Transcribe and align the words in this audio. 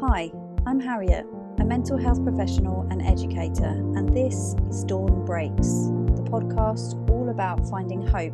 Hi, 0.00 0.30
I'm 0.64 0.78
Harriet, 0.78 1.26
a 1.58 1.64
mental 1.64 1.98
health 1.98 2.22
professional 2.22 2.86
and 2.88 3.02
educator, 3.02 3.66
and 3.66 4.08
this 4.16 4.54
is 4.70 4.84
Dawn 4.84 5.24
Breaks, 5.24 5.88
the 6.14 6.22
podcast 6.22 7.10
all 7.10 7.30
about 7.30 7.68
finding 7.68 8.06
hope 8.06 8.32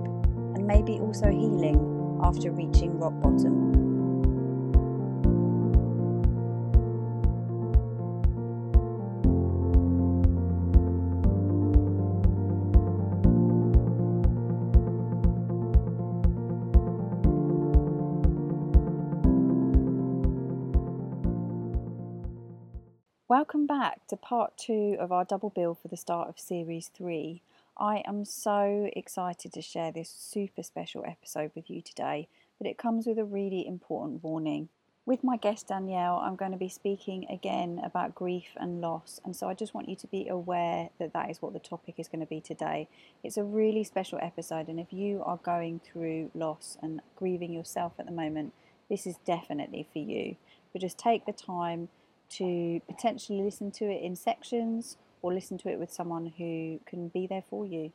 and 0.54 0.66
maybe 0.66 0.98
also 0.98 1.30
healing 1.30 2.21
after 2.22 2.50
reaching 2.50 2.98
rock 2.98 3.14
bottom. 3.22 3.83
Welcome 23.54 23.66
back 23.68 24.08
to 24.08 24.16
part 24.16 24.58
two 24.58 24.96
of 24.98 25.12
our 25.12 25.24
double 25.24 25.50
bill 25.50 25.76
for 25.76 25.86
the 25.86 25.96
start 25.96 26.28
of 26.28 26.40
series 26.40 26.88
three. 26.88 27.40
I 27.78 28.02
am 28.04 28.24
so 28.24 28.90
excited 28.96 29.52
to 29.52 29.62
share 29.62 29.92
this 29.92 30.10
super 30.10 30.64
special 30.64 31.04
episode 31.06 31.52
with 31.54 31.70
you 31.70 31.80
today, 31.80 32.27
but 32.58 32.66
it 32.66 32.78
comes 32.78 33.06
with 33.06 33.16
a 33.16 33.24
really 33.24 33.64
important 33.64 34.24
warning. 34.24 34.70
With 35.06 35.22
my 35.22 35.36
guest 35.36 35.68
Danielle, 35.68 36.16
I'm 36.16 36.34
going 36.34 36.50
to 36.50 36.56
be 36.56 36.68
speaking 36.68 37.27
again 37.30 37.80
about 37.84 38.16
grief 38.16 38.48
and 38.56 38.80
loss, 38.80 39.20
and 39.24 39.36
so 39.36 39.48
I 39.48 39.55
just 39.55 39.72
want 39.72 39.88
you 39.88 39.94
to 39.94 40.08
be 40.08 40.27
aware 40.27 40.88
that 40.98 41.12
that 41.12 41.30
is 41.30 41.41
what 41.41 41.52
the 41.52 41.60
topic 41.60 41.94
is 41.98 42.08
going 42.08 42.22
to 42.22 42.27
be 42.27 42.41
today. 42.41 42.88
It's 43.22 43.36
a 43.36 43.44
really 43.44 43.84
special 43.84 44.18
episode, 44.20 44.66
and 44.66 44.80
if 44.80 44.92
you 44.92 45.22
are 45.24 45.36
going 45.36 45.78
through 45.78 46.32
loss 46.34 46.77
and 46.82 47.00
grieving 47.14 47.52
yourself 47.52 47.92
at 48.00 48.06
the 48.06 48.12
moment, 48.12 48.52
this 48.91 49.06
is 49.06 49.18
definitely 49.24 49.86
for 49.92 50.00
you. 50.00 50.34
But 50.72 50.82
just 50.82 50.98
take 50.98 51.24
the 51.24 51.32
time 51.32 51.88
to 52.30 52.80
potentially 52.88 53.42
listen 53.42 53.70
to 53.72 53.84
it 53.84 54.03
in 54.03 54.17
sections 54.17 54.97
or 55.22 55.33
listen 55.33 55.56
to 55.58 55.69
it 55.69 55.78
with 55.78 55.92
someone 55.92 56.33
who 56.36 56.78
can 56.86 57.08
be 57.08 57.27
there 57.27 57.44
for 57.48 57.64
you. 57.67 57.92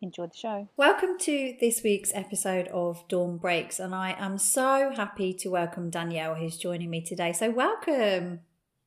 Enjoy 0.00 0.26
the 0.26 0.36
show. 0.36 0.68
Welcome 0.76 1.18
to 1.20 1.54
this 1.60 1.82
week's 1.82 2.12
episode 2.14 2.68
of 2.68 3.06
Dawn 3.08 3.38
Breaks, 3.38 3.78
and 3.78 3.94
I 3.94 4.14
am 4.18 4.38
so 4.38 4.92
happy 4.94 5.32
to 5.34 5.48
welcome 5.48 5.88
Danielle, 5.88 6.34
who's 6.34 6.58
joining 6.58 6.90
me 6.90 7.00
today. 7.00 7.32
So, 7.32 7.50
welcome. 7.50 8.40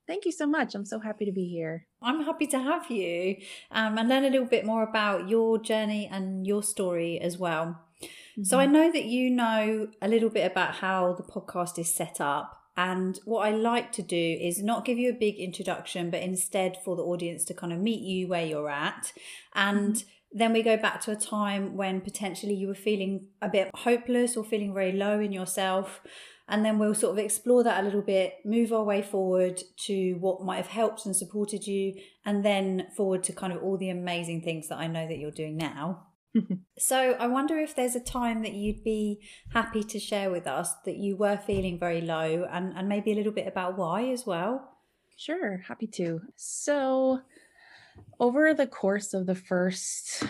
Thank 0.05 0.25
you 0.25 0.31
so 0.31 0.45
much. 0.45 0.75
I'm 0.75 0.85
so 0.85 0.99
happy 0.99 1.25
to 1.25 1.31
be 1.31 1.47
here. 1.47 1.85
I'm 2.01 2.23
happy 2.23 2.45
to 2.47 2.59
have 2.59 2.91
you 2.91 3.37
um, 3.71 3.97
and 3.97 4.07
learn 4.07 4.25
a 4.25 4.29
little 4.29 4.47
bit 4.47 4.65
more 4.65 4.83
about 4.83 5.27
your 5.27 5.57
journey 5.57 6.07
and 6.11 6.45
your 6.45 6.61
story 6.61 7.19
as 7.19 7.37
well. 7.37 7.79
Mm-hmm. 8.01 8.43
So, 8.43 8.59
I 8.59 8.65
mm-hmm. 8.65 8.73
know 8.73 8.91
that 8.91 9.05
you 9.05 9.29
know 9.31 9.87
a 10.01 10.07
little 10.07 10.29
bit 10.29 10.51
about 10.51 10.75
how 10.75 11.13
the 11.13 11.23
podcast 11.23 11.79
is 11.79 11.93
set 11.93 12.21
up. 12.21 12.56
And 12.77 13.19
what 13.25 13.47
I 13.47 13.51
like 13.51 13.91
to 13.93 14.03
do 14.03 14.37
is 14.39 14.61
not 14.61 14.85
give 14.85 14.99
you 14.99 15.09
a 15.09 15.13
big 15.13 15.39
introduction, 15.39 16.11
but 16.11 16.21
instead 16.21 16.77
for 16.85 16.95
the 16.95 17.03
audience 17.03 17.43
to 17.45 17.55
kind 17.55 17.73
of 17.73 17.79
meet 17.79 18.01
you 18.01 18.27
where 18.27 18.45
you're 18.45 18.69
at. 18.69 19.11
And 19.55 19.95
mm-hmm. 19.95 20.37
then 20.37 20.53
we 20.53 20.61
go 20.61 20.77
back 20.77 21.01
to 21.01 21.11
a 21.11 21.15
time 21.15 21.75
when 21.75 22.01
potentially 22.01 22.53
you 22.53 22.67
were 22.67 22.75
feeling 22.75 23.29
a 23.41 23.49
bit 23.49 23.71
hopeless 23.73 24.37
or 24.37 24.45
feeling 24.45 24.75
very 24.75 24.91
low 24.91 25.19
in 25.19 25.31
yourself. 25.31 26.01
And 26.47 26.63
then 26.63 26.77
we'll 26.77 26.93
sort 26.93 27.17
of 27.17 27.25
explore 27.25 27.63
that 27.63 27.81
a 27.81 27.83
little 27.83 28.03
bit, 28.03 28.35
move 28.45 28.71
our 28.71 28.83
way 28.83 29.01
forward 29.01 29.61
to 29.85 30.13
what 30.19 30.45
might 30.45 30.57
have 30.57 30.67
helped 30.67 31.05
and 31.05 31.15
supported 31.15 31.67
you, 31.67 31.95
and 32.25 32.45
then 32.45 32.87
forward 32.95 33.23
to 33.23 33.33
kind 33.33 33.51
of 33.51 33.61
all 33.63 33.77
the 33.77 33.89
amazing 33.89 34.43
things 34.43 34.69
that 34.69 34.77
I 34.77 34.87
know 34.87 35.07
that 35.07 35.17
you're 35.17 35.31
doing 35.31 35.57
now. 35.57 36.06
so 36.77 37.15
I 37.19 37.27
wonder 37.27 37.57
if 37.57 37.75
there's 37.75 37.95
a 37.95 37.99
time 37.99 38.41
that 38.43 38.53
you'd 38.53 38.83
be 38.83 39.21
happy 39.53 39.83
to 39.83 39.99
share 39.99 40.29
with 40.29 40.47
us 40.47 40.73
that 40.85 40.97
you 40.97 41.15
were 41.15 41.37
feeling 41.37 41.79
very 41.79 42.01
low 42.01 42.47
and, 42.51 42.73
and 42.75 42.87
maybe 42.89 43.11
a 43.11 43.15
little 43.15 43.31
bit 43.31 43.47
about 43.47 43.77
why 43.77 44.09
as 44.09 44.25
well. 44.25 44.77
Sure, 45.15 45.63
happy 45.67 45.87
to. 45.87 46.21
So 46.35 47.21
over 48.19 48.53
the 48.53 48.67
course 48.67 49.13
of 49.13 49.25
the 49.25 49.35
first 49.35 50.23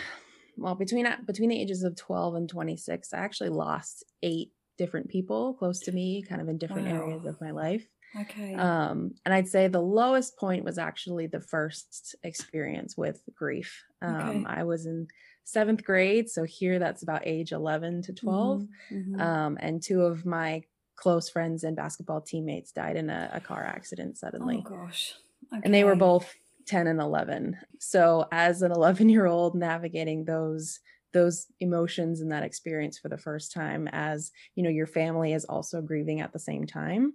well 0.56 0.74
between 0.74 1.06
between 1.26 1.48
the 1.48 1.60
ages 1.60 1.82
of 1.82 1.96
12 1.96 2.34
and 2.34 2.48
26 2.48 3.12
i 3.12 3.18
actually 3.18 3.48
lost 3.48 4.04
eight 4.22 4.52
different 4.76 5.08
people 5.08 5.54
close 5.54 5.80
to 5.80 5.92
me 5.92 6.22
kind 6.22 6.40
of 6.40 6.48
in 6.48 6.58
different 6.58 6.88
wow. 6.88 6.94
areas 6.94 7.24
of 7.24 7.40
my 7.40 7.50
life 7.50 7.86
okay 8.20 8.54
um 8.54 9.12
and 9.24 9.34
i'd 9.34 9.48
say 9.48 9.68
the 9.68 9.80
lowest 9.80 10.36
point 10.38 10.64
was 10.64 10.78
actually 10.78 11.26
the 11.26 11.40
first 11.40 12.14
experience 12.22 12.96
with 12.96 13.22
grief 13.34 13.84
um 14.02 14.14
okay. 14.14 14.44
i 14.46 14.62
was 14.62 14.86
in 14.86 15.06
seventh 15.48 15.82
grade. 15.82 16.28
So 16.28 16.44
here 16.44 16.78
that's 16.78 17.02
about 17.02 17.22
age 17.24 17.52
11 17.52 18.02
to 18.02 18.12
12. 18.12 18.60
Mm-hmm, 18.60 18.94
mm-hmm. 18.94 19.20
Um, 19.20 19.58
and 19.60 19.82
two 19.82 20.02
of 20.02 20.26
my 20.26 20.62
close 20.94 21.30
friends 21.30 21.64
and 21.64 21.74
basketball 21.74 22.20
teammates 22.20 22.70
died 22.70 22.96
in 22.96 23.08
a, 23.08 23.30
a 23.32 23.40
car 23.40 23.64
accident 23.64 24.18
suddenly. 24.18 24.62
Oh, 24.66 24.68
gosh. 24.68 25.14
Okay. 25.50 25.62
And 25.64 25.72
they 25.72 25.84
were 25.84 25.96
both 25.96 26.34
10 26.66 26.86
and 26.86 27.00
11. 27.00 27.56
So 27.78 28.26
as 28.30 28.60
an 28.60 28.72
11 28.76 29.08
year 29.08 29.24
old 29.24 29.54
navigating 29.54 30.24
those 30.24 30.80
those 31.14 31.46
emotions 31.58 32.20
and 32.20 32.30
that 32.30 32.42
experience 32.42 32.98
for 32.98 33.08
the 33.08 33.16
first 33.16 33.50
time 33.50 33.88
as 33.92 34.30
you 34.54 34.62
know 34.62 34.68
your 34.68 34.86
family 34.86 35.32
is 35.32 35.46
also 35.46 35.80
grieving 35.80 36.20
at 36.20 36.34
the 36.34 36.38
same 36.38 36.66
time 36.66 37.14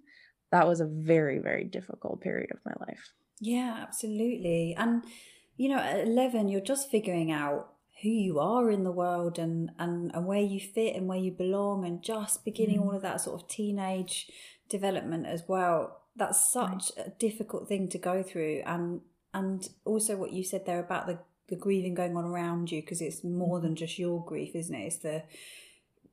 that 0.51 0.67
was 0.67 0.79
a 0.81 0.87
very 0.87 1.37
very 1.37 1.63
difficult 1.63 2.19
period 2.19 2.49
of 2.51 2.57
my 2.65 2.73
life 2.87 3.13
yeah 3.39 3.77
absolutely 3.79 4.75
and 4.79 5.03
you 5.57 5.69
know 5.69 5.77
at 5.77 6.07
11 6.07 6.49
you're 6.49 6.59
just 6.59 6.89
figuring 6.89 7.31
out 7.31 7.72
who 8.03 8.09
you 8.09 8.39
are 8.39 8.69
in 8.69 8.83
the 8.83 8.91
world 8.91 9.39
and 9.39 9.71
and, 9.79 10.11
and 10.13 10.27
where 10.27 10.41
you 10.41 10.59
fit 10.59 10.95
and 10.95 11.07
where 11.07 11.17
you 11.17 11.31
belong 11.31 11.85
and 11.85 12.03
just 12.03 12.45
beginning 12.45 12.79
mm. 12.79 12.85
all 12.85 12.95
of 12.95 13.01
that 13.01 13.21
sort 13.21 13.41
of 13.41 13.47
teenage 13.47 14.29
development 14.69 15.25
as 15.25 15.43
well 15.47 16.01
that's 16.15 16.51
such 16.51 16.91
right. 16.97 17.07
a 17.07 17.09
difficult 17.11 17.67
thing 17.67 17.87
to 17.89 17.97
go 17.97 18.21
through 18.21 18.61
and 18.65 19.01
and 19.33 19.69
also 19.85 20.15
what 20.15 20.33
you 20.33 20.43
said 20.43 20.65
there 20.65 20.79
about 20.79 21.07
the 21.07 21.17
the 21.49 21.55
grieving 21.55 21.93
going 21.93 22.15
on 22.15 22.25
around 22.25 22.71
you 22.71 22.81
because 22.81 23.01
it's 23.01 23.23
more 23.23 23.59
than 23.59 23.71
mm-hmm. 23.71 23.77
just 23.77 23.99
your 23.99 24.23
grief 24.25 24.55
isn't 24.55 24.75
it 24.75 24.85
it's 24.85 24.97
the 24.97 25.23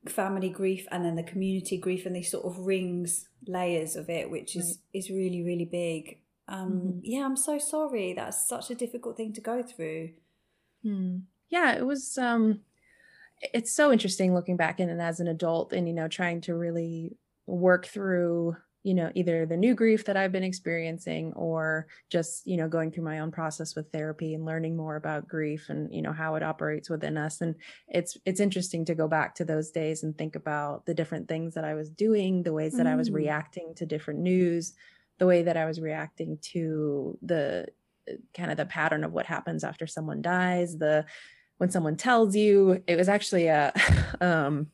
family 0.07 0.49
grief 0.49 0.87
and 0.91 1.05
then 1.05 1.15
the 1.15 1.23
community 1.23 1.77
grief 1.77 2.05
and 2.05 2.15
these 2.15 2.31
sort 2.31 2.45
of 2.45 2.57
rings 2.59 3.27
layers 3.47 3.95
of 3.95 4.09
it 4.09 4.31
which 4.31 4.55
is 4.55 4.79
right. 4.93 4.99
is 4.99 5.09
really 5.09 5.43
really 5.43 5.65
big 5.65 6.17
um 6.47 6.71
mm-hmm. 6.71 6.99
yeah 7.03 7.23
i'm 7.23 7.37
so 7.37 7.59
sorry 7.59 8.13
that's 8.13 8.47
such 8.47 8.71
a 8.71 8.75
difficult 8.75 9.15
thing 9.15 9.31
to 9.31 9.41
go 9.41 9.61
through 9.61 10.09
hmm 10.83 11.19
yeah, 11.51 11.75
it 11.75 11.85
was 11.85 12.17
um 12.17 12.61
it's 13.41 13.71
so 13.71 13.91
interesting 13.91 14.33
looking 14.33 14.57
back 14.57 14.79
in 14.79 14.89
and 14.89 15.01
as 15.01 15.19
an 15.19 15.27
adult 15.27 15.73
and 15.73 15.87
you 15.87 15.93
know 15.93 16.07
trying 16.07 16.41
to 16.41 16.55
really 16.55 17.15
work 17.45 17.85
through 17.85 18.55
you 18.83 18.93
know 18.93 19.11
either 19.13 19.45
the 19.45 19.57
new 19.57 19.75
grief 19.75 20.05
that 20.05 20.17
i've 20.17 20.31
been 20.31 20.43
experiencing 20.43 21.33
or 21.33 21.87
just 22.09 22.45
you 22.47 22.57
know 22.57 22.67
going 22.67 22.91
through 22.91 23.03
my 23.03 23.19
own 23.19 23.31
process 23.31 23.75
with 23.75 23.91
therapy 23.91 24.33
and 24.33 24.45
learning 24.45 24.75
more 24.75 24.95
about 24.95 25.27
grief 25.27 25.69
and 25.69 25.93
you 25.93 26.01
know 26.01 26.13
how 26.13 26.35
it 26.35 26.43
operates 26.43 26.89
within 26.89 27.17
us 27.17 27.41
and 27.41 27.55
it's 27.87 28.17
it's 28.25 28.39
interesting 28.39 28.85
to 28.85 28.95
go 28.95 29.07
back 29.07 29.35
to 29.35 29.45
those 29.45 29.71
days 29.71 30.03
and 30.03 30.17
think 30.17 30.35
about 30.35 30.85
the 30.85 30.93
different 30.93 31.27
things 31.27 31.53
that 31.53 31.65
i 31.65 31.73
was 31.73 31.89
doing 31.89 32.43
the 32.43 32.53
ways 32.53 32.73
that 32.73 32.85
mm. 32.85 32.91
i 32.91 32.95
was 32.95 33.09
mm. 33.09 33.15
reacting 33.15 33.73
to 33.75 33.85
different 33.85 34.19
news 34.19 34.73
the 35.17 35.27
way 35.27 35.43
that 35.43 35.57
i 35.57 35.65
was 35.65 35.79
reacting 35.79 36.37
to 36.41 37.17
the 37.21 37.67
kind 38.35 38.51
of 38.51 38.57
the 38.57 38.65
pattern 38.65 39.03
of 39.03 39.13
what 39.13 39.25
happens 39.25 39.63
after 39.63 39.85
someone 39.85 40.21
dies 40.21 40.77
the 40.77 41.05
when 41.61 41.69
someone 41.69 41.95
tells 41.95 42.35
you 42.35 42.81
it 42.87 42.95
was 42.95 43.07
actually 43.07 43.45
a 43.45 43.71
um 44.21 44.65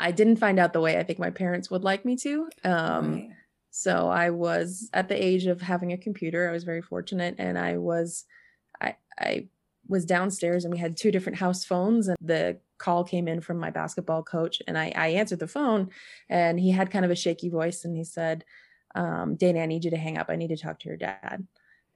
i 0.00 0.10
didn't 0.10 0.34
find 0.34 0.58
out 0.58 0.72
the 0.72 0.80
way 0.80 0.98
i 0.98 1.02
think 1.04 1.16
my 1.16 1.30
parents 1.30 1.70
would 1.70 1.84
like 1.84 2.04
me 2.04 2.16
to 2.16 2.48
um 2.64 3.12
right. 3.12 3.28
so 3.70 4.08
i 4.08 4.30
was 4.30 4.90
at 4.92 5.08
the 5.08 5.24
age 5.24 5.46
of 5.46 5.60
having 5.60 5.92
a 5.92 5.96
computer 5.96 6.48
i 6.48 6.52
was 6.52 6.64
very 6.64 6.82
fortunate 6.82 7.36
and 7.38 7.56
i 7.56 7.76
was 7.76 8.24
i 8.80 8.96
i 9.16 9.46
was 9.86 10.04
downstairs 10.04 10.64
and 10.64 10.74
we 10.74 10.80
had 10.80 10.96
two 10.96 11.12
different 11.12 11.38
house 11.38 11.64
phones 11.64 12.08
and 12.08 12.18
the 12.20 12.58
call 12.78 13.04
came 13.04 13.28
in 13.28 13.40
from 13.40 13.56
my 13.56 13.70
basketball 13.70 14.24
coach 14.24 14.60
and 14.66 14.76
i 14.76 14.92
i 14.96 15.06
answered 15.06 15.38
the 15.38 15.46
phone 15.46 15.88
and 16.28 16.58
he 16.58 16.72
had 16.72 16.90
kind 16.90 17.04
of 17.04 17.12
a 17.12 17.16
shaky 17.16 17.48
voice 17.48 17.84
and 17.84 17.96
he 17.96 18.02
said 18.02 18.44
um 18.96 19.36
dana 19.36 19.60
i 19.60 19.66
need 19.66 19.84
you 19.84 19.90
to 19.92 19.96
hang 19.96 20.18
up 20.18 20.26
i 20.28 20.34
need 20.34 20.48
to 20.48 20.56
talk 20.56 20.80
to 20.80 20.88
your 20.88 20.98
dad 20.98 21.46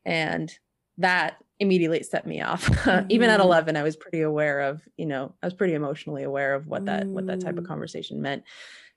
and 0.05 0.61
that 0.97 1.39
immediately 1.61 2.03
set 2.03 2.27
me 2.27 2.41
off. 2.41 2.67
Mm-hmm. 2.67 3.07
Even 3.11 3.31
at 3.31 3.41
mm-hmm. 3.41 3.49
11, 3.49 3.77
I 3.77 3.83
was 3.83 3.97
pretty 3.97 4.23
aware 4.23 4.61
of, 4.61 4.83
you 4.97 5.07
know, 5.07 5.35
I 5.43 5.47
was 5.47 5.55
pretty 5.55 5.75
emotionally 5.75 6.23
aware 6.23 6.55
of 6.55 6.67
what 6.67 6.87
that 6.87 7.05
mm. 7.05 7.13
what 7.13 7.27
that 7.27 7.41
type 7.41 7.59
of 7.59 7.65
mm. 7.65 7.69
conversation 7.69 8.23
meant. 8.23 8.45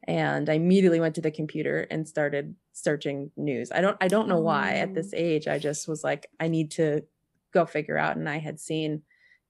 And 0.07 0.49
I 0.49 0.53
immediately 0.53 0.99
went 0.99 1.15
to 1.15 1.21
the 1.21 1.31
computer 1.31 1.87
and 1.91 2.07
started 2.07 2.55
searching 2.73 3.31
news. 3.35 3.71
I 3.71 3.81
don't 3.81 3.97
I 4.01 4.07
don't 4.07 4.27
know 4.27 4.39
why 4.39 4.75
at 4.75 4.93
this 4.93 5.11
oh. 5.13 5.17
age 5.17 5.47
I 5.47 5.59
just 5.59 5.87
was 5.87 6.03
like 6.03 6.27
I 6.39 6.47
need 6.47 6.71
to 6.71 7.03
go 7.51 7.65
figure 7.65 7.97
out 7.97 8.17
and 8.17 8.29
I 8.29 8.37
had 8.37 8.59
seen 8.59 9.03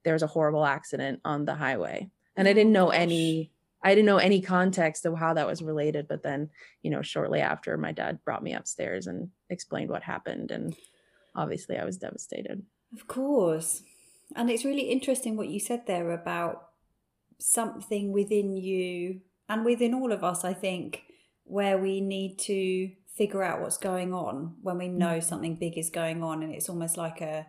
there 0.03 0.13
was 0.13 0.23
a 0.23 0.27
horrible 0.27 0.65
accident 0.65 1.21
on 1.23 1.45
the 1.45 1.55
highway. 1.55 2.09
And 2.35 2.47
I 2.47 2.53
didn't 2.53 2.73
know 2.73 2.87
oh, 2.87 2.91
any 2.91 3.51
I 3.83 3.95
didn't 3.95 4.05
know 4.05 4.17
any 4.17 4.41
context 4.41 5.05
of 5.05 5.17
how 5.17 5.33
that 5.33 5.47
was 5.47 5.63
related, 5.63 6.07
but 6.07 6.21
then, 6.21 6.49
you 6.83 6.91
know, 6.91 7.01
shortly 7.01 7.39
after 7.39 7.77
my 7.77 7.91
dad 7.91 8.23
brought 8.23 8.43
me 8.43 8.53
upstairs 8.53 9.07
and 9.07 9.29
explained 9.49 9.89
what 9.89 10.03
happened 10.03 10.51
and 10.51 10.75
obviously 11.35 11.77
I 11.77 11.85
was 11.85 11.97
devastated. 11.97 12.63
Of 12.93 13.07
course. 13.07 13.83
And 14.35 14.49
it's 14.49 14.65
really 14.65 14.89
interesting 14.89 15.35
what 15.35 15.49
you 15.49 15.59
said 15.59 15.87
there 15.87 16.11
about 16.11 16.69
something 17.39 18.11
within 18.11 18.55
you 18.55 19.21
and 19.49 19.65
within 19.65 19.93
all 19.93 20.11
of 20.11 20.23
us, 20.23 20.43
I 20.43 20.53
think, 20.53 21.03
where 21.43 21.77
we 21.77 21.99
need 22.01 22.37
to 22.39 22.91
figure 23.15 23.43
out 23.43 23.61
what's 23.61 23.77
going 23.77 24.13
on 24.13 24.55
when 24.61 24.77
we 24.77 24.87
know 24.87 25.17
mm. 25.17 25.23
something 25.23 25.55
big 25.55 25.77
is 25.77 25.89
going 25.89 26.23
on 26.23 26.43
and 26.43 26.53
it's 26.53 26.69
almost 26.69 26.97
like 26.97 27.19
a 27.21 27.45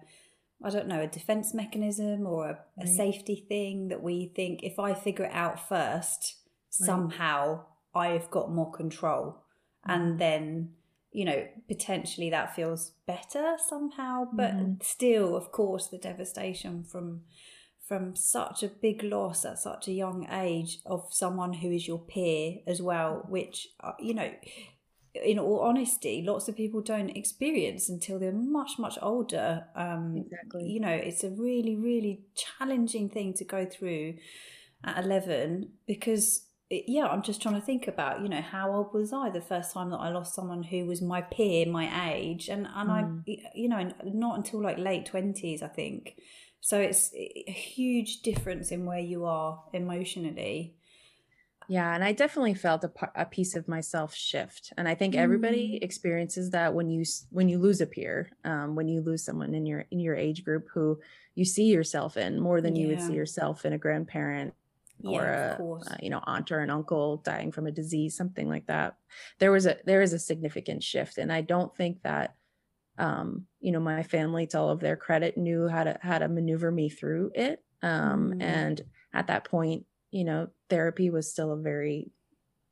I 0.64 0.70
don't 0.70 0.86
know, 0.86 1.00
a 1.00 1.08
defense 1.08 1.52
mechanism 1.54 2.26
or 2.26 2.50
a, 2.78 2.82
a 2.82 2.86
safety 2.86 3.44
thing 3.48 3.88
that 3.88 4.02
we 4.02 4.32
think 4.34 4.62
if 4.62 4.78
I 4.78 4.94
figure 4.94 5.24
it 5.24 5.32
out 5.32 5.68
first, 5.68 6.36
right. 6.80 6.86
somehow 6.86 7.64
I've 7.94 8.30
got 8.30 8.52
more 8.52 8.70
control. 8.70 9.42
Mm. 9.88 9.94
And 9.94 10.18
then, 10.20 10.70
you 11.12 11.24
know, 11.24 11.46
potentially 11.68 12.30
that 12.30 12.54
feels 12.54 12.92
better 13.06 13.56
somehow. 13.68 14.28
But 14.32 14.54
mm. 14.54 14.82
still, 14.82 15.36
of 15.36 15.52
course, 15.52 15.88
the 15.88 15.98
devastation 15.98 16.84
from 16.84 17.22
from 17.86 18.16
such 18.16 18.62
a 18.62 18.68
big 18.68 19.02
loss 19.02 19.44
at 19.44 19.58
such 19.58 19.86
a 19.86 19.92
young 19.92 20.26
age 20.30 20.78
of 20.86 21.08
someone 21.10 21.52
who 21.52 21.70
is 21.70 21.86
your 21.86 21.98
peer 21.98 22.58
as 22.66 22.80
well, 22.80 23.26
which, 23.28 23.68
uh, 23.80 23.92
you 23.98 24.14
know, 24.14 24.30
in 25.14 25.38
all 25.38 25.60
honesty, 25.60 26.22
lots 26.26 26.48
of 26.48 26.56
people 26.56 26.80
don't 26.80 27.10
experience 27.10 27.88
until 27.88 28.18
they're 28.18 28.32
much, 28.32 28.78
much 28.78 28.96
older. 29.02 29.66
Um, 29.76 30.24
exactly. 30.24 30.64
You 30.68 30.80
know, 30.80 30.88
it's 30.92 31.22
a 31.22 31.30
really, 31.30 31.76
really 31.76 32.22
challenging 32.34 33.10
thing 33.10 33.34
to 33.34 33.44
go 33.44 33.66
through 33.66 34.14
at 34.84 35.04
11 35.04 35.68
because, 35.86 36.46
it, 36.72 36.84
yeah, 36.88 37.06
I'm 37.06 37.22
just 37.22 37.42
trying 37.42 37.54
to 37.54 37.60
think 37.60 37.86
about, 37.86 38.22
you 38.22 38.28
know, 38.28 38.40
how 38.40 38.72
old 38.72 38.94
was 38.94 39.12
I 39.12 39.28
the 39.28 39.42
first 39.42 39.74
time 39.74 39.90
that 39.90 39.98
I 39.98 40.08
lost 40.08 40.34
someone 40.34 40.62
who 40.62 40.86
was 40.86 41.02
my 41.02 41.20
peer, 41.20 41.66
my 41.66 42.14
age? 42.14 42.48
And, 42.48 42.66
and 42.74 42.88
mm. 42.88 43.22
I, 43.28 43.50
you 43.54 43.68
know, 43.68 43.92
not 44.04 44.38
until 44.38 44.62
like 44.62 44.78
late 44.78 45.10
20s, 45.12 45.62
I 45.62 45.68
think. 45.68 46.16
So 46.60 46.80
it's 46.80 47.12
a 47.14 47.52
huge 47.52 48.22
difference 48.22 48.70
in 48.70 48.86
where 48.86 49.00
you 49.00 49.26
are 49.26 49.62
emotionally. 49.74 50.74
Yeah, 51.68 51.94
and 51.94 52.02
I 52.02 52.12
definitely 52.12 52.54
felt 52.54 52.84
a, 52.84 52.90
a 53.14 53.26
piece 53.26 53.54
of 53.54 53.68
myself 53.68 54.14
shift, 54.14 54.72
and 54.76 54.88
I 54.88 54.94
think 54.94 55.14
everybody 55.14 55.78
mm. 55.78 55.84
experiences 55.84 56.50
that 56.50 56.74
when 56.74 56.90
you 56.90 57.04
when 57.30 57.48
you 57.48 57.58
lose 57.58 57.80
a 57.80 57.86
peer, 57.86 58.30
um, 58.44 58.74
when 58.74 58.88
you 58.88 59.00
lose 59.00 59.24
someone 59.24 59.54
in 59.54 59.64
your 59.64 59.86
in 59.90 60.00
your 60.00 60.16
age 60.16 60.44
group 60.44 60.68
who 60.74 60.98
you 61.36 61.44
see 61.44 61.66
yourself 61.66 62.16
in 62.16 62.40
more 62.40 62.60
than 62.60 62.74
you 62.74 62.88
would 62.88 63.00
see 63.00 63.14
yourself 63.14 63.64
in 63.64 63.72
a 63.72 63.78
grandparent 63.78 64.54
or 65.04 65.24
a, 65.24 65.62
a, 65.62 65.96
you 66.02 66.10
know 66.10 66.20
aunt 66.24 66.50
or 66.52 66.60
an 66.60 66.70
uncle 66.70 67.18
dying 67.18 67.52
from 67.52 67.66
a 67.66 67.72
disease, 67.72 68.16
something 68.16 68.48
like 68.48 68.66
that. 68.66 68.96
There 69.38 69.52
was 69.52 69.66
a 69.66 69.76
there 69.84 70.02
is 70.02 70.12
a 70.12 70.18
significant 70.18 70.82
shift, 70.82 71.18
and 71.18 71.32
I 71.32 71.40
don't 71.40 71.74
think 71.76 72.02
that 72.02 72.34
um, 72.98 73.46
you 73.60 73.72
know 73.72 73.80
my 73.80 74.02
family, 74.02 74.46
to 74.48 74.58
all 74.58 74.70
of 74.70 74.80
their 74.80 74.96
credit, 74.96 75.36
knew 75.36 75.68
how 75.68 75.84
to 75.84 75.98
how 76.00 76.18
to 76.18 76.28
maneuver 76.28 76.70
me 76.70 76.88
through 76.88 77.32
it. 77.34 77.62
Um, 77.82 78.34
mm. 78.34 78.42
And 78.42 78.80
at 79.12 79.26
that 79.26 79.44
point, 79.44 79.84
you 80.10 80.24
know, 80.24 80.48
therapy 80.70 81.10
was 81.10 81.30
still 81.30 81.52
a 81.52 81.56
very 81.56 82.10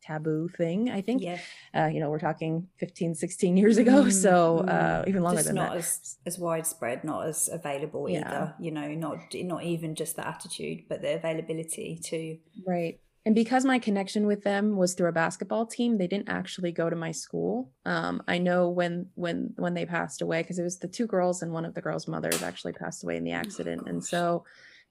taboo 0.02 0.48
thing 0.56 0.90
i 0.90 1.00
think. 1.00 1.22
Yeah. 1.22 1.38
uh, 1.74 1.86
you 1.86 2.00
know 2.00 2.10
we're 2.10 2.18
talking 2.18 2.68
15 2.78 3.14
16 3.14 3.56
years 3.56 3.78
ago 3.78 4.04
mm, 4.04 4.12
so 4.12 4.58
uh, 4.58 5.04
even 5.06 5.22
longer 5.22 5.38
just 5.38 5.48
than 5.48 5.56
not 5.56 5.70
that. 5.70 5.78
as, 5.78 6.16
as 6.26 6.38
widespread 6.38 7.04
not 7.04 7.26
as 7.26 7.48
available 7.52 8.08
yeah. 8.08 8.20
either 8.20 8.54
you 8.58 8.70
know 8.70 8.88
not 8.94 9.18
not 9.34 9.64
even 9.64 9.94
just 9.94 10.16
the 10.16 10.26
attitude 10.26 10.84
but 10.88 11.02
the 11.02 11.14
availability 11.14 12.00
too 12.02 12.38
right. 12.66 13.00
And 13.26 13.34
because 13.34 13.66
my 13.66 13.78
connection 13.78 14.26
with 14.26 14.44
them 14.44 14.78
was 14.78 14.94
through 14.94 15.10
a 15.10 15.12
basketball 15.12 15.66
team 15.66 15.98
they 15.98 16.06
didn't 16.06 16.30
actually 16.30 16.72
go 16.72 16.88
to 16.88 16.96
my 16.96 17.12
school. 17.12 17.70
Um, 17.84 18.22
i 18.26 18.38
know 18.38 18.70
when 18.70 19.08
when 19.14 19.52
when 19.56 19.74
they 19.74 19.84
passed 19.84 20.22
away 20.22 20.40
because 20.42 20.58
it 20.58 20.62
was 20.62 20.78
the 20.78 20.88
two 20.88 21.06
girls 21.06 21.42
and 21.42 21.52
one 21.52 21.66
of 21.66 21.74
the 21.74 21.82
girls 21.82 22.08
mothers 22.08 22.42
actually 22.42 22.72
passed 22.72 23.04
away 23.04 23.16
in 23.18 23.24
the 23.24 23.32
accident. 23.32 23.82
Oh, 23.84 23.90
and 23.90 24.02
so 24.02 24.44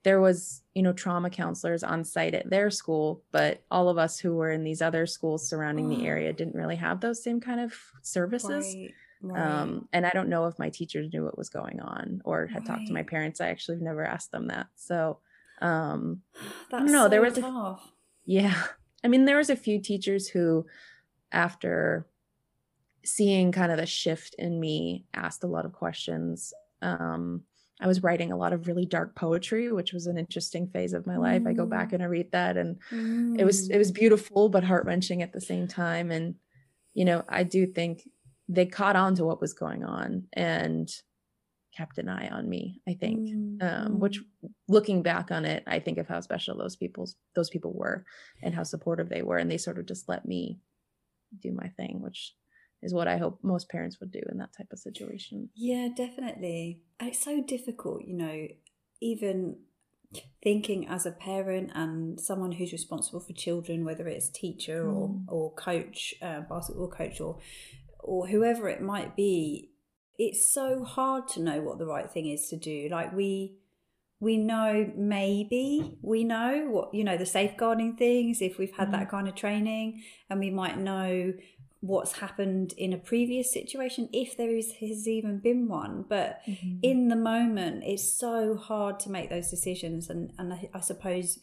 there 0.04 0.22
was 0.22 0.62
you 0.74 0.82
know 0.82 0.94
trauma 0.94 1.30
counselors 1.30 1.84
on 1.84 2.04
site 2.04 2.34
at 2.34 2.50
their 2.50 2.70
school 2.70 3.24
but 3.32 3.64
all 3.70 3.90
of 3.90 3.98
us 3.98 4.20
who 4.20 4.36
were 4.36 4.52
in 4.52 4.64
these 4.64 4.82
other 4.82 5.06
schools 5.06 5.48
surrounding 5.48 5.90
the 5.90 6.06
area 6.06 6.32
didn't 6.32 6.56
really 6.56 6.76
have 6.76 7.02
those 7.02 7.24
same 7.24 7.40
kind 7.40 7.60
of 7.60 7.74
services 8.02 8.76
right, 8.76 8.94
right. 9.22 9.42
Um, 9.42 9.88
and 9.92 10.06
i 10.06 10.12
don't 10.12 10.30
know 10.30 10.46
if 10.46 10.58
my 10.60 10.70
teachers 10.70 11.12
knew 11.12 11.24
what 11.24 11.38
was 11.38 11.50
going 11.50 11.80
on 11.82 12.22
or 12.24 12.48
had 12.48 12.60
right. 12.60 12.68
talked 12.68 12.88
to 12.88 12.94
my 12.94 13.04
parents 13.04 13.42
i 13.42 13.48
actually 13.48 13.78
never 13.78 14.06
asked 14.06 14.32
them 14.32 14.48
that 14.48 14.68
so 14.76 15.20
um 15.62 16.22
That's 16.72 16.92
no 16.92 17.04
so 17.04 17.10
there 17.10 17.22
was 17.22 17.34
tough. 17.34 17.82
A, 17.86 17.90
yeah 18.26 18.64
i 19.04 19.08
mean 19.08 19.26
there 19.26 19.38
was 19.38 19.50
a 19.50 19.56
few 19.56 19.82
teachers 19.82 20.30
who 20.30 20.66
after 21.32 22.08
seeing 23.06 23.52
kind 23.52 23.72
of 23.72 23.78
the 23.78 23.86
shift 23.86 24.36
in 24.38 24.60
me 24.60 25.06
asked 25.14 25.44
a 25.44 25.48
lot 25.48 25.66
of 25.66 25.74
questions 25.74 26.54
um 26.82 27.44
I 27.80 27.88
was 27.88 28.04
writing 28.04 28.32
a 28.32 28.38
lot 28.38 28.54
of 28.54 28.68
really 28.68 28.86
dark 28.86 29.16
poetry, 29.16 29.72
which 29.72 29.94
was 29.94 30.06
an 30.06 30.18
interesting 30.18 30.68
phase 30.68 30.94
of 30.94 31.08
my 31.08 31.18
life. 31.18 31.44
Mm. 31.44 31.50
I 31.50 31.54
go 31.54 31.66
back 31.66 31.90
mm. 31.90 31.94
and 31.94 32.04
I 32.04 32.08
read 32.08 32.32
that 32.32 32.58
and 32.58 32.78
mm. 32.92 33.40
it 33.40 33.46
was 33.46 33.70
it 33.70 33.78
was 33.78 33.92
mm. 33.92 33.96
beautiful 33.96 34.50
but 34.50 34.64
heart-wrenching 34.64 35.22
at 35.22 35.34
the 35.34 35.42
same 35.42 35.68
time 35.68 36.12
and 36.12 36.36
you 36.94 37.06
know, 37.06 37.24
I 37.30 37.44
do 37.44 37.66
think 37.66 38.08
they 38.48 38.66
caught 38.66 38.96
on 38.96 39.16
to 39.16 39.26
what 39.26 39.40
was 39.40 39.54
going 39.54 39.84
on 39.84 40.26
and 40.34 40.90
kept 41.78 42.00
an 42.00 42.10
eye 42.10 42.28
on 42.30 42.50
me, 42.50 42.82
I 42.88 42.94
think. 42.94 43.30
Mm. 43.30 43.64
Um, 43.64 44.00
which 44.00 44.20
mm. 44.20 44.50
looking 44.68 45.02
back 45.02 45.32
on 45.32 45.46
it, 45.46 45.64
I 45.68 45.80
think 45.80 45.98
of 45.98 46.08
how 46.08 46.20
special 46.20 46.58
those 46.58 46.76
people's 46.76 47.16
those 47.36 47.50
people 47.50 47.74
were 47.74 48.06
and 48.44 48.54
how 48.54 48.64
supportive 48.64 49.10
they 49.10 49.22
were 49.22 49.38
and 49.38 49.50
they 49.50 49.58
sort 49.58 49.78
of 49.78 49.86
just 49.86 50.10
let 50.10 50.26
me 50.26 50.60
do 51.42 51.52
my 51.52 51.70
thing, 51.78 52.02
which 52.02 52.34
is 52.82 52.94
what 52.94 53.08
I 53.08 53.18
hope 53.18 53.40
most 53.44 53.70
parents 53.70 54.00
would 54.00 54.12
do 54.12 54.22
in 54.32 54.38
that 54.38 54.54
type 54.58 54.72
of 54.72 54.80
situation. 54.80 55.50
Yeah, 55.56 55.90
definitely. 55.96 56.82
It's 57.00 57.24
so 57.24 57.44
difficult, 57.44 58.04
you 58.06 58.16
know, 58.16 58.48
even 59.02 59.58
thinking 60.42 60.88
as 60.88 61.06
a 61.06 61.12
parent 61.12 61.72
and 61.76 62.20
someone 62.20 62.54
who's 62.54 62.72
responsible 62.72 63.20
for 63.20 63.34
children, 63.34 63.86
whether 63.86 64.08
it's 64.08 64.30
teacher 64.30 64.86
mm. 64.86 64.96
or 64.96 65.16
or 65.28 65.54
coach, 65.54 66.16
uh, 66.22 66.42
basketball 66.42 66.90
coach, 66.90 67.20
or 67.20 67.40
or 68.00 68.28
whoever 68.28 68.70
it 68.70 68.82
might 68.82 69.16
be, 69.16 69.72
it's 70.18 70.52
so 70.52 70.84
hard 70.84 71.28
to 71.30 71.42
know 71.42 71.62
what 71.62 71.78
the 71.78 71.86
right 71.86 72.10
thing 72.10 72.28
is 72.28 72.48
to 72.50 72.58
do. 72.58 72.88
Like 72.90 73.14
we 73.14 73.58
we 74.20 74.38
know 74.38 74.92
maybe 74.98 75.98
we 76.02 76.24
know 76.24 76.68
what 76.70 76.94
you 76.94 77.04
know 77.04 77.18
the 77.18 77.26
safeguarding 77.26 77.96
things 77.96 78.42
if 78.42 78.58
we've 78.58 78.76
had 78.76 78.90
mm. 78.90 78.92
that 78.92 79.10
kind 79.10 79.28
of 79.28 79.36
training 79.36 80.04
and 80.30 80.40
we 80.40 80.50
might 80.50 80.78
know 80.78 81.34
what's 81.82 82.20
happened 82.20 82.74
in 82.78 82.92
a 82.92 82.98
previous 82.98 83.54
situation 83.54 84.10
if 84.12 84.36
there 84.36 84.56
is 84.56 84.74
has 84.82 85.08
even 85.08 85.40
been 85.40 85.68
one 85.68 86.04
but 86.10 86.40
mm-hmm. 86.46 86.78
in 86.82 87.08
the 87.08 87.16
moment 87.16 87.84
it's 87.86 88.14
so 88.14 88.56
hard 88.56 89.00
to 89.00 89.10
make 89.10 89.30
those 89.30 89.50
decisions 89.50 90.10
and 90.10 90.34
and 90.38 90.54
I, 90.54 90.70
I, 90.74 90.82
suppose 90.82 91.40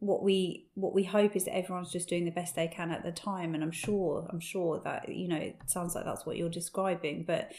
what 0.00 0.24
we 0.24 0.66
what 0.74 0.92
we 0.92 1.04
hope 1.04 1.36
is 1.36 1.44
that 1.44 1.54
everyone's 1.54 1.92
just 1.92 2.08
doing 2.08 2.24
the 2.24 2.32
best 2.32 2.56
they 2.56 2.66
can 2.66 2.90
at 2.90 3.04
the 3.04 3.12
time 3.12 3.54
and 3.54 3.62
i'm 3.62 3.70
sure 3.70 4.26
i'm 4.32 4.40
sure 4.40 4.80
that 4.82 5.08
you 5.08 5.28
know 5.28 5.36
it 5.36 5.56
sounds 5.66 5.94
like 5.94 6.04
that's 6.04 6.26
what 6.26 6.36
you're 6.36 6.48
describing 6.48 7.22
but 7.24 7.52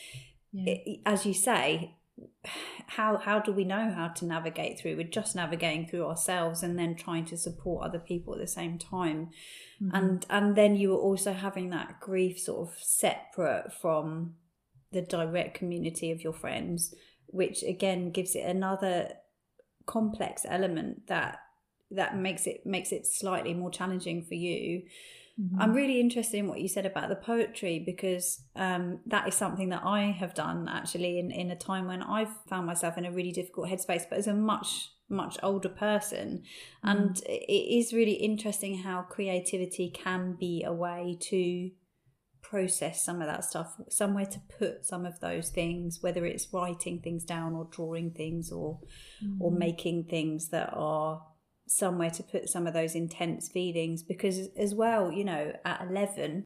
yeah. 0.51 0.73
it, 0.73 0.99
as 1.05 1.25
you 1.25 1.33
say 1.33 1.95
how 2.87 3.17
how 3.17 3.39
do 3.39 3.51
we 3.51 3.63
know 3.63 3.91
how 3.91 4.09
to 4.09 4.25
navigate 4.25 4.79
through? 4.79 4.97
We're 4.97 5.03
just 5.03 5.35
navigating 5.35 5.87
through 5.87 6.05
ourselves 6.05 6.63
and 6.63 6.77
then 6.77 6.95
trying 6.95 7.25
to 7.25 7.37
support 7.37 7.85
other 7.85 7.99
people 7.99 8.33
at 8.33 8.39
the 8.39 8.47
same 8.47 8.77
time. 8.77 9.29
Mm-hmm. 9.81 9.95
and 9.95 10.25
and 10.29 10.55
then 10.55 10.75
you 10.75 10.89
were 10.89 10.97
also 10.97 11.33
having 11.33 11.69
that 11.71 11.99
grief 11.99 12.39
sort 12.39 12.69
of 12.69 12.75
separate 12.79 13.73
from 13.81 14.35
the 14.91 15.01
direct 15.01 15.57
community 15.57 16.11
of 16.11 16.21
your 16.21 16.33
friends 16.33 16.93
which 17.27 17.63
again 17.63 18.11
gives 18.11 18.35
it 18.35 18.45
another 18.45 19.13
complex 19.85 20.45
element 20.47 21.07
that 21.07 21.39
that 21.89 22.15
makes 22.15 22.45
it 22.45 22.65
makes 22.65 22.91
it 22.91 23.07
slightly 23.07 23.53
more 23.53 23.71
challenging 23.71 24.21
for 24.21 24.35
you 24.35 24.83
Mm-hmm. 25.39 25.61
I'm 25.61 25.73
really 25.73 25.99
interested 25.99 26.37
in 26.37 26.47
what 26.47 26.61
you 26.61 26.67
said 26.67 26.85
about 26.85 27.09
the 27.09 27.15
poetry 27.15 27.81
because 27.85 28.41
um, 28.55 28.99
that 29.05 29.27
is 29.27 29.35
something 29.35 29.69
that 29.69 29.83
I 29.83 30.03
have 30.05 30.33
done 30.33 30.67
actually 30.69 31.19
in, 31.19 31.31
in 31.31 31.51
a 31.51 31.55
time 31.55 31.87
when 31.87 32.01
I've 32.01 32.35
found 32.49 32.65
myself 32.65 32.97
in 32.97 33.05
a 33.05 33.11
really 33.11 33.31
difficult 33.31 33.69
headspace, 33.69 34.03
but 34.09 34.17
as 34.17 34.27
a 34.27 34.33
much, 34.33 34.89
much 35.09 35.37
older 35.41 35.69
person. 35.69 36.43
Mm-hmm. 36.85 36.89
And 36.89 37.21
it 37.25 37.77
is 37.77 37.93
really 37.93 38.13
interesting 38.13 38.79
how 38.79 39.03
creativity 39.03 39.89
can 39.89 40.35
be 40.39 40.63
a 40.63 40.73
way 40.73 41.17
to 41.29 41.71
process 42.41 43.03
some 43.03 43.21
of 43.21 43.27
that 43.27 43.45
stuff, 43.45 43.75
somewhere 43.89 44.25
to 44.25 44.41
put 44.59 44.85
some 44.85 45.05
of 45.05 45.19
those 45.21 45.49
things, 45.49 45.99
whether 46.01 46.25
it's 46.25 46.51
writing 46.51 46.99
things 46.99 47.23
down 47.23 47.53
or 47.53 47.67
drawing 47.71 48.11
things 48.11 48.51
or 48.51 48.79
mm-hmm. 49.23 49.41
or 49.41 49.51
making 49.51 50.05
things 50.05 50.49
that 50.49 50.69
are 50.73 51.23
somewhere 51.71 52.09
to 52.09 52.23
put 52.23 52.49
some 52.49 52.67
of 52.67 52.73
those 52.73 52.95
intense 52.95 53.49
feelings 53.49 54.03
because 54.03 54.49
as 54.57 54.75
well 54.75 55.11
you 55.11 55.23
know 55.23 55.53
at 55.65 55.85
11 55.89 56.45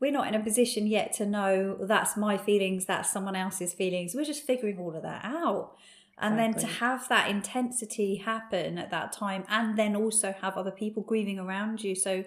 we're 0.00 0.10
not 0.10 0.26
in 0.28 0.34
a 0.34 0.42
position 0.42 0.86
yet 0.86 1.12
to 1.12 1.26
know 1.26 1.76
that's 1.82 2.16
my 2.16 2.38
feelings 2.38 2.86
that's 2.86 3.12
someone 3.12 3.36
else's 3.36 3.74
feelings. 3.74 4.14
We're 4.14 4.24
just 4.24 4.46
figuring 4.46 4.78
all 4.78 4.96
of 4.96 5.02
that 5.02 5.24
out. 5.24 5.76
And 6.22 6.38
then 6.38 6.52
to 6.54 6.66
have 6.66 7.08
that 7.08 7.30
intensity 7.30 8.16
happen 8.16 8.76
at 8.76 8.90
that 8.90 9.10
time 9.10 9.44
and 9.48 9.78
then 9.78 9.96
also 9.96 10.34
have 10.42 10.58
other 10.58 10.70
people 10.70 11.02
grieving 11.02 11.38
around 11.38 11.82
you. 11.82 11.94
So 11.94 12.24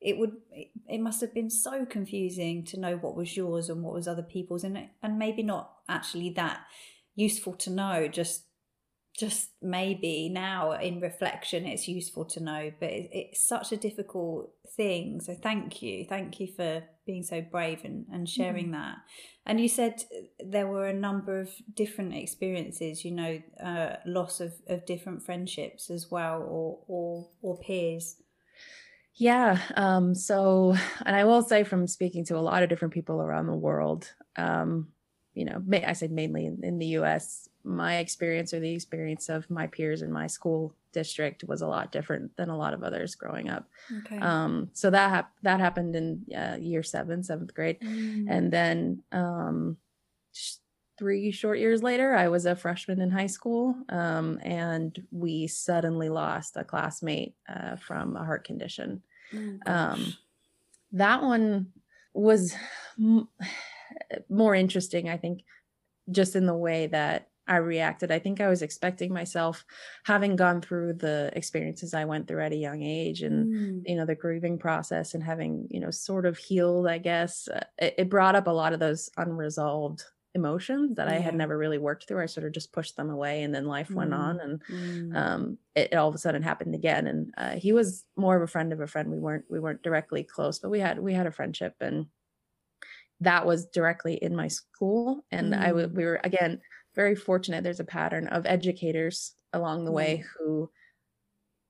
it 0.00 0.16
would 0.16 0.36
it 0.88 1.00
must 1.00 1.20
have 1.20 1.34
been 1.34 1.50
so 1.50 1.84
confusing 1.84 2.64
to 2.66 2.78
know 2.78 2.96
what 2.96 3.16
was 3.16 3.36
yours 3.36 3.68
and 3.68 3.82
what 3.82 3.94
was 3.94 4.06
other 4.06 4.22
people's 4.22 4.62
and 4.62 4.88
and 5.02 5.18
maybe 5.18 5.42
not 5.42 5.72
actually 5.88 6.30
that 6.30 6.60
useful 7.16 7.54
to 7.54 7.70
know 7.70 8.06
just 8.06 8.44
just 9.18 9.50
maybe 9.60 10.28
now 10.28 10.72
in 10.72 11.00
reflection 11.00 11.66
it's 11.66 11.86
useful 11.86 12.24
to 12.24 12.42
know 12.42 12.72
but 12.80 12.88
it, 12.88 13.10
it's 13.12 13.46
such 13.46 13.70
a 13.70 13.76
difficult 13.76 14.50
thing 14.76 15.20
so 15.20 15.34
thank 15.34 15.82
you. 15.82 16.04
Thank 16.08 16.40
you 16.40 16.48
for 16.54 16.82
being 17.06 17.22
so 17.22 17.40
brave 17.40 17.80
and, 17.84 18.06
and 18.12 18.28
sharing 18.28 18.68
mm. 18.68 18.72
that. 18.72 18.96
And 19.44 19.60
you 19.60 19.68
said 19.68 20.04
there 20.38 20.66
were 20.66 20.86
a 20.86 20.94
number 20.94 21.40
of 21.40 21.50
different 21.74 22.14
experiences 22.14 23.04
you 23.04 23.12
know 23.12 23.42
uh, 23.62 23.96
loss 24.06 24.40
of, 24.40 24.54
of 24.68 24.86
different 24.86 25.22
friendships 25.22 25.90
as 25.90 26.10
well 26.10 26.42
or 26.42 26.78
or, 26.86 27.28
or 27.42 27.58
peers. 27.58 28.16
Yeah 29.14 29.58
um 29.76 30.14
so 30.14 30.74
and 31.04 31.14
i 31.14 31.24
will 31.24 31.42
say 31.42 31.64
from 31.64 31.86
speaking 31.86 32.24
to 32.26 32.36
a 32.36 32.40
lot 32.40 32.62
of 32.62 32.70
different 32.70 32.94
people 32.94 33.20
around 33.20 33.46
the 33.46 33.54
world 33.54 34.10
um 34.36 34.88
you 35.34 35.44
know 35.44 35.62
i 35.86 35.92
said 35.92 36.10
mainly 36.10 36.46
in, 36.46 36.60
in 36.62 36.78
the 36.78 36.86
us 36.86 37.46
my 37.64 37.98
experience 37.98 38.52
or 38.52 38.60
the 38.60 38.72
experience 38.72 39.28
of 39.28 39.48
my 39.50 39.66
peers 39.66 40.02
in 40.02 40.12
my 40.12 40.26
school 40.26 40.74
district 40.92 41.44
was 41.44 41.62
a 41.62 41.66
lot 41.66 41.92
different 41.92 42.36
than 42.36 42.48
a 42.48 42.56
lot 42.56 42.74
of 42.74 42.82
others 42.82 43.14
growing 43.14 43.48
up. 43.48 43.68
Okay. 43.98 44.18
Um, 44.18 44.70
so 44.72 44.90
that 44.90 45.10
hap- 45.10 45.36
that 45.42 45.60
happened 45.60 45.96
in 45.96 46.24
uh, 46.36 46.56
year 46.60 46.82
seven, 46.82 47.22
seventh 47.22 47.54
grade, 47.54 47.80
mm. 47.80 48.26
and 48.28 48.52
then 48.52 49.02
um, 49.12 49.76
three 50.98 51.32
short 51.32 51.58
years 51.58 51.82
later, 51.82 52.14
I 52.14 52.28
was 52.28 52.46
a 52.46 52.54
freshman 52.56 53.00
in 53.00 53.10
high 53.10 53.26
school, 53.26 53.74
um, 53.88 54.38
and 54.42 55.00
we 55.10 55.46
suddenly 55.46 56.08
lost 56.08 56.56
a 56.56 56.64
classmate 56.64 57.34
uh, 57.48 57.76
from 57.76 58.16
a 58.16 58.24
heart 58.24 58.44
condition. 58.44 59.02
Oh, 59.66 59.96
that 60.92 61.22
one 61.22 61.72
was 62.12 62.54
m- 62.98 63.28
more 64.28 64.54
interesting, 64.54 65.08
I 65.08 65.16
think, 65.16 65.42
just 66.10 66.36
in 66.36 66.46
the 66.46 66.54
way 66.54 66.86
that 66.88 67.28
I 67.46 67.56
reacted. 67.56 68.12
I 68.12 68.18
think 68.18 68.40
I 68.40 68.48
was 68.48 68.62
expecting 68.62 69.12
myself, 69.12 69.64
having 70.04 70.36
gone 70.36 70.60
through 70.60 70.94
the 70.94 71.30
experiences 71.34 71.92
I 71.92 72.04
went 72.04 72.28
through 72.28 72.42
at 72.42 72.52
a 72.52 72.56
young 72.56 72.82
age 72.82 73.22
and, 73.22 73.52
mm. 73.52 73.82
you 73.84 73.96
know, 73.96 74.06
the 74.06 74.14
grieving 74.14 74.58
process 74.58 75.14
and 75.14 75.22
having, 75.22 75.66
you 75.70 75.80
know, 75.80 75.90
sort 75.90 76.24
of 76.24 76.38
healed, 76.38 76.86
I 76.86 76.98
guess, 76.98 77.48
uh, 77.48 77.64
it, 77.78 77.94
it, 77.98 78.10
brought 78.10 78.36
up 78.36 78.46
a 78.46 78.50
lot 78.50 78.72
of 78.72 78.80
those 78.80 79.10
unresolved 79.16 80.04
emotions 80.34 80.96
that 80.96 81.08
yeah. 81.08 81.16
I 81.16 81.18
had 81.18 81.34
never 81.34 81.58
really 81.58 81.78
worked 81.78 82.06
through. 82.06 82.22
I 82.22 82.26
sort 82.26 82.46
of 82.46 82.52
just 82.52 82.72
pushed 82.72 82.96
them 82.96 83.10
away 83.10 83.42
and 83.42 83.52
then 83.52 83.66
life 83.66 83.88
mm. 83.88 83.96
went 83.96 84.14
on 84.14 84.40
and 84.40 84.62
mm. 84.64 85.16
um, 85.16 85.58
it, 85.74 85.92
it, 85.92 85.96
all 85.96 86.08
of 86.08 86.14
a 86.14 86.18
sudden 86.18 86.42
happened 86.42 86.76
again. 86.76 87.08
And 87.08 87.34
uh, 87.36 87.56
he 87.56 87.72
was 87.72 88.04
more 88.16 88.36
of 88.36 88.42
a 88.42 88.46
friend 88.46 88.72
of 88.72 88.80
a 88.80 88.86
friend. 88.86 89.10
We 89.10 89.18
weren't, 89.18 89.44
we 89.50 89.58
weren't 89.58 89.82
directly 89.82 90.22
close, 90.22 90.60
but 90.60 90.70
we 90.70 90.78
had, 90.78 91.00
we 91.00 91.12
had 91.12 91.26
a 91.26 91.32
friendship 91.32 91.74
and 91.80 92.06
that 93.20 93.46
was 93.46 93.66
directly 93.66 94.14
in 94.14 94.34
my 94.36 94.48
school. 94.48 95.24
And 95.30 95.54
I 95.54 95.70
mm. 95.70 95.92
we 95.92 96.04
were, 96.04 96.20
again, 96.24 96.60
very 96.94 97.14
fortunate 97.14 97.64
there's 97.64 97.80
a 97.80 97.84
pattern 97.84 98.28
of 98.28 98.46
educators 98.46 99.34
along 99.52 99.84
the 99.84 99.92
way 99.92 100.24
who 100.38 100.70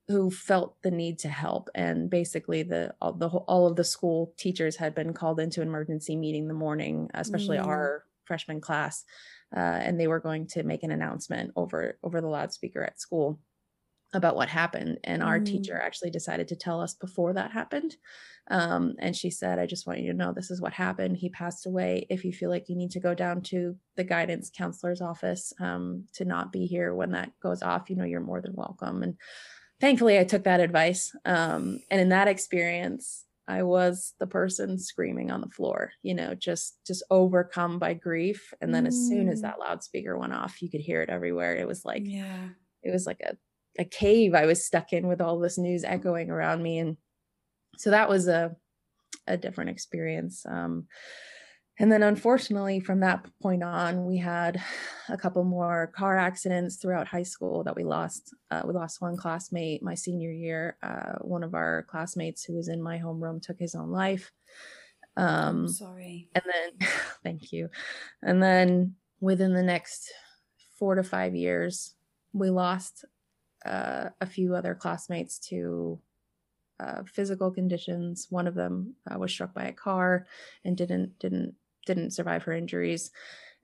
who 0.07 0.29
felt 0.29 0.75
the 0.83 0.91
need 0.91 1.19
to 1.19 1.29
help. 1.29 1.69
And 1.75 2.09
basically 2.09 2.63
the 2.63 2.93
all 3.01 3.13
the 3.13 3.29
all 3.29 3.67
of 3.67 3.75
the 3.75 3.83
school 3.83 4.33
teachers 4.37 4.75
had 4.75 4.93
been 4.95 5.13
called 5.13 5.39
into 5.39 5.61
an 5.61 5.67
emergency 5.67 6.15
meeting 6.15 6.47
the 6.47 6.53
morning 6.53 7.09
especially 7.13 7.57
mm. 7.57 7.65
our 7.65 8.03
freshman 8.25 8.61
class 8.61 9.03
uh, 9.55 9.59
and 9.59 9.99
they 9.99 10.07
were 10.07 10.19
going 10.19 10.47
to 10.47 10.63
make 10.63 10.83
an 10.83 10.91
announcement 10.91 11.51
over 11.55 11.97
over 12.03 12.21
the 12.21 12.27
loudspeaker 12.27 12.83
at 12.83 12.99
school 12.99 13.39
about 14.13 14.35
what 14.35 14.49
happened 14.49 14.99
and 15.03 15.23
our 15.23 15.39
mm. 15.39 15.45
teacher 15.45 15.79
actually 15.79 16.09
decided 16.09 16.47
to 16.47 16.55
tell 16.55 16.79
us 16.79 16.93
before 16.93 17.33
that 17.33 17.51
happened 17.51 17.95
um, 18.49 18.95
and 18.99 19.15
she 19.15 19.29
said 19.29 19.59
i 19.59 19.65
just 19.65 19.87
want 19.87 19.99
you 19.99 20.11
to 20.11 20.17
know 20.17 20.33
this 20.33 20.51
is 20.51 20.59
what 20.59 20.73
happened. 20.73 21.15
He 21.15 21.29
passed 21.29 21.65
away. 21.65 22.05
If 22.09 22.25
you 22.25 22.33
feel 22.33 22.49
like 22.49 22.67
you 22.67 22.75
need 22.75 22.91
to 22.91 22.99
go 22.99 23.13
down 23.13 23.41
to 23.43 23.77
the 23.95 24.03
guidance 24.03 24.51
counselor's 24.53 25.01
office 25.01 25.53
um, 25.61 26.05
to 26.15 26.25
not 26.25 26.51
be 26.51 26.65
here 26.65 26.93
when 26.93 27.11
that 27.11 27.31
goes 27.41 27.63
off 27.63 27.89
you 27.89 27.95
know 27.95 28.03
you're 28.03 28.19
more 28.19 28.41
than 28.41 28.53
welcome. 28.53 29.01
And 29.03 29.15
thankfully 29.79 30.17
i 30.17 30.23
took 30.23 30.43
that 30.45 30.61
advice 30.61 31.13
um, 31.25 31.79
and 31.91 31.99
in 31.99 32.09
that 32.09 32.29
experience 32.29 33.25
i 33.49 33.61
was 33.61 34.13
the 34.19 34.27
person 34.27 34.79
screaming 34.79 35.29
on 35.29 35.41
the 35.41 35.49
floor 35.49 35.91
you 36.01 36.13
know 36.13 36.33
just 36.33 36.77
just 36.87 37.03
overcome 37.09 37.79
by 37.79 37.93
grief 37.93 38.53
and 38.61 38.73
then 38.73 38.87
as 38.87 38.95
soon 38.95 39.27
as 39.27 39.39
mm. 39.39 39.41
that 39.41 39.59
loudspeaker 39.59 40.17
went 40.17 40.31
off 40.31 40.61
you 40.61 40.69
could 40.69 40.79
hear 40.79 41.01
it 41.01 41.09
everywhere. 41.09 41.55
It 41.55 41.67
was 41.67 41.83
like 41.83 42.03
yeah. 42.05 42.47
it 42.81 42.91
was 42.91 43.05
like 43.05 43.19
a 43.21 43.35
a 43.77 43.85
cave 43.85 44.33
I 44.33 44.45
was 44.45 44.65
stuck 44.65 44.93
in 44.93 45.07
with 45.07 45.21
all 45.21 45.39
this 45.39 45.57
news 45.57 45.83
echoing 45.83 46.29
around 46.29 46.61
me. 46.61 46.79
And 46.79 46.97
so 47.77 47.89
that 47.89 48.09
was 48.09 48.27
a, 48.27 48.55
a 49.27 49.37
different 49.37 49.71
experience. 49.71 50.45
Um, 50.45 50.87
and 51.79 51.91
then 51.91 52.03
unfortunately 52.03 52.79
from 52.79 52.99
that 52.99 53.25
point 53.41 53.63
on 53.63 54.05
we 54.05 54.17
had 54.17 54.61
a 55.09 55.17
couple 55.17 55.43
more 55.43 55.91
car 55.95 56.17
accidents 56.17 56.77
throughout 56.77 57.07
high 57.07 57.23
school 57.23 57.63
that 57.63 57.75
we 57.75 57.83
lost 57.83 58.33
uh, 58.51 58.61
we 58.65 58.73
lost 58.73 59.01
one 59.01 59.17
classmate 59.17 59.81
my 59.81 59.95
senior 59.95 60.31
year 60.31 60.77
uh, 60.83 61.13
one 61.21 61.43
of 61.43 61.53
our 61.53 61.85
classmates 61.89 62.43
who 62.43 62.53
was 62.53 62.67
in 62.67 62.81
my 62.81 62.99
homeroom 62.99 63.41
took 63.41 63.59
his 63.59 63.75
own 63.75 63.89
life 63.89 64.31
um, 65.17 65.67
sorry 65.67 66.29
and 66.35 66.43
then 66.45 66.89
thank 67.23 67.51
you 67.51 67.69
and 68.21 68.41
then 68.41 68.95
within 69.19 69.53
the 69.53 69.63
next 69.63 70.11
four 70.77 70.95
to 70.95 71.03
five 71.03 71.35
years 71.35 71.95
we 72.33 72.49
lost 72.49 73.05
uh, 73.65 74.09
a 74.21 74.25
few 74.25 74.55
other 74.55 74.75
classmates 74.75 75.39
to 75.39 75.99
uh, 76.79 77.03
physical 77.05 77.51
conditions. 77.51 78.27
One 78.29 78.47
of 78.47 78.55
them 78.55 78.95
uh, 79.09 79.17
was 79.17 79.31
struck 79.31 79.53
by 79.53 79.65
a 79.65 79.73
car 79.73 80.25
and 80.65 80.75
didn't 80.75 81.19
didn't 81.19 81.55
didn't 81.85 82.11
survive 82.11 82.43
her 82.43 82.53
injuries, 82.53 83.11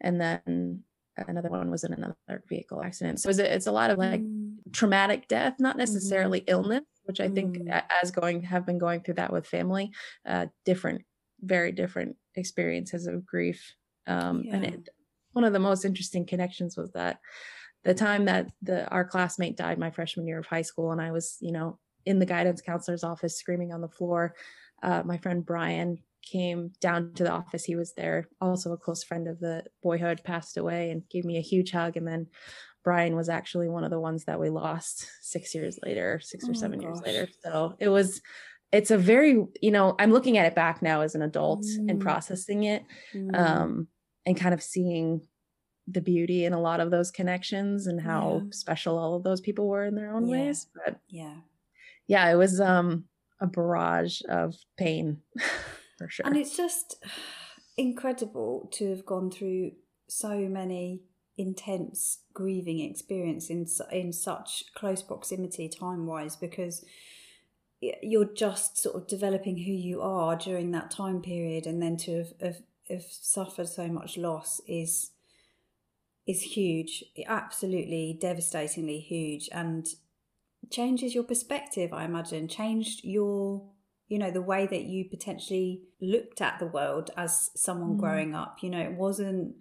and 0.02 0.20
then 0.20 0.84
another 1.28 1.50
one 1.50 1.70
was 1.70 1.84
in 1.84 1.94
another 1.94 2.44
vehicle 2.48 2.82
accident. 2.82 3.20
So 3.20 3.30
it's 3.30 3.68
a, 3.68 3.72
lot 3.72 3.92
of 3.92 3.98
like 3.98 4.22
mm. 4.22 4.56
traumatic 4.72 5.28
death, 5.28 5.56
not 5.60 5.72
mm-hmm. 5.72 5.80
necessarily 5.80 6.42
mm-hmm. 6.42 6.52
illness, 6.52 6.84
which 7.04 7.20
I 7.20 7.28
think 7.28 7.58
mm. 7.58 7.84
as 8.02 8.12
going 8.12 8.44
have 8.44 8.66
been 8.66 8.78
going 8.78 9.02
through 9.02 9.16
that 9.16 9.34
with 9.34 9.48
family, 9.48 9.92
uh, 10.26 10.48
different, 10.66 11.04
very 11.42 11.72
different 11.72 12.16
experiences 12.36 13.08
of 13.08 13.26
grief. 13.26 13.76
Um, 14.08 14.44
yeah. 14.44 14.56
And 14.56 14.66
it, 14.66 14.90
one 15.34 15.44
of 15.44 15.54
the 15.54 15.60
most 15.60 15.86
interesting 15.86 16.26
connections 16.26 16.78
was 16.78 16.92
that 16.94 17.20
the 17.84 17.94
time 17.94 18.26
that 18.26 18.52
the 18.62 18.88
our 18.90 19.06
classmate 19.06 19.58
died 19.58 19.80
my 19.80 19.92
freshman 19.92 20.28
year 20.28 20.40
of 20.40 20.46
high 20.46 20.62
school 20.62 20.92
and 20.92 21.02
i 21.02 21.12
was 21.12 21.38
you 21.40 21.52
know 21.52 21.78
in 22.06 22.20
the 22.20 22.26
guidance 22.26 22.62
counselor's 22.62 23.04
office 23.04 23.38
screaming 23.38 23.72
on 23.72 23.82
the 23.82 23.88
floor. 23.88 24.36
Uh, 24.82 25.04
my 25.06 25.18
friend 25.18 25.46
brian 25.46 26.00
came 26.22 26.72
down 26.82 27.14
to 27.14 27.24
the 27.24 27.32
office. 27.32 27.64
He 27.64 27.76
was 27.76 27.94
there 27.94 28.28
also 28.42 28.74
a 28.74 28.78
close 28.78 29.04
friend 29.04 29.28
of 29.28 29.40
the 29.40 29.64
boyhood 29.82 30.22
passed 30.24 30.58
away 30.58 30.92
and 30.92 31.08
gave 31.10 31.24
me 31.24 31.38
a 31.38 31.42
huge 31.42 31.72
hug. 31.72 31.98
And 31.98 32.08
then 32.08 32.28
brian 32.84 33.16
was 33.16 33.30
actually 33.30 33.68
one 33.68 33.84
of 33.84 33.92
the 33.92 34.00
ones 34.00 34.26
that 34.26 34.40
we 34.40 34.50
lost 34.50 35.08
six 35.22 35.54
years 35.54 35.78
later 35.86 36.18
six 36.24 36.48
or 36.48 36.52
oh 36.52 36.54
seven 36.54 36.82
years 36.82 37.02
later. 37.02 37.28
so 37.44 37.76
it 37.78 37.90
was 37.90 38.22
it's 38.72 38.90
a 38.90 38.98
very 38.98 39.44
you 39.62 39.70
know 39.70 39.96
i'm 40.00 40.14
looking 40.14 40.38
at 40.38 40.46
it 40.46 40.56
back 40.56 40.82
now 40.82 41.02
as 41.02 41.14
an 41.14 41.22
adult 41.22 41.62
mm. 41.62 41.90
and 41.90 42.00
processing 42.00 42.64
it 42.64 42.86
mm. 43.14 43.38
um 43.38 43.86
and 44.26 44.40
kind 44.40 44.54
of 44.54 44.64
seeing 44.64 45.20
the 45.92 46.02
beauty 46.02 46.46
in 46.46 46.54
a 46.54 46.60
lot 46.60 46.80
of 46.80 46.92
those 46.92 47.12
connections 47.12 47.88
and 47.88 48.02
how 48.02 48.42
yeah. 48.44 48.50
special 48.52 48.98
all 48.98 49.16
of 49.16 49.24
those 49.24 49.42
people 49.42 49.68
were 49.68 49.86
in 49.86 49.96
their 49.96 50.14
own 50.14 50.28
yeah. 50.28 50.32
ways 50.38 50.68
but 50.74 51.00
yeah 51.10 51.36
yeah 52.08 52.30
it 52.30 52.36
was 52.36 52.60
um 52.60 53.06
a 53.42 53.48
barrage 53.48 54.22
of 54.30 54.56
pain 54.78 55.22
for 55.98 56.10
sure 56.10 56.26
and 56.26 56.36
it's 56.36 56.56
just 56.56 57.04
incredible 57.78 58.70
to 58.74 58.90
have 58.90 59.06
gone 59.06 59.32
through 59.32 59.72
so 60.08 60.38
many 60.50 61.02
intense 61.38 62.20
grieving 62.34 62.80
experience 62.80 63.50
in 63.50 63.66
in 63.92 64.12
such 64.12 64.66
close 64.76 65.02
proximity 65.02 65.70
time 65.70 66.06
wise 66.06 66.36
because 66.36 66.84
you're 67.82 68.34
just 68.34 68.78
sort 68.78 68.96
of 68.96 69.08
developing 69.08 69.58
who 69.58 69.72
you 69.72 70.02
are 70.02 70.36
during 70.36 70.72
that 70.72 70.92
time 70.92 71.22
period 71.22 71.66
and 71.66 71.82
then 71.82 71.96
to 71.96 72.18
have, 72.18 72.34
have, 72.42 72.58
have 72.90 73.04
suffered 73.04 73.70
so 73.70 73.88
much 73.88 74.18
loss 74.18 74.60
is 74.68 75.12
is 76.30 76.44
huge, 76.44 77.04
absolutely 77.26 78.16
devastatingly 78.22 79.00
huge, 79.00 79.50
and 79.52 79.88
changes 80.70 81.16
your 81.16 81.24
perspective, 81.24 81.92
I 81.92 82.06
imagine, 82.06 82.48
changed 82.48 83.04
your 83.04 83.68
you 84.10 84.18
know 84.18 84.32
the 84.32 84.42
way 84.42 84.68
that 84.68 84.84
you 84.84 85.06
potentially 85.06 85.82
looked 86.02 86.42
at 86.42 86.60
the 86.60 86.66
world 86.66 87.12
as 87.16 87.52
someone 87.56 87.96
mm. 87.96 88.00
growing 88.00 88.34
up 88.34 88.58
you 88.64 88.70
know 88.72 88.80
it 88.80 88.94
wasn't 88.94 89.56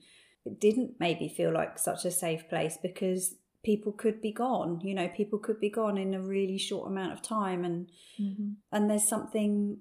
it 0.47 0.59
didn't 0.59 0.95
maybe 0.99 1.29
feel 1.29 1.53
like 1.53 1.79
such 1.79 2.07
a 2.07 2.11
safe 2.11 2.49
place 2.49 2.79
because 2.83 3.35
people 3.63 3.93
could 3.93 4.23
be 4.23 4.33
gone 4.33 4.81
you 4.83 4.95
know 4.95 5.07
people 5.09 5.39
could 5.39 5.61
be 5.61 5.69
gone 5.69 5.99
in 5.99 6.15
a 6.15 6.23
really 6.23 6.57
short 6.57 6.91
amount 6.91 7.13
of 7.13 7.21
time 7.21 7.63
and 7.63 7.91
mm-hmm. 8.19 8.53
and 8.73 8.89
there's 8.89 9.07
something 9.07 9.77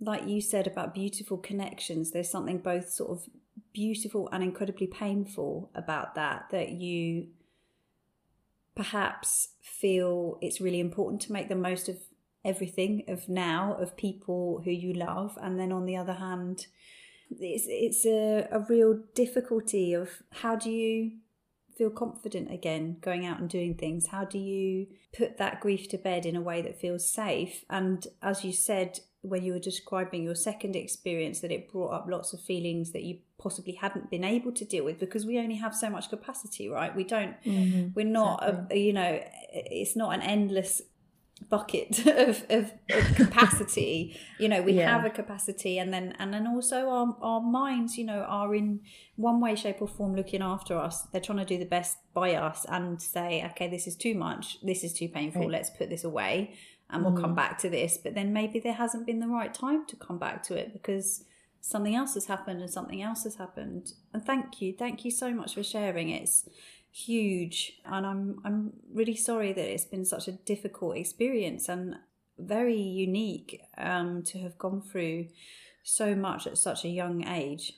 like 0.00 0.28
you 0.28 0.42
said 0.42 0.66
about 0.66 0.92
beautiful 0.92 1.38
connections 1.38 2.10
there's 2.10 2.30
something 2.30 2.58
both 2.58 2.90
sort 2.90 3.10
of 3.10 3.24
beautiful 3.72 4.28
and 4.32 4.42
incredibly 4.42 4.86
painful 4.86 5.70
about 5.74 6.14
that 6.14 6.46
that 6.50 6.70
you 6.70 7.28
perhaps 8.74 9.48
feel 9.62 10.38
it's 10.40 10.60
really 10.60 10.80
important 10.80 11.20
to 11.22 11.32
make 11.32 11.48
the 11.48 11.54
most 11.54 11.88
of 11.88 11.96
everything 12.44 13.04
of 13.08 13.28
now 13.28 13.76
of 13.80 13.96
people 13.96 14.60
who 14.64 14.70
you 14.70 14.92
love 14.92 15.38
and 15.40 15.58
then 15.58 15.72
on 15.72 15.86
the 15.86 15.96
other 15.96 16.14
hand 16.14 16.66
it's 17.30 17.64
it's 17.68 18.04
a, 18.04 18.46
a 18.50 18.60
real 18.68 19.00
difficulty 19.14 19.94
of 19.94 20.22
how 20.32 20.54
do 20.54 20.70
you 20.70 21.12
feel 21.76 21.90
confident 21.90 22.52
again 22.52 22.96
going 23.00 23.26
out 23.26 23.40
and 23.40 23.48
doing 23.48 23.74
things? 23.74 24.08
How 24.08 24.24
do 24.24 24.38
you 24.38 24.86
put 25.16 25.38
that 25.38 25.60
grief 25.60 25.88
to 25.90 25.98
bed 25.98 26.26
in 26.26 26.36
a 26.36 26.40
way 26.40 26.62
that 26.62 26.80
feels 26.80 27.08
safe? 27.08 27.64
And 27.68 28.06
as 28.22 28.44
you 28.44 28.52
said, 28.52 29.00
when 29.22 29.42
you 29.42 29.54
were 29.54 29.58
describing 29.58 30.22
your 30.22 30.34
second 30.34 30.76
experience, 30.76 31.40
that 31.40 31.50
it 31.50 31.72
brought 31.72 31.92
up 31.92 32.06
lots 32.08 32.32
of 32.32 32.40
feelings 32.40 32.92
that 32.92 33.02
you 33.02 33.18
possibly 33.44 33.74
hadn't 33.74 34.10
been 34.10 34.24
able 34.24 34.50
to 34.50 34.64
deal 34.64 34.84
with 34.84 34.98
because 34.98 35.24
we 35.24 35.38
only 35.38 35.56
have 35.56 35.74
so 35.74 35.88
much 35.90 36.08
capacity, 36.08 36.68
right? 36.68 36.96
We 36.96 37.04
don't, 37.04 37.34
mm-hmm, 37.44 37.90
we're 37.94 38.06
not, 38.06 38.42
exactly. 38.42 38.80
a, 38.80 38.86
you 38.86 38.92
know, 38.94 39.20
it's 39.52 39.94
not 39.94 40.14
an 40.14 40.22
endless 40.22 40.82
bucket 41.50 42.06
of, 42.06 42.44
of, 42.48 42.72
of 42.90 43.14
capacity 43.16 44.18
you 44.38 44.48
know 44.48 44.62
we 44.62 44.72
yeah. 44.72 44.88
have 44.88 45.04
a 45.04 45.10
capacity 45.10 45.78
and 45.78 45.92
then 45.92 46.14
and 46.18 46.32
then 46.32 46.46
also 46.46 46.88
our, 46.88 47.16
our 47.20 47.40
minds 47.40 47.98
you 47.98 48.04
know 48.04 48.20
are 48.20 48.54
in 48.54 48.80
one 49.16 49.40
way 49.40 49.54
shape 49.54 49.82
or 49.82 49.88
form 49.88 50.14
looking 50.14 50.40
after 50.40 50.78
us 50.78 51.02
they're 51.12 51.20
trying 51.20 51.38
to 51.38 51.44
do 51.44 51.58
the 51.58 51.66
best 51.66 51.98
by 52.14 52.34
us 52.34 52.64
and 52.70 53.02
say 53.02 53.44
okay 53.50 53.68
this 53.68 53.86
is 53.86 53.96
too 53.96 54.14
much 54.14 54.58
this 54.62 54.84
is 54.84 54.94
too 54.94 55.08
painful 55.08 55.42
right. 55.42 55.50
let's 55.50 55.70
put 55.70 55.90
this 55.90 56.04
away 56.04 56.54
and 56.88 57.04
we'll 57.04 57.20
come 57.20 57.32
mm. 57.32 57.36
back 57.36 57.58
to 57.58 57.68
this 57.68 57.98
but 57.98 58.14
then 58.14 58.32
maybe 58.32 58.58
there 58.60 58.72
hasn't 58.72 59.04
been 59.04 59.18
the 59.18 59.28
right 59.28 59.52
time 59.52 59.84
to 59.86 59.96
come 59.96 60.18
back 60.18 60.42
to 60.42 60.54
it 60.54 60.72
because 60.72 61.24
something 61.66 61.94
else 61.94 62.12
has 62.12 62.26
happened 62.26 62.60
and 62.60 62.70
something 62.70 63.00
else 63.00 63.24
has 63.24 63.36
happened 63.36 63.94
and 64.12 64.24
thank 64.26 64.60
you 64.60 64.74
thank 64.78 65.02
you 65.02 65.10
so 65.10 65.32
much 65.32 65.54
for 65.54 65.62
sharing 65.62 66.10
it's 66.10 66.46
huge 66.92 67.80
and 67.86 68.06
i'm 68.06 68.38
i'm 68.44 68.70
really 68.92 69.16
sorry 69.16 69.50
that 69.54 69.72
it's 69.72 69.86
been 69.86 70.04
such 70.04 70.28
a 70.28 70.32
difficult 70.32 70.94
experience 70.94 71.68
and 71.70 71.96
very 72.38 72.76
unique 72.76 73.62
um, 73.78 74.22
to 74.22 74.38
have 74.40 74.58
gone 74.58 74.82
through 74.82 75.26
so 75.82 76.14
much 76.14 76.46
at 76.46 76.58
such 76.58 76.84
a 76.84 76.88
young 76.88 77.26
age 77.26 77.72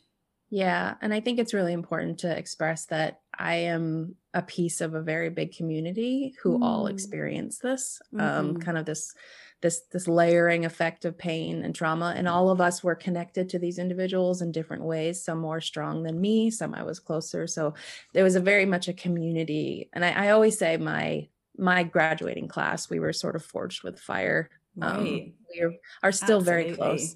yeah 0.50 0.94
and 1.00 1.14
i 1.14 1.20
think 1.20 1.38
it's 1.38 1.54
really 1.54 1.72
important 1.72 2.18
to 2.18 2.36
express 2.36 2.86
that 2.86 3.20
i 3.38 3.54
am 3.54 4.16
a 4.34 4.42
piece 4.42 4.80
of 4.80 4.94
a 4.94 5.02
very 5.02 5.30
big 5.30 5.54
community 5.54 6.34
who 6.42 6.58
mm. 6.58 6.62
all 6.64 6.88
experience 6.88 7.58
this 7.60 8.02
um, 8.14 8.18
mm-hmm. 8.18 8.50
um, 8.50 8.56
kind 8.56 8.78
of 8.78 8.84
this 8.84 9.14
this 9.62 9.82
this 9.92 10.06
layering 10.06 10.64
effect 10.64 11.04
of 11.04 11.16
pain 11.16 11.64
and 11.64 11.74
trauma 11.74 12.12
and 12.16 12.28
all 12.28 12.50
of 12.50 12.60
us 12.60 12.84
were 12.84 12.94
connected 12.94 13.48
to 13.48 13.58
these 13.58 13.78
individuals 13.78 14.42
in 14.42 14.52
different 14.52 14.82
ways 14.82 15.24
some 15.24 15.38
more 15.38 15.60
strong 15.60 16.02
than 16.02 16.20
me 16.20 16.50
some 16.50 16.74
i 16.74 16.82
was 16.82 17.00
closer 17.00 17.46
so 17.46 17.72
there 18.12 18.24
was 18.24 18.36
a 18.36 18.40
very 18.40 18.66
much 18.66 18.88
a 18.88 18.92
community 18.92 19.88
and 19.92 20.04
i, 20.04 20.10
I 20.26 20.30
always 20.30 20.58
say 20.58 20.76
my 20.76 21.28
my 21.58 21.82
graduating 21.84 22.48
class 22.48 22.90
we 22.90 23.00
were 23.00 23.12
sort 23.12 23.36
of 23.36 23.44
forged 23.44 23.82
with 23.82 23.98
fire 23.98 24.50
um, 24.82 25.04
right. 25.04 25.22
um, 25.22 25.32
we 25.54 25.60
are, 25.62 25.72
are 26.02 26.12
still 26.12 26.38
Absolutely. 26.38 26.64
very 26.64 26.76
close 26.76 27.14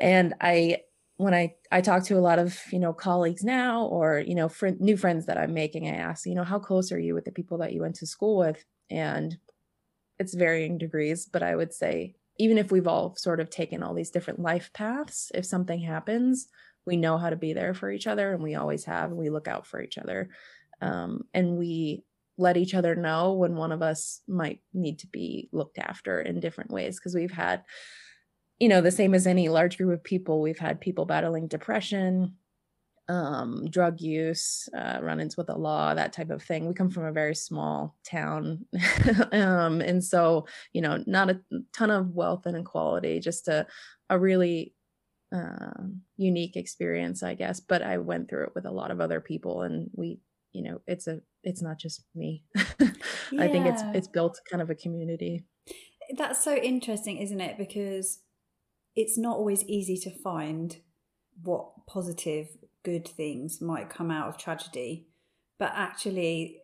and 0.00 0.34
i 0.40 0.78
when 1.16 1.34
I 1.34 1.54
I 1.70 1.80
talk 1.80 2.04
to 2.04 2.18
a 2.18 2.20
lot 2.20 2.38
of 2.38 2.58
you 2.72 2.78
know 2.78 2.92
colleagues 2.92 3.44
now 3.44 3.84
or 3.84 4.18
you 4.18 4.34
know 4.34 4.48
fr- 4.48 4.70
new 4.80 4.96
friends 4.96 5.26
that 5.26 5.38
I'm 5.38 5.54
making, 5.54 5.86
I 5.86 5.94
ask 5.94 6.26
you 6.26 6.34
know 6.34 6.42
how 6.42 6.58
close 6.58 6.90
are 6.90 6.98
you 6.98 7.14
with 7.14 7.24
the 7.24 7.30
people 7.30 7.58
that 7.58 7.72
you 7.72 7.82
went 7.82 7.96
to 7.96 8.06
school 8.06 8.38
with, 8.38 8.64
and 8.90 9.36
it's 10.18 10.34
varying 10.34 10.78
degrees, 10.78 11.26
but 11.26 11.42
I 11.42 11.56
would 11.56 11.72
say 11.72 12.14
even 12.38 12.58
if 12.58 12.70
we've 12.70 12.86
all 12.86 13.14
sort 13.16 13.40
of 13.40 13.50
taken 13.50 13.82
all 13.82 13.94
these 13.94 14.10
different 14.10 14.40
life 14.40 14.70
paths, 14.72 15.30
if 15.34 15.44
something 15.44 15.80
happens, 15.80 16.48
we 16.86 16.96
know 16.96 17.18
how 17.18 17.30
to 17.30 17.36
be 17.36 17.52
there 17.52 17.74
for 17.74 17.90
each 17.90 18.06
other 18.06 18.32
and 18.32 18.42
we 18.42 18.54
always 18.54 18.84
have, 18.84 19.10
and 19.10 19.18
we 19.18 19.30
look 19.30 19.48
out 19.48 19.66
for 19.66 19.80
each 19.82 19.98
other. 19.98 20.30
Um, 20.80 21.22
and 21.32 21.56
we 21.56 22.04
let 22.38 22.56
each 22.56 22.74
other 22.74 22.94
know 22.94 23.34
when 23.34 23.54
one 23.54 23.72
of 23.72 23.82
us 23.82 24.20
might 24.26 24.60
need 24.72 24.98
to 25.00 25.06
be 25.06 25.48
looked 25.52 25.78
after 25.78 26.20
in 26.20 26.40
different 26.40 26.70
ways 26.70 26.98
because 26.98 27.14
we've 27.14 27.32
had 27.32 27.62
you 28.58 28.68
know 28.68 28.80
the 28.80 28.90
same 28.90 29.14
as 29.14 29.26
any 29.26 29.48
large 29.48 29.76
group 29.76 29.92
of 29.92 30.02
people 30.02 30.40
we've 30.40 30.58
had 30.58 30.80
people 30.80 31.04
battling 31.04 31.46
depression 31.46 32.34
um, 33.08 33.66
drug 33.68 34.00
use, 34.00 34.68
uh, 34.76 34.98
run-ins 35.02 35.36
with 35.36 35.48
the 35.48 35.56
law, 35.56 35.94
that 35.94 36.12
type 36.12 36.30
of 36.30 36.42
thing. 36.42 36.66
We 36.66 36.74
come 36.74 36.90
from 36.90 37.04
a 37.04 37.12
very 37.12 37.34
small 37.34 37.96
town, 38.04 38.64
um, 39.32 39.80
and 39.80 40.02
so 40.02 40.46
you 40.72 40.80
know, 40.80 41.02
not 41.06 41.30
a 41.30 41.40
ton 41.74 41.90
of 41.90 42.10
wealth 42.10 42.46
and 42.46 42.56
equality, 42.56 43.20
just 43.20 43.48
a 43.48 43.66
a 44.08 44.18
really 44.18 44.74
uh, 45.34 45.82
unique 46.16 46.56
experience, 46.56 47.22
I 47.22 47.34
guess. 47.34 47.60
But 47.60 47.82
I 47.82 47.98
went 47.98 48.28
through 48.28 48.44
it 48.44 48.54
with 48.54 48.66
a 48.66 48.70
lot 48.70 48.90
of 48.90 49.00
other 49.00 49.20
people, 49.20 49.62
and 49.62 49.90
we, 49.94 50.20
you 50.52 50.62
know, 50.62 50.80
it's 50.86 51.06
a 51.06 51.20
it's 51.42 51.62
not 51.62 51.78
just 51.78 52.04
me. 52.14 52.44
I 52.56 53.48
think 53.48 53.66
it's 53.66 53.82
it's 53.94 54.08
built 54.08 54.40
kind 54.50 54.62
of 54.62 54.70
a 54.70 54.74
community. 54.74 55.44
That's 56.16 56.42
so 56.42 56.56
interesting, 56.56 57.18
isn't 57.18 57.40
it? 57.40 57.56
Because 57.58 58.20
it's 58.94 59.16
not 59.16 59.36
always 59.36 59.64
easy 59.64 59.96
to 59.98 60.10
find 60.10 60.76
what 61.42 61.86
positive 61.86 62.48
good 62.82 63.06
things 63.06 63.60
might 63.60 63.90
come 63.90 64.10
out 64.10 64.28
of 64.28 64.38
tragedy. 64.38 65.06
But 65.58 65.72
actually, 65.74 66.58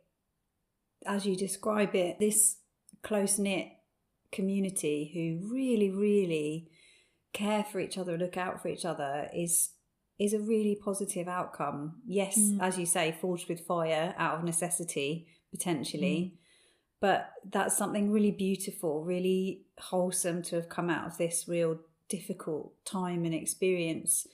as 1.06 1.26
you 1.26 1.36
describe 1.36 1.94
it, 1.94 2.18
this 2.18 2.56
close 3.02 3.38
knit 3.38 3.68
community 4.32 5.10
who 5.14 5.52
really, 5.52 5.90
really 5.90 6.68
care 7.32 7.64
for 7.64 7.80
each 7.80 7.96
other, 7.98 8.18
look 8.18 8.36
out 8.36 8.60
for 8.60 8.68
each 8.68 8.84
other 8.84 9.28
is 9.34 9.70
is 10.18 10.32
a 10.32 10.40
really 10.40 10.76
positive 10.82 11.28
outcome. 11.28 12.02
Yes, 12.04 12.36
mm. 12.36 12.60
as 12.60 12.76
you 12.76 12.86
say, 12.86 13.16
forged 13.20 13.48
with 13.48 13.66
fire 13.66 14.14
out 14.18 14.38
of 14.38 14.44
necessity, 14.44 15.28
potentially. 15.52 16.32
Mm. 16.34 16.38
But 17.00 17.30
that's 17.48 17.78
something 17.78 18.10
really 18.10 18.32
beautiful, 18.32 19.04
really 19.04 19.62
wholesome 19.78 20.42
to 20.42 20.56
have 20.56 20.68
come 20.68 20.90
out 20.90 21.06
of 21.06 21.18
this 21.18 21.44
real 21.46 21.78
difficult 22.08 22.72
time 22.84 23.24
and 23.24 23.34
experience 23.34 24.26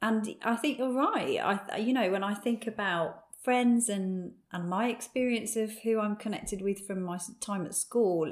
and 0.00 0.36
I 0.42 0.56
think 0.56 0.78
you're 0.78 0.92
right. 0.92 1.38
I, 1.38 1.78
you 1.78 1.92
know, 1.92 2.10
when 2.10 2.22
I 2.22 2.34
think 2.34 2.66
about 2.66 3.24
friends 3.42 3.88
and 3.88 4.32
and 4.52 4.68
my 4.68 4.88
experience 4.88 5.56
of 5.56 5.72
who 5.82 6.00
I'm 6.00 6.16
connected 6.16 6.62
with 6.62 6.86
from 6.86 7.02
my 7.02 7.18
time 7.40 7.66
at 7.66 7.74
school, 7.74 8.30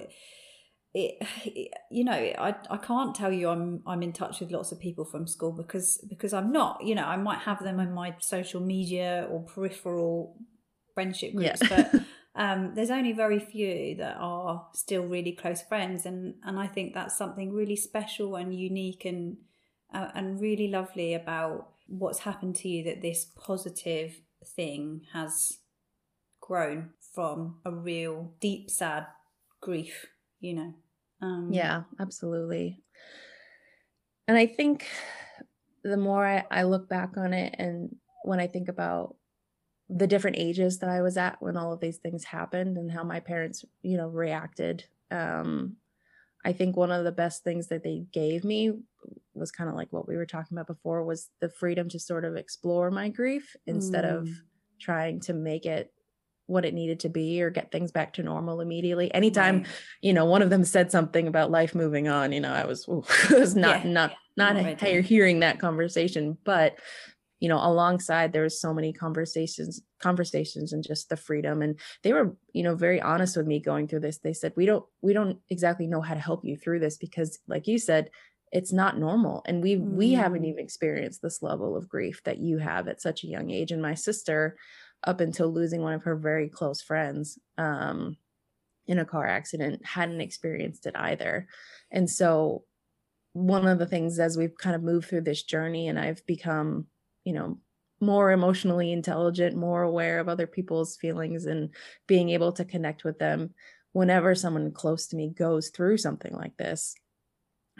it, 0.94 1.18
it, 1.44 1.72
you 1.90 2.05
know, 2.05 2.12
I 2.12 2.55
I 2.70 2.76
can't 2.76 3.14
tell 3.14 3.33
you 3.33 3.48
I'm 3.48 3.83
I'm 3.87 4.02
in 4.02 4.12
touch 4.12 4.40
with 4.40 4.52
lots 4.52 4.72
of 4.72 4.79
people 4.81 5.05
from 5.05 5.26
school 5.26 5.52
because 5.52 6.05
because 6.09 6.33
I'm 6.33 6.52
not. 6.52 6.85
You 6.85 6.94
know, 6.94 7.05
I 7.05 7.16
might 7.16 7.40
have 7.40 7.62
them 7.62 7.81
in 7.81 7.92
my 7.92 8.14
social 8.20 8.61
media 8.61 9.26
or 9.31 9.42
peripheral 9.42 10.37
friendship 10.94 11.35
groups, 11.35 11.62
yeah. 11.62 11.88
but. 11.92 12.02
Um, 12.38 12.74
there's 12.74 12.90
only 12.90 13.12
very 13.12 13.38
few 13.38 13.94
that 13.96 14.18
are 14.20 14.66
still 14.74 15.05
really 15.05 15.33
close 15.33 15.62
friends, 15.62 16.05
and, 16.05 16.35
and 16.44 16.59
I 16.59 16.66
think 16.66 16.92
that's 16.92 17.16
something 17.16 17.50
really 17.50 17.76
special 17.76 18.37
and 18.37 18.55
unique 18.55 19.07
and 19.07 19.38
uh, 19.92 20.09
and 20.14 20.40
really 20.40 20.68
lovely 20.68 21.14
about 21.14 21.68
what's 21.87 22.20
happened 22.20 22.57
to 22.57 22.68
you 22.68 22.85
that 22.85 23.03
this 23.03 23.27
positive 23.37 24.20
thing 24.44 25.03
has 25.12 25.59
grown 26.40 26.90
from 27.14 27.61
a 27.64 27.70
real 27.70 28.33
deep 28.40 28.70
sad 28.70 29.07
grief 29.61 30.07
you 30.40 30.55
know? 30.55 30.75
Um, 31.22 31.49
yeah 31.53 31.83
absolutely. 31.99 32.83
And 34.29 34.37
i 34.37 34.46
think 34.46 34.87
the 35.83 35.96
more 35.96 36.27
I, 36.27 36.44
I 36.51 36.64
look 36.64 36.88
back 36.88 37.16
on 37.16 37.33
it 37.33 37.55
and 37.59 37.94
when 38.25 38.40
i 38.40 38.49
think 38.49 38.68
about 38.68 39.14
the 39.88 40.07
different 40.09 40.37
ages 40.37 40.81
that 40.81 40.90
i 40.90 41.01
was 41.01 41.16
at 41.16 41.40
when 41.40 41.57
all 41.57 41.72
of 41.72 41.81
these 41.81 41.99
things 41.99 42.25
happened 42.25 42.77
and 42.77 42.90
how 42.90 43.05
my 43.05 43.20
parents 43.20 43.64
you 43.83 43.96
know 43.96 44.09
reacted 44.09 44.85
um 45.12 45.77
I 46.46 46.53
think 46.53 46.77
one 46.77 46.92
of 46.92 47.03
the 47.03 47.11
best 47.11 47.42
things 47.42 47.66
that 47.68 47.83
they 47.83 48.05
gave 48.12 48.44
me 48.44 48.72
was 49.37 49.51
kind 49.51 49.68
of 49.68 49.77
like 49.77 49.88
what 49.92 50.09
we 50.09 50.16
were 50.16 50.27
talking 50.27 50.57
about 50.57 50.66
before 50.66 51.05
was 51.05 51.29
the 51.40 51.49
freedom 51.49 51.88
to 51.90 51.99
sort 51.99 52.25
of 52.25 52.37
explore 52.37 52.90
my 52.90 53.09
grief 53.09 53.55
instead 53.66 54.05
mm. 54.05 54.16
of 54.16 54.29
trying 54.81 55.20
to 55.20 55.35
make 55.35 55.66
it 55.66 55.92
what 56.46 56.64
it 56.64 56.75
needed 56.75 57.01
to 57.01 57.09
be 57.09 57.42
or 57.42 57.51
get 57.51 57.72
things 57.72 57.90
back 57.90 58.12
to 58.14 58.22
normal 58.22 58.61
immediately. 58.61 59.12
Anytime, 59.12 59.59
right. 59.59 59.66
you 60.01 60.12
know, 60.12 60.25
one 60.25 60.42
of 60.42 60.51
them 60.51 60.64
said 60.64 60.92
something 60.92 61.27
about 61.27 61.51
life 61.51 61.75
moving 61.75 62.09
on, 62.09 62.33
you 62.33 62.40
know, 62.40 62.53
I 62.53 62.64
was, 62.64 62.87
ooh, 62.88 63.05
was 63.31 63.57
not, 63.57 63.85
yeah. 63.85 63.90
not, 63.90 64.12
not, 64.37 64.55
not 64.55 64.81
hearing 64.81 65.40
that 65.40 65.59
conversation, 65.59 66.38
but 66.44 66.79
you 67.40 67.49
know 67.49 67.59
alongside 67.59 68.33
there 68.33 68.42
was 68.42 68.61
so 68.61 68.72
many 68.72 68.92
conversations 68.92 69.83
conversations 70.01 70.72
and 70.72 70.83
just 70.87 71.09
the 71.09 71.16
freedom 71.16 71.62
and 71.62 71.79
they 72.03 72.12
were 72.12 72.35
you 72.53 72.62
know 72.62 72.75
very 72.75 73.01
honest 73.01 73.37
with 73.37 73.46
me 73.46 73.61
going 73.61 73.87
through 73.87 74.01
this 74.01 74.18
they 74.18 74.33
said 74.33 74.53
we 74.57 74.66
don't 74.66 74.85
we 75.03 75.12
don't 75.12 75.38
exactly 75.51 75.87
know 75.87 76.01
how 76.01 76.14
to 76.14 76.20
help 76.20 76.44
you 76.44 76.57
through 76.57 76.81
this 76.81 76.96
because 76.96 77.38
like 77.46 77.66
you 77.66 77.79
said 77.79 78.11
it's 78.52 78.72
not 78.72 78.98
normal 78.98 79.42
and 79.46 79.62
we 79.62 79.76
mm. 79.76 79.92
we 79.92 80.12
haven't 80.12 80.42
mm. 80.42 80.48
even 80.48 80.64
experienced 80.64 81.22
this 81.22 81.42
level 81.42 81.76
of 81.76 81.88
grief 81.88 82.22
that 82.24 82.38
you 82.38 82.59
have 82.59 82.88
at 82.88 83.00
such 83.00 83.24
a 83.24 83.28
young 83.28 83.50
age 83.50 83.72
and 83.72 83.82
my 83.82 83.94
sister 83.94 84.56
up 85.04 85.20
until 85.20 85.52
losing 85.52 85.82
one 85.82 85.92
of 85.92 86.04
her 86.04 86.16
very 86.16 86.48
close 86.48 86.80
friends 86.80 87.38
um 87.59 88.16
in 88.87 88.98
a 88.98 89.04
car 89.04 89.26
accident 89.26 89.85
hadn't 89.85 90.20
experienced 90.20 90.87
it 90.87 90.94
either 90.96 91.48
and 91.90 92.09
so 92.09 92.64
one 93.37 93.66
of 93.66 93.78
the 93.78 93.87
things 93.87 94.18
as 94.18 94.38
we've 94.38 94.56
kind 94.56 94.74
of 94.74 94.82
moved 94.82 95.09
through 95.09 95.20
this 95.20 95.42
journey 95.42 95.88
and 95.88 95.98
I've 95.98 96.24
become 96.24 96.87
you 97.24 97.35
know 97.35 97.59
more 98.00 98.30
emotionally 98.30 98.92
intelligent 98.92 99.56
more 99.56 99.82
aware 99.82 100.20
of 100.20 100.28
other 100.28 100.46
people's 100.46 100.96
feelings 100.96 101.46
and 101.46 101.70
being 102.06 102.30
able 102.30 102.52
to 102.52 102.64
connect 102.64 103.04
with 103.04 103.18
them 103.18 103.50
whenever 103.92 104.35
someone 104.35 104.70
close 104.70 105.06
to 105.09 105.16
me 105.16 105.28
goes 105.28 105.68
through 105.68 105.98
something 105.98 106.32
like 106.32 106.56
this 106.56 106.94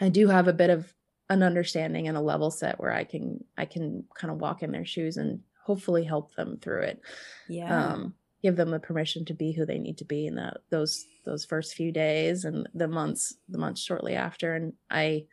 i 0.00 0.09
do 0.09 0.28
have 0.28 0.48
a 0.48 0.52
bit 0.52 0.70
of 0.70 0.92
an 1.28 1.42
understanding 1.42 2.06
and 2.06 2.16
a 2.16 2.20
level 2.20 2.50
set 2.50 2.78
where 2.78 2.92
i 2.92 3.04
can 3.04 3.42
i 3.59 3.64
can 3.64 4.04
kind 4.14 4.32
of 4.32 4.40
walk 4.40 4.62
in 4.62 4.72
their 4.72 4.87
shoes 4.87 5.16
and 5.16 5.40
hopefully 5.66 6.04
help 6.04 6.32
them 6.37 6.59
through 6.62 6.82
it. 6.82 7.00
Yeah. 7.48 7.92
Um, 7.92 8.14
give 8.42 8.54
them 8.54 8.70
the 8.70 8.78
permission 8.78 9.24
to 9.24 9.35
be 9.35 9.52
who 9.52 9.66
they 9.66 9.78
need 9.78 9.98
to 9.98 10.04
be 10.04 10.26
in 10.26 10.37
that 10.37 10.59
those 10.70 11.04
those 11.24 11.44
first 11.44 11.74
few 11.74 11.90
days 11.90 12.44
and 12.44 12.68
the 12.74 12.87
months 12.87 13.35
the 13.48 13.59
months 13.59 13.82
shortly 13.82 14.14
after 14.14 14.54
and 14.54 14.74
i 14.90 15.24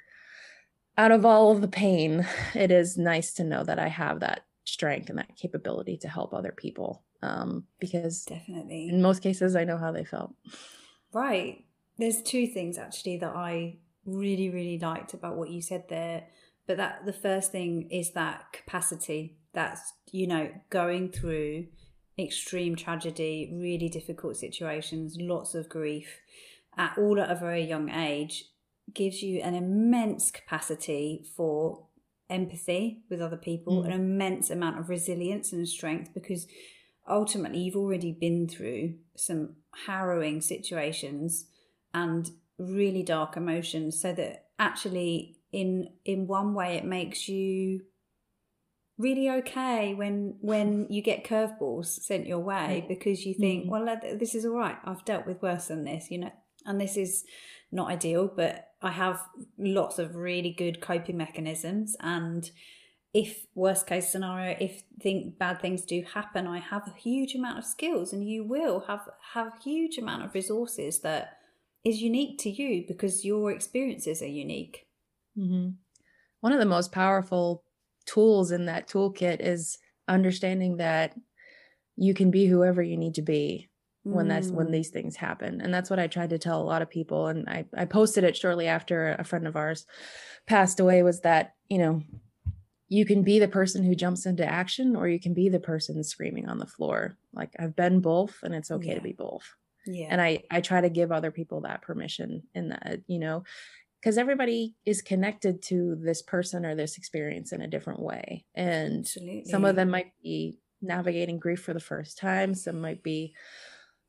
out 0.98 1.12
of 1.12 1.24
all 1.24 1.52
of 1.52 1.62
the 1.62 1.68
pain 1.68 2.26
it 2.56 2.72
is 2.72 2.98
nice 2.98 3.34
to 3.34 3.44
know 3.44 3.64
that 3.64 3.78
i 3.78 3.88
have 3.88 4.22
that 4.22 4.46
strength 4.64 5.10
and 5.10 5.20
that 5.20 5.36
capability 5.36 5.98
to 5.98 6.08
help 6.08 6.34
other 6.34 6.54
people 6.54 7.04
um, 7.22 7.66
because 7.80 8.24
definitely 8.24 8.88
in 8.88 9.02
most 9.02 9.22
cases 9.22 9.56
i 9.56 9.66
know 9.66 9.78
how 9.78 9.92
they 9.92 10.06
felt 10.06 10.34
right 11.12 11.66
there's 12.00 12.22
two 12.24 12.48
things 12.48 12.80
actually 12.80 13.18
that 13.18 13.36
i 13.36 13.76
really 14.06 14.50
really 14.50 14.80
liked 14.80 15.14
about 15.14 15.36
what 15.36 15.50
you 15.50 15.62
said 15.62 15.84
there 15.90 16.24
but 16.68 16.78
that 16.78 17.06
the 17.06 17.14
first 17.14 17.52
thing 17.52 17.90
is 17.90 18.12
that 18.12 18.46
capacity 18.52 19.38
that's 19.54 19.94
you 20.12 20.28
know 20.28 20.50
going 20.70 21.10
through 21.10 21.66
extreme 22.20 22.76
tragedy 22.76 23.52
really 23.60 23.90
difficult 23.90 24.38
situations 24.38 25.16
lots 25.20 25.56
of 25.56 25.70
grief 25.70 26.20
at 26.78 26.98
all 26.98 27.20
at 27.20 27.32
a 27.32 27.36
very 27.36 27.64
young 27.64 27.90
age 27.90 28.46
gives 28.94 29.22
you 29.22 29.40
an 29.42 29.56
immense 29.56 30.32
capacity 30.32 31.26
for 31.36 31.88
empathy 32.30 33.04
with 33.10 33.22
other 33.22 33.38
people, 33.38 33.84
mm. 33.84 33.86
an 33.86 33.92
immense 33.92 34.50
amount 34.50 34.80
of 34.80 34.90
resilience 34.90 35.54
and 35.54 35.68
strength 35.68 36.14
because 36.14 36.48
ultimately 37.08 37.60
you've 37.60 37.76
already 37.76 38.12
been 38.12 38.48
through 38.48 38.96
some 39.16 39.56
harrowing 39.86 40.42
situations 40.42 41.46
and 41.94 42.32
really 42.58 43.04
dark 43.04 43.36
emotions 43.36 44.00
so 44.00 44.14
that 44.14 44.46
actually 44.60 45.38
in 45.52 45.90
in 46.06 46.28
one 46.28 46.54
way 46.54 46.76
it 46.76 46.86
makes 46.86 47.28
you 47.28 47.82
really 48.98 49.30
okay 49.30 49.94
when 49.94 50.36
when 50.42 50.88
you 50.90 51.02
get 51.02 51.24
curveballs 51.24 51.88
sent 51.88 52.28
your 52.28 52.40
way 52.40 52.86
because 52.88 53.26
you 53.26 53.34
think 53.34 53.66
mm. 53.66 53.70
well 53.70 54.00
this 54.18 54.36
is 54.36 54.46
all 54.46 54.58
right 54.58 54.78
i've 54.86 55.06
dealt 55.06 55.26
with 55.26 55.42
worse 55.42 55.68
than 55.68 55.84
this 55.84 56.12
you 56.12 56.18
know 56.18 56.32
and 56.66 56.80
this 56.80 56.98
is 56.98 57.26
not 57.72 57.90
ideal 57.90 58.32
but 58.34 58.70
I 58.82 58.92
have 58.92 59.22
lots 59.58 59.98
of 59.98 60.16
really 60.16 60.52
good 60.52 60.82
coping 60.82 61.18
mechanisms 61.18 61.96
and 62.00 62.50
if 63.14 63.46
worst 63.56 63.88
case 63.88 64.10
scenario 64.10 64.58
if 64.60 64.84
think 65.02 65.38
bad 65.38 65.62
things 65.62 65.84
do 65.84 66.04
happen 66.14 66.48
i 66.48 66.60
have 66.60 66.88
a 66.88 67.00
huge 67.00 67.36
amount 67.36 67.60
of 67.60 67.66
skills 67.66 68.12
and 68.12 68.28
you 68.28 68.44
will 68.44 68.82
have 68.88 69.08
have 69.34 69.48
a 69.48 69.64
huge 69.64 69.98
amount 69.98 70.24
of 70.24 70.34
resources 70.34 71.00
that 71.02 71.38
is 71.84 72.02
unique 72.02 72.40
to 72.40 72.50
you 72.50 72.86
because 72.88 73.26
your 73.26 73.52
experiences 73.52 74.22
are 74.22 74.28
unique 74.28 74.86
mm-hmm. 75.38 75.70
one 76.42 76.54
of 76.54 76.60
the 76.60 76.66
most 76.66 76.92
powerful 76.92 77.64
tools 78.06 78.52
in 78.52 78.66
that 78.66 78.88
toolkit 78.88 79.40
is 79.40 79.78
understanding 80.08 80.78
that 80.78 81.16
you 81.96 82.14
can 82.14 82.32
be 82.32 82.48
whoever 82.48 82.82
you 82.82 82.98
need 82.98 83.16
to 83.16 83.22
be 83.22 83.70
when 84.04 84.28
that's 84.28 84.50
when 84.50 84.68
mm. 84.68 84.72
these 84.72 84.90
things 84.90 85.16
happen 85.16 85.62
and 85.62 85.74
that's 85.74 85.90
what 85.90 86.00
i 86.00 86.08
tried 86.08 86.30
to 86.30 86.38
tell 86.38 86.62
a 86.62 86.64
lot 86.64 86.82
of 86.82 86.90
people 86.90 87.28
and 87.28 87.48
i 87.48 87.66
i 87.78 87.86
posted 87.86 88.24
it 88.24 88.36
shortly 88.36 88.68
after 88.68 89.16
a 89.18 89.24
friend 89.24 89.48
of 89.48 89.56
ours 89.56 89.86
passed 90.46 90.80
away 90.80 91.02
was 91.04 91.22
that 91.22 91.54
you 91.70 91.78
know 91.78 92.02
you 92.90 93.06
can 93.06 93.24
be 93.24 93.40
the 93.40 93.48
person 93.48 93.84
who 93.84 93.96
jumps 93.96 94.26
into 94.26 94.46
action 94.46 94.96
or 94.96 95.08
you 95.08 95.20
can 95.20 95.34
be 95.34 95.48
the 95.48 95.60
person 95.60 96.04
screaming 96.04 96.50
on 96.50 96.58
the 96.58 96.68
floor 96.68 97.18
like 97.34 97.52
i've 97.60 97.76
been 97.76 98.02
both 98.02 98.40
and 98.44 98.54
it's 98.54 98.72
okay 98.72 98.90
yeah. 98.90 98.96
to 98.96 99.02
be 99.02 99.14
both 99.14 99.56
yeah 99.86 100.08
and 100.10 100.22
i 100.22 100.42
i 100.52 100.62
try 100.62 100.82
to 100.82 100.90
give 100.90 101.12
other 101.12 101.32
people 101.32 101.62
that 101.62 101.82
permission 101.82 102.44
in 102.54 102.70
that 102.70 103.00
you 103.08 103.20
know 103.20 103.44
because 104.00 104.18
everybody 104.18 104.76
is 104.86 105.02
connected 105.02 105.62
to 105.62 105.98
this 106.04 106.22
person 106.22 106.66
or 106.66 106.76
this 106.76 106.98
experience 106.98 107.54
in 107.54 107.62
a 107.62 107.68
different 107.68 108.02
way 108.02 108.46
and 108.56 109.00
Absolutely. 109.00 109.46
some 109.46 109.66
of 109.66 109.76
them 109.76 109.90
might 109.90 110.12
be 110.22 110.58
navigating 110.82 111.40
grief 111.40 111.62
for 111.62 111.74
the 111.74 111.80
first 111.80 112.18
time 112.18 112.54
some 112.54 112.82
might 112.82 113.04
be 113.04 113.34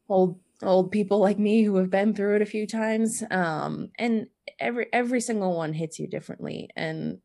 old 0.09 0.39
old 0.63 0.91
people 0.91 1.19
like 1.19 1.39
me 1.39 1.63
who 1.63 1.77
have 1.77 1.91
been 1.91 2.15
through 2.15 2.37
it 2.37 2.43
a 2.43 2.47
few 2.47 2.67
times 2.67 3.23
um 3.31 3.91
and 3.99 4.27
every 4.59 4.87
every 4.93 5.21
single 5.21 5.57
one 5.57 5.73
hits 5.73 5.99
you 5.99 6.07
differently 6.07 6.69
and 6.77 7.19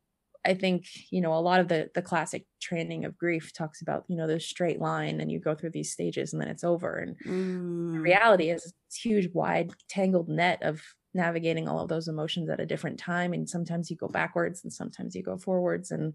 i 0.45 0.53
think 0.53 0.85
you 1.11 1.21
know 1.21 1.33
a 1.33 1.39
lot 1.39 1.59
of 1.59 1.67
the 1.67 1.89
the 1.95 2.01
classic 2.01 2.45
training 2.61 3.05
of 3.05 3.17
grief 3.17 3.51
talks 3.53 3.81
about 3.81 4.03
you 4.07 4.15
know 4.15 4.27
the 4.27 4.39
straight 4.39 4.79
line 4.79 5.21
and 5.21 5.31
you 5.31 5.39
go 5.39 5.55
through 5.55 5.69
these 5.69 5.91
stages 5.91 6.33
and 6.33 6.41
then 6.41 6.49
it's 6.49 6.63
over 6.63 6.97
and 6.97 7.15
mm. 7.25 7.93
the 7.93 7.99
reality 7.99 8.49
is 8.49 8.73
it's 8.87 8.97
huge 8.97 9.29
wide 9.33 9.71
tangled 9.89 10.29
net 10.29 10.61
of 10.63 10.81
navigating 11.13 11.67
all 11.67 11.79
of 11.79 11.89
those 11.89 12.07
emotions 12.07 12.49
at 12.49 12.59
a 12.59 12.65
different 12.65 12.99
time 12.99 13.33
and 13.33 13.49
sometimes 13.49 13.89
you 13.89 13.97
go 13.97 14.07
backwards 14.07 14.63
and 14.63 14.71
sometimes 14.71 15.15
you 15.15 15.23
go 15.23 15.37
forwards 15.37 15.91
and 15.91 16.13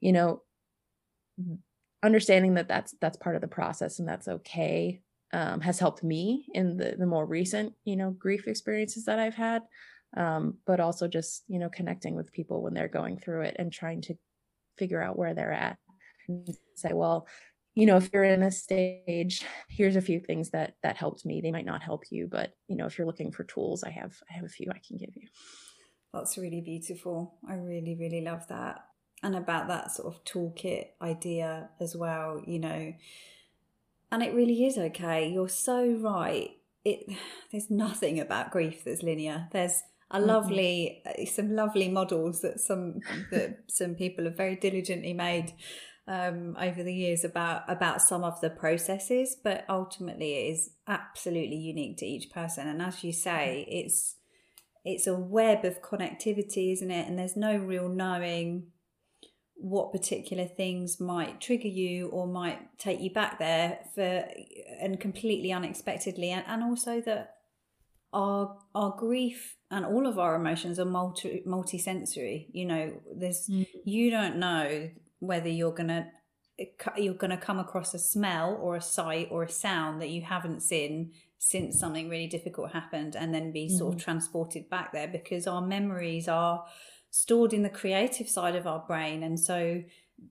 you 0.00 0.12
know 0.12 0.42
understanding 2.02 2.54
that 2.54 2.68
that's 2.68 2.94
that's 3.00 3.16
part 3.16 3.34
of 3.34 3.40
the 3.40 3.48
process 3.48 3.98
and 3.98 4.08
that's 4.08 4.28
okay 4.28 5.00
um, 5.32 5.60
has 5.60 5.78
helped 5.78 6.02
me 6.02 6.46
in 6.54 6.76
the, 6.76 6.96
the 6.98 7.06
more 7.06 7.26
recent, 7.26 7.74
you 7.84 7.96
know, 7.96 8.10
grief 8.10 8.46
experiences 8.46 9.04
that 9.06 9.18
I've 9.18 9.34
had. 9.34 9.62
Um, 10.16 10.58
but 10.66 10.80
also 10.80 11.08
just, 11.08 11.44
you 11.48 11.58
know, 11.58 11.68
connecting 11.68 12.14
with 12.14 12.32
people 12.32 12.62
when 12.62 12.74
they're 12.74 12.88
going 12.88 13.18
through 13.18 13.42
it 13.42 13.56
and 13.58 13.72
trying 13.72 14.02
to 14.02 14.14
figure 14.78 15.02
out 15.02 15.18
where 15.18 15.34
they're 15.34 15.52
at 15.52 15.78
and 16.28 16.48
say, 16.74 16.90
well, 16.92 17.26
you 17.74 17.84
know, 17.84 17.98
if 17.98 18.10
you're 18.12 18.24
in 18.24 18.42
a 18.42 18.50
stage, 18.50 19.44
here's 19.68 19.96
a 19.96 20.00
few 20.00 20.18
things 20.18 20.50
that 20.50 20.76
that 20.82 20.96
helped 20.96 21.26
me. 21.26 21.42
They 21.42 21.50
might 21.50 21.66
not 21.66 21.82
help 21.82 22.04
you, 22.10 22.26
but 22.26 22.52
you 22.68 22.76
know, 22.76 22.86
if 22.86 22.96
you're 22.96 23.06
looking 23.06 23.30
for 23.30 23.44
tools, 23.44 23.84
I 23.84 23.90
have 23.90 24.14
I 24.30 24.34
have 24.34 24.44
a 24.44 24.48
few 24.48 24.70
I 24.70 24.80
can 24.86 24.96
give 24.96 25.14
you. 25.14 25.28
That's 26.12 26.38
really 26.38 26.62
beautiful. 26.62 27.34
I 27.46 27.54
really, 27.54 27.94
really 28.00 28.22
love 28.22 28.48
that. 28.48 28.86
And 29.22 29.36
about 29.36 29.68
that 29.68 29.92
sort 29.92 30.14
of 30.14 30.24
toolkit 30.24 30.88
idea 31.02 31.68
as 31.78 31.94
well, 31.94 32.42
you 32.46 32.58
know, 32.58 32.94
and 34.10 34.22
it 34.22 34.34
really 34.34 34.64
is 34.64 34.78
okay. 34.78 35.28
You're 35.28 35.48
so 35.48 35.86
right. 35.86 36.50
It 36.82 37.14
there's 37.52 37.70
nothing 37.70 38.18
about 38.20 38.50
grief 38.50 38.84
that's 38.84 39.02
linear. 39.02 39.48
There's 39.52 39.82
a 40.10 40.20
lovely 40.20 41.02
mm-hmm. 41.06 41.24
some 41.24 41.54
lovely 41.54 41.88
models 41.88 42.40
that 42.42 42.60
some 42.60 43.00
that 43.30 43.64
some 43.68 43.94
people 43.94 44.24
have 44.24 44.36
very 44.36 44.56
diligently 44.56 45.12
made 45.12 45.52
um, 46.08 46.56
over 46.60 46.82
the 46.82 46.94
years 46.94 47.24
about 47.24 47.62
about 47.68 48.00
some 48.00 48.22
of 48.22 48.40
the 48.40 48.50
processes, 48.50 49.36
but 49.42 49.64
ultimately 49.68 50.34
it 50.34 50.52
is 50.52 50.70
absolutely 50.86 51.56
unique 51.56 51.96
to 51.98 52.06
each 52.06 52.30
person. 52.30 52.68
And 52.68 52.80
as 52.80 53.02
you 53.02 53.12
say, 53.12 53.66
mm-hmm. 53.68 53.86
it's 53.86 54.16
it's 54.84 55.06
a 55.08 55.14
web 55.14 55.64
of 55.64 55.82
connectivity, 55.82 56.72
isn't 56.72 56.90
it? 56.90 57.08
And 57.08 57.18
there's 57.18 57.36
no 57.36 57.56
real 57.56 57.88
knowing 57.88 58.68
what 59.56 59.90
particular 59.90 60.44
things 60.44 61.00
might 61.00 61.40
trigger 61.40 61.66
you 61.66 62.08
or 62.08 62.26
might 62.26 62.78
take 62.78 63.00
you 63.00 63.10
back 63.10 63.38
there 63.38 63.80
for 63.94 64.28
and 64.80 65.00
completely 65.00 65.50
unexpectedly 65.50 66.30
and, 66.30 66.44
and 66.46 66.62
also 66.62 67.00
that 67.00 67.35
our 68.16 68.56
our 68.74 68.96
grief 68.96 69.56
and 69.70 69.84
all 69.84 70.06
of 70.06 70.18
our 70.18 70.34
emotions 70.34 70.78
are 70.78 70.86
multi 70.86 71.42
multi-sensory 71.44 72.48
you 72.52 72.64
know 72.64 72.92
there's 73.14 73.46
mm. 73.48 73.66
you 73.84 74.10
don't 74.10 74.36
know 74.36 74.88
whether 75.18 75.48
you're 75.48 75.74
gonna 75.74 76.10
you're 76.96 77.14
gonna 77.14 77.36
come 77.36 77.58
across 77.58 77.92
a 77.92 77.98
smell 77.98 78.58
or 78.62 78.74
a 78.76 78.80
sight 78.80 79.28
or 79.30 79.42
a 79.42 79.50
sound 79.50 80.00
that 80.00 80.08
you 80.08 80.22
haven't 80.22 80.62
seen 80.62 81.12
since 81.38 81.78
something 81.78 82.08
really 82.08 82.26
difficult 82.26 82.72
happened 82.72 83.14
and 83.14 83.34
then 83.34 83.52
be 83.52 83.68
mm. 83.68 83.78
sort 83.78 83.92
of 83.94 84.00
mm-hmm. 84.00 84.04
transported 84.04 84.70
back 84.70 84.92
there 84.92 85.08
because 85.08 85.46
our 85.46 85.60
memories 85.60 86.26
are 86.26 86.64
stored 87.10 87.52
in 87.52 87.62
the 87.62 87.70
creative 87.70 88.28
side 88.28 88.56
of 88.56 88.66
our 88.66 88.84
brain. 88.86 89.22
And 89.22 89.38
so 89.38 89.82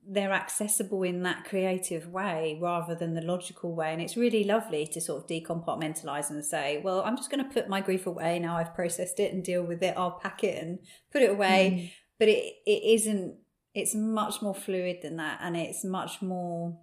they're 0.08 0.32
accessible 0.32 1.02
in 1.02 1.22
that 1.22 1.44
creative 1.44 2.08
way 2.08 2.58
rather 2.60 2.94
than 2.94 3.14
the 3.14 3.20
logical 3.20 3.74
way. 3.74 3.92
And 3.92 4.02
it's 4.02 4.16
really 4.16 4.44
lovely 4.44 4.86
to 4.88 5.00
sort 5.00 5.22
of 5.22 5.28
decompartmentalize 5.28 6.30
and 6.30 6.44
say, 6.44 6.80
well, 6.82 7.02
I'm 7.04 7.16
just 7.16 7.30
going 7.30 7.44
to 7.44 7.52
put 7.52 7.68
my 7.68 7.80
grief 7.80 8.06
away 8.06 8.38
now 8.38 8.56
I've 8.56 8.74
processed 8.74 9.20
it 9.20 9.32
and 9.32 9.44
deal 9.44 9.62
with 9.62 9.82
it. 9.82 9.94
I'll 9.96 10.18
pack 10.22 10.42
it 10.44 10.62
and 10.62 10.78
put 11.12 11.22
it 11.22 11.30
away. 11.30 11.70
Mm. 11.70 11.92
But 12.18 12.28
it, 12.28 12.54
it 12.66 12.82
isn't, 12.94 13.36
it's 13.74 13.94
much 13.94 14.42
more 14.42 14.54
fluid 14.54 14.98
than 15.02 15.16
that. 15.16 15.38
And 15.42 15.56
it's 15.56 15.84
much 15.84 16.22
more 16.22 16.78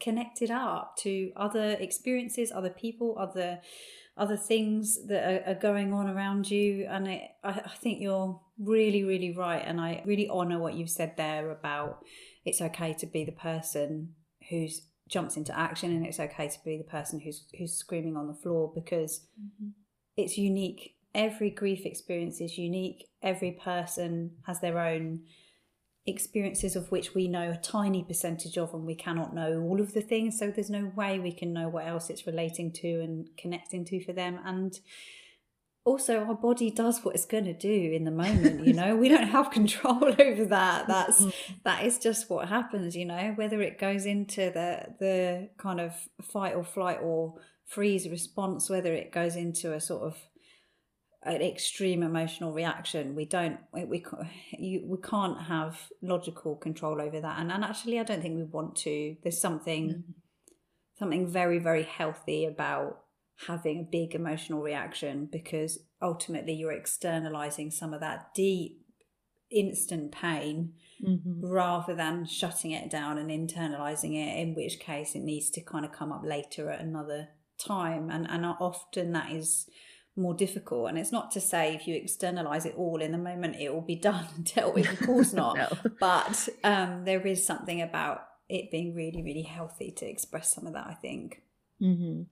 connected 0.00 0.50
up 0.50 0.96
to 0.98 1.32
other 1.36 1.72
experiences, 1.72 2.52
other 2.52 2.70
people, 2.70 3.16
other 3.18 3.60
other 4.18 4.36
things 4.36 5.06
that 5.06 5.22
are, 5.22 5.52
are 5.52 5.54
going 5.54 5.92
on 5.92 6.08
around 6.08 6.50
you. 6.50 6.86
And 6.90 7.06
it, 7.06 7.22
I, 7.44 7.50
I 7.50 7.74
think 7.80 8.00
you're 8.00 8.40
really, 8.58 9.04
really 9.04 9.32
right. 9.34 9.62
And 9.64 9.80
I 9.80 10.02
really 10.04 10.28
honour 10.28 10.58
what 10.58 10.74
you've 10.74 10.90
said 10.90 11.16
there 11.16 11.50
about 11.50 12.04
it's 12.48 12.60
okay 12.60 12.94
to 12.94 13.06
be 13.06 13.24
the 13.24 13.32
person 13.32 14.14
who's 14.48 14.82
jumps 15.08 15.36
into 15.36 15.58
action 15.58 15.90
and 15.90 16.04
it's 16.06 16.20
okay 16.20 16.48
to 16.48 16.58
be 16.64 16.76
the 16.76 16.84
person 16.84 17.20
who's 17.20 17.44
who's 17.56 17.72
screaming 17.72 18.16
on 18.16 18.26
the 18.26 18.34
floor 18.34 18.70
because 18.74 19.20
mm-hmm. 19.40 19.70
it's 20.16 20.36
unique. 20.36 20.94
Every 21.14 21.50
grief 21.50 21.86
experience 21.86 22.40
is 22.40 22.58
unique. 22.58 23.08
Every 23.22 23.52
person 23.52 24.32
has 24.46 24.60
their 24.60 24.78
own 24.78 25.20
experiences 26.06 26.74
of 26.76 26.90
which 26.90 27.14
we 27.14 27.28
know 27.28 27.50
a 27.50 27.56
tiny 27.56 28.02
percentage 28.02 28.56
of 28.56 28.72
and 28.72 28.84
we 28.84 28.94
cannot 28.94 29.34
know 29.34 29.60
all 29.62 29.80
of 29.80 29.94
the 29.94 30.00
things. 30.00 30.38
So 30.38 30.50
there's 30.50 30.70
no 30.70 30.90
way 30.96 31.18
we 31.18 31.32
can 31.32 31.52
know 31.52 31.68
what 31.68 31.86
else 31.86 32.10
it's 32.10 32.26
relating 32.26 32.72
to 32.74 33.00
and 33.00 33.28
connecting 33.36 33.84
to 33.86 34.02
for 34.04 34.12
them. 34.12 34.40
And 34.44 34.78
also 35.84 36.24
our 36.24 36.34
body 36.34 36.70
does 36.70 37.04
what 37.04 37.14
it's 37.14 37.24
going 37.24 37.44
to 37.44 37.54
do 37.54 37.92
in 37.92 38.04
the 38.04 38.10
moment 38.10 38.66
you 38.66 38.72
know? 38.72 38.96
We 38.96 39.08
don't 39.08 39.28
have 39.28 39.50
control 39.58 40.04
over 40.04 40.44
that. 40.46 40.86
That's 40.86 41.20
mm-hmm. 41.20 41.54
that 41.64 41.84
is 41.84 41.98
just 41.98 42.28
what 42.30 42.48
happens 42.48 42.96
you 42.96 43.06
know? 43.06 43.32
Whether 43.36 43.60
it 43.62 43.78
goes 43.78 44.06
into 44.06 44.50
the 44.50 44.94
the 44.98 45.50
kind 45.58 45.80
of 45.80 45.94
fight 46.22 46.54
or 46.54 46.64
flight 46.64 46.98
or 47.02 47.34
freeze 47.66 48.08
response 48.08 48.70
whether 48.70 48.94
it 48.94 49.12
goes 49.12 49.36
into 49.36 49.74
a 49.74 49.80
sort 49.80 50.02
of 50.02 50.16
an 51.22 51.42
extreme 51.42 52.02
emotional 52.02 52.52
reaction 52.52 53.14
we 53.14 53.26
don't 53.26 53.58
we, 53.74 53.84
we 53.84 54.04
you 54.52 54.82
we 54.86 54.96
can't 54.98 55.42
have 55.42 55.76
logical 56.00 56.56
control 56.56 57.00
over 57.00 57.20
that. 57.20 57.38
And 57.40 57.50
and 57.50 57.64
actually 57.64 57.98
I 57.98 58.04
don't 58.04 58.22
think 58.22 58.36
we 58.36 58.44
want 58.44 58.76
to. 58.76 59.16
There's 59.22 59.40
something 59.40 59.88
mm-hmm. 59.88 60.12
something 60.98 61.26
very 61.26 61.58
very 61.58 61.82
healthy 61.82 62.44
about 62.44 63.00
having 63.46 63.80
a 63.80 63.90
big 63.90 64.14
emotional 64.14 64.60
reaction 64.60 65.28
because 65.30 65.78
ultimately 66.02 66.52
you're 66.52 66.72
externalizing 66.72 67.70
some 67.70 67.94
of 67.94 68.00
that 68.00 68.34
deep 68.34 68.84
instant 69.50 70.12
pain 70.12 70.72
mm-hmm. 71.02 71.46
rather 71.46 71.94
than 71.94 72.26
shutting 72.26 72.72
it 72.72 72.90
down 72.90 73.16
and 73.16 73.30
internalizing 73.30 74.14
it 74.14 74.38
in 74.38 74.54
which 74.54 74.78
case 74.78 75.14
it 75.14 75.22
needs 75.22 75.50
to 75.50 75.60
kind 75.60 75.84
of 75.84 75.92
come 75.92 76.12
up 76.12 76.22
later 76.24 76.70
at 76.70 76.80
another 76.80 77.28
time 77.58 78.10
and 78.10 78.28
and 78.30 78.44
often 78.44 79.12
that 79.12 79.32
is 79.32 79.68
more 80.16 80.34
difficult 80.34 80.88
and 80.88 80.98
it's 80.98 81.12
not 81.12 81.30
to 81.30 81.40
say 81.40 81.74
if 81.74 81.86
you 81.86 81.94
externalize 81.94 82.66
it 82.66 82.74
all 82.76 83.00
in 83.00 83.12
the 83.12 83.18
moment 83.18 83.56
it 83.58 83.72
will 83.72 83.80
be 83.80 83.96
done 84.10 84.26
and 84.34 84.52
dealt 84.54 84.74
with 84.74 84.90
of 84.92 85.06
course 85.06 85.32
not 85.32 85.56
no. 85.84 85.90
but 86.00 86.48
um, 86.64 87.04
there 87.04 87.26
is 87.26 87.46
something 87.46 87.80
about 87.80 88.26
it 88.48 88.70
being 88.70 88.94
really 88.94 89.22
really 89.22 89.42
healthy 89.42 89.90
to 89.90 90.06
express 90.06 90.52
some 90.52 90.66
of 90.66 90.72
that 90.72 90.86
i 90.86 90.94
think 90.94 91.42
mm-hmm. 91.80 92.22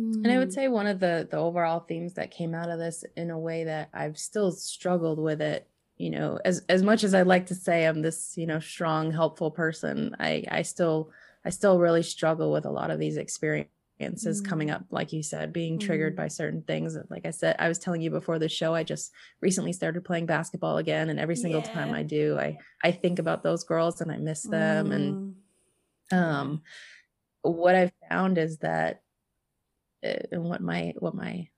Mm. 0.00 0.24
And 0.24 0.32
I 0.32 0.38
would 0.38 0.52
say 0.52 0.68
one 0.68 0.86
of 0.86 1.00
the 1.00 1.28
the 1.30 1.36
overall 1.36 1.80
themes 1.80 2.14
that 2.14 2.30
came 2.30 2.54
out 2.54 2.70
of 2.70 2.78
this 2.78 3.04
in 3.16 3.30
a 3.30 3.38
way 3.38 3.64
that 3.64 3.90
I've 3.92 4.18
still 4.18 4.50
struggled 4.50 5.18
with 5.18 5.40
it, 5.40 5.68
you 5.96 6.10
know, 6.10 6.38
as 6.44 6.62
as 6.68 6.82
much 6.82 7.04
as 7.04 7.14
I'd 7.14 7.26
like 7.26 7.46
to 7.46 7.54
say 7.54 7.86
I'm 7.86 8.02
this, 8.02 8.36
you 8.36 8.46
know, 8.46 8.58
strong, 8.58 9.12
helpful 9.12 9.50
person, 9.50 10.16
I 10.18 10.44
I 10.50 10.62
still 10.62 11.10
I 11.44 11.50
still 11.50 11.78
really 11.78 12.02
struggle 12.02 12.50
with 12.50 12.64
a 12.64 12.70
lot 12.70 12.90
of 12.90 12.98
these 12.98 13.16
experiences 13.16 13.68
mm. 14.42 14.44
coming 14.44 14.70
up 14.70 14.84
like 14.90 15.12
you 15.12 15.22
said 15.22 15.52
being 15.52 15.78
triggered 15.78 16.14
mm. 16.14 16.16
by 16.16 16.26
certain 16.26 16.62
things 16.62 16.96
like 17.10 17.24
i 17.24 17.30
said 17.30 17.54
i 17.60 17.68
was 17.68 17.78
telling 17.78 18.00
you 18.00 18.10
before 18.10 18.40
the 18.40 18.48
show 18.48 18.74
i 18.74 18.82
just 18.82 19.12
recently 19.40 19.72
started 19.72 20.04
playing 20.04 20.26
basketball 20.26 20.78
again 20.78 21.10
and 21.10 21.20
every 21.20 21.36
single 21.36 21.60
yeah. 21.60 21.72
time 21.72 21.94
i 21.94 22.02
do 22.02 22.36
i 22.36 22.58
i 22.82 22.90
think 22.90 23.20
about 23.20 23.44
those 23.44 23.62
girls 23.62 24.00
and 24.00 24.10
i 24.10 24.16
miss 24.16 24.42
them 24.42 24.90
and 24.90 25.34
mm. 26.12 26.16
um 26.16 26.60
what 27.42 27.76
i've 27.76 27.92
found 28.10 28.36
is 28.36 28.58
that 28.58 29.03
and 30.04 30.44
what 30.44 30.60
my 30.60 30.92
what 30.98 31.14
my 31.14 31.48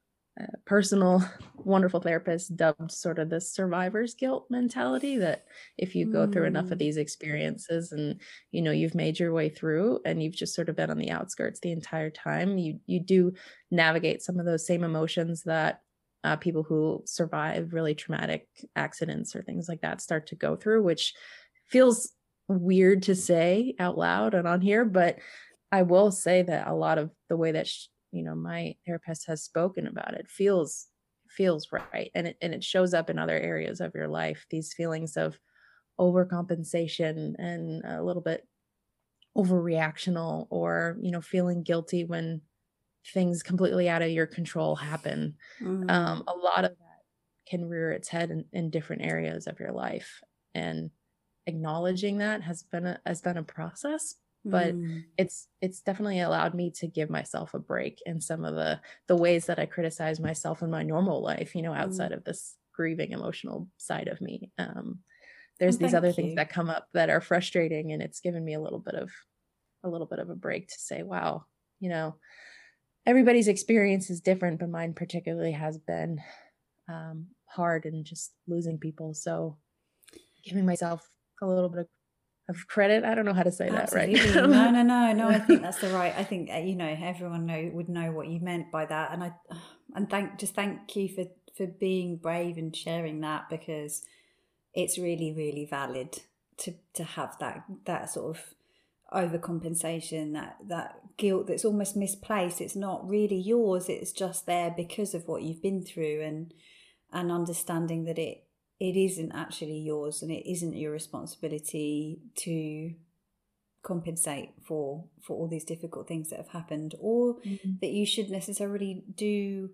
uh, 0.40 0.46
personal 0.64 1.24
wonderful 1.56 2.00
therapist 2.00 2.56
dubbed 2.56 2.92
sort 2.92 3.18
of 3.18 3.30
the 3.30 3.40
survivor's 3.40 4.14
guilt 4.14 4.46
mentality 4.50 5.16
that 5.16 5.44
if 5.78 5.94
you 5.94 6.12
go 6.12 6.26
mm. 6.26 6.32
through 6.32 6.44
enough 6.44 6.70
of 6.70 6.76
mm. 6.76 6.78
these 6.78 6.96
experiences 6.96 7.92
and 7.92 8.20
you 8.52 8.62
know 8.62 8.70
you've 8.70 8.94
made 8.94 9.18
your 9.18 9.32
way 9.32 9.48
through 9.48 9.98
and 10.04 10.22
you've 10.22 10.36
just 10.36 10.54
sort 10.54 10.68
of 10.68 10.76
been 10.76 10.90
on 10.90 10.98
the 10.98 11.10
outskirts 11.10 11.60
the 11.60 11.72
entire 11.72 12.10
time 12.10 12.58
you 12.58 12.78
you 12.86 13.00
do 13.00 13.32
navigate 13.70 14.22
some 14.22 14.38
of 14.38 14.46
those 14.46 14.66
same 14.66 14.84
emotions 14.84 15.42
that 15.44 15.80
uh, 16.22 16.36
people 16.36 16.62
who 16.62 17.02
survive 17.06 17.72
really 17.72 17.94
traumatic 17.94 18.46
accidents 18.74 19.34
or 19.34 19.42
things 19.42 19.68
like 19.68 19.80
that 19.80 20.00
start 20.00 20.26
to 20.26 20.34
go 20.34 20.54
through 20.54 20.82
which 20.82 21.14
feels 21.66 22.12
weird 22.48 23.02
to 23.02 23.14
say 23.14 23.74
out 23.78 23.96
loud 23.98 24.34
and 24.34 24.46
on 24.46 24.60
here 24.60 24.84
but 24.84 25.16
i 25.72 25.82
will 25.82 26.12
say 26.12 26.42
that 26.42 26.68
a 26.68 26.74
lot 26.74 26.98
of 26.98 27.10
the 27.28 27.36
way 27.36 27.52
that 27.52 27.66
sh- 27.66 27.86
you 28.16 28.22
know 28.22 28.34
my 28.34 28.74
therapist 28.86 29.26
has 29.26 29.42
spoken 29.42 29.86
about 29.86 30.14
it 30.14 30.28
feels 30.28 30.88
feels 31.28 31.68
right 31.72 32.10
and 32.14 32.28
it 32.28 32.36
and 32.40 32.54
it 32.54 32.64
shows 32.64 32.94
up 32.94 33.10
in 33.10 33.18
other 33.18 33.38
areas 33.38 33.80
of 33.80 33.94
your 33.94 34.08
life 34.08 34.46
these 34.50 34.72
feelings 34.72 35.16
of 35.16 35.38
overcompensation 36.00 37.34
and 37.38 37.84
a 37.84 38.02
little 38.02 38.22
bit 38.22 38.46
overreactional 39.36 40.46
or 40.50 40.96
you 41.00 41.10
know 41.10 41.20
feeling 41.20 41.62
guilty 41.62 42.04
when 42.04 42.40
things 43.12 43.42
completely 43.42 43.88
out 43.88 44.02
of 44.02 44.10
your 44.10 44.26
control 44.26 44.74
happen 44.74 45.34
mm-hmm. 45.60 45.88
um, 45.90 46.24
a 46.26 46.32
lot 46.32 46.64
of 46.64 46.70
that 46.70 47.02
can 47.48 47.68
rear 47.68 47.92
its 47.92 48.08
head 48.08 48.30
in, 48.30 48.44
in 48.52 48.70
different 48.70 49.02
areas 49.02 49.46
of 49.46 49.60
your 49.60 49.72
life 49.72 50.20
and 50.54 50.90
acknowledging 51.46 52.18
that 52.18 52.42
has 52.42 52.62
been 52.64 52.86
a 52.86 53.00
has 53.06 53.20
been 53.20 53.36
a 53.36 53.42
process 53.42 54.16
but 54.50 54.74
mm. 54.74 55.04
it's 55.18 55.48
it's 55.60 55.80
definitely 55.80 56.20
allowed 56.20 56.54
me 56.54 56.70
to 56.70 56.86
give 56.86 57.10
myself 57.10 57.52
a 57.52 57.58
break 57.58 58.00
in 58.06 58.20
some 58.20 58.44
of 58.44 58.54
the 58.54 58.80
the 59.08 59.16
ways 59.16 59.46
that 59.46 59.58
I 59.58 59.66
criticize 59.66 60.20
myself 60.20 60.62
in 60.62 60.70
my 60.70 60.82
normal 60.82 61.22
life, 61.22 61.54
you 61.54 61.62
know, 61.62 61.74
outside 61.74 62.12
mm. 62.12 62.16
of 62.16 62.24
this 62.24 62.56
grieving 62.72 63.12
emotional 63.12 63.68
side 63.76 64.08
of 64.08 64.20
me. 64.20 64.50
Um, 64.58 65.00
there's 65.58 65.78
these 65.78 65.94
other 65.94 66.08
you. 66.08 66.12
things 66.12 66.34
that 66.36 66.50
come 66.50 66.70
up 66.70 66.86
that 66.92 67.10
are 67.10 67.20
frustrating, 67.20 67.92
and 67.92 68.02
it's 68.02 68.20
given 68.20 68.44
me 68.44 68.54
a 68.54 68.60
little 68.60 68.78
bit 68.78 68.94
of 68.94 69.10
a 69.82 69.88
little 69.88 70.06
bit 70.06 70.18
of 70.18 70.30
a 70.30 70.34
break 70.34 70.68
to 70.68 70.78
say, 70.78 71.02
wow, 71.02 71.44
you 71.80 71.88
know, 71.88 72.16
everybody's 73.04 73.48
experience 73.48 74.10
is 74.10 74.20
different, 74.20 74.60
but 74.60 74.68
mine 74.68 74.94
particularly 74.94 75.52
has 75.52 75.78
been 75.78 76.20
um, 76.88 77.26
hard 77.46 77.84
and 77.84 78.04
just 78.04 78.32
losing 78.46 78.78
people. 78.78 79.14
So 79.14 79.56
giving 80.44 80.66
myself 80.66 81.08
a 81.42 81.46
little 81.46 81.68
bit 81.68 81.80
of 81.80 81.88
of 82.48 82.66
credit. 82.68 83.04
I 83.04 83.14
don't 83.14 83.24
know 83.24 83.34
how 83.34 83.42
to 83.42 83.52
say 83.52 83.68
Absolutely. 83.68 84.14
that 84.16 84.34
right. 84.36 84.48
no, 84.48 84.70
no, 84.70 84.82
no, 84.82 85.12
no. 85.12 85.28
I 85.28 85.38
think 85.38 85.62
that's 85.62 85.80
the 85.80 85.88
right. 85.88 86.14
I 86.16 86.24
think 86.24 86.50
uh, 86.50 86.58
you 86.58 86.76
know 86.76 86.96
everyone 87.00 87.46
know 87.46 87.70
would 87.72 87.88
know 87.88 88.12
what 88.12 88.28
you 88.28 88.40
meant 88.40 88.70
by 88.70 88.86
that, 88.86 89.12
and 89.12 89.24
I 89.24 89.32
and 89.94 90.08
thank 90.08 90.38
just 90.38 90.54
thank 90.54 90.94
you 90.96 91.08
for 91.08 91.24
for 91.56 91.66
being 91.66 92.16
brave 92.16 92.58
and 92.58 92.74
sharing 92.74 93.20
that 93.20 93.48
because 93.48 94.02
it's 94.74 94.98
really 94.98 95.32
really 95.32 95.66
valid 95.68 96.20
to 96.58 96.74
to 96.94 97.04
have 97.04 97.36
that 97.40 97.64
that 97.84 98.10
sort 98.10 98.36
of 98.36 98.42
overcompensation 99.12 100.32
that 100.32 100.56
that 100.66 101.00
guilt 101.16 101.46
that's 101.46 101.64
almost 101.64 101.96
misplaced 101.96 102.60
it's 102.60 102.74
not 102.74 103.08
really 103.08 103.36
yours 103.36 103.88
it's 103.88 104.10
just 104.10 104.46
there 104.46 104.74
because 104.76 105.14
of 105.14 105.28
what 105.28 105.42
you've 105.42 105.62
been 105.62 105.82
through 105.82 106.20
and 106.20 106.52
and 107.12 107.30
understanding 107.30 108.04
that 108.04 108.18
it 108.18 108.45
it 108.78 108.96
isn't 108.96 109.32
actually 109.32 109.78
yours 109.78 110.22
and 110.22 110.30
it 110.30 110.48
isn't 110.50 110.76
your 110.76 110.92
responsibility 110.92 112.20
to 112.34 112.92
compensate 113.82 114.50
for 114.64 115.04
for 115.22 115.36
all 115.36 115.46
these 115.46 115.64
difficult 115.64 116.08
things 116.08 116.30
that 116.30 116.38
have 116.38 116.48
happened 116.48 116.94
or 117.00 117.36
mm-hmm. 117.36 117.72
that 117.80 117.90
you 117.90 118.04
should 118.04 118.28
necessarily 118.28 119.04
do 119.14 119.70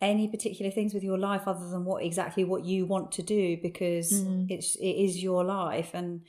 any 0.00 0.28
particular 0.28 0.70
things 0.70 0.92
with 0.92 1.02
your 1.02 1.16
life 1.16 1.48
other 1.48 1.66
than 1.70 1.84
what 1.84 2.04
exactly 2.04 2.44
what 2.44 2.64
you 2.64 2.84
want 2.84 3.10
to 3.10 3.22
do 3.22 3.56
because 3.62 4.12
mm-hmm. 4.12 4.44
it's 4.50 4.76
it 4.76 4.90
is 4.90 5.22
your 5.22 5.42
life 5.42 5.90
and 5.94 6.20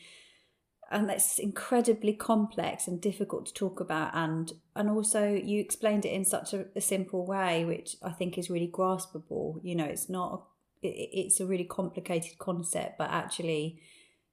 and 0.89 1.09
that's 1.09 1.37
incredibly 1.37 2.13
complex 2.13 2.87
and 2.87 3.01
difficult 3.01 3.47
to 3.47 3.53
talk 3.53 3.81
about 3.81 4.11
and 4.13 4.53
and 4.73 4.89
also 4.89 5.27
you 5.27 5.59
explained 5.59 6.05
it 6.05 6.13
in 6.13 6.23
such 6.23 6.53
a, 6.53 6.65
a 6.77 6.81
simple 6.81 7.25
way 7.25 7.65
which 7.65 7.97
i 8.01 8.09
think 8.09 8.37
is 8.37 8.49
really 8.49 8.71
graspable 8.73 9.59
you 9.63 9.75
know 9.75 9.83
it's 9.83 10.07
not 10.07 10.47
it's 10.81 11.39
a 11.39 11.45
really 11.45 11.63
complicated 11.63 12.37
concept, 12.37 12.97
but 12.97 13.09
actually 13.09 13.81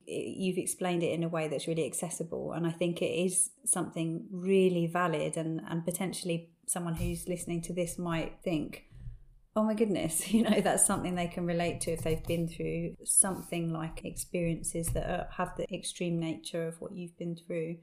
you've 0.06 0.58
explained 0.58 1.02
it 1.02 1.12
in 1.12 1.24
a 1.24 1.28
way 1.28 1.48
that's 1.48 1.66
really 1.66 1.86
accessible 1.86 2.52
and 2.52 2.66
i 2.66 2.70
think 2.70 3.00
it 3.00 3.06
is 3.06 3.52
something 3.64 4.26
really 4.30 4.86
valid 4.86 5.34
and 5.38 5.62
and 5.66 5.82
potentially 5.82 6.50
someone 6.66 6.94
who's 6.94 7.26
listening 7.26 7.62
to 7.62 7.72
this 7.72 7.98
might 7.98 8.36
think 8.44 8.84
oh 9.56 9.62
my 9.62 9.74
goodness 9.74 10.32
you 10.32 10.42
know 10.42 10.60
that's 10.60 10.86
something 10.86 11.14
they 11.14 11.26
can 11.26 11.46
relate 11.46 11.80
to 11.80 11.92
if 11.92 12.02
they've 12.02 12.26
been 12.26 12.48
through 12.48 12.94
something 13.04 13.72
like 13.72 14.04
experiences 14.04 14.88
that 14.88 15.08
are, 15.08 15.28
have 15.36 15.56
the 15.56 15.66
extreme 15.72 16.18
nature 16.18 16.66
of 16.66 16.80
what 16.80 16.92
you've 16.94 17.16
been 17.18 17.36
through. 17.36 17.76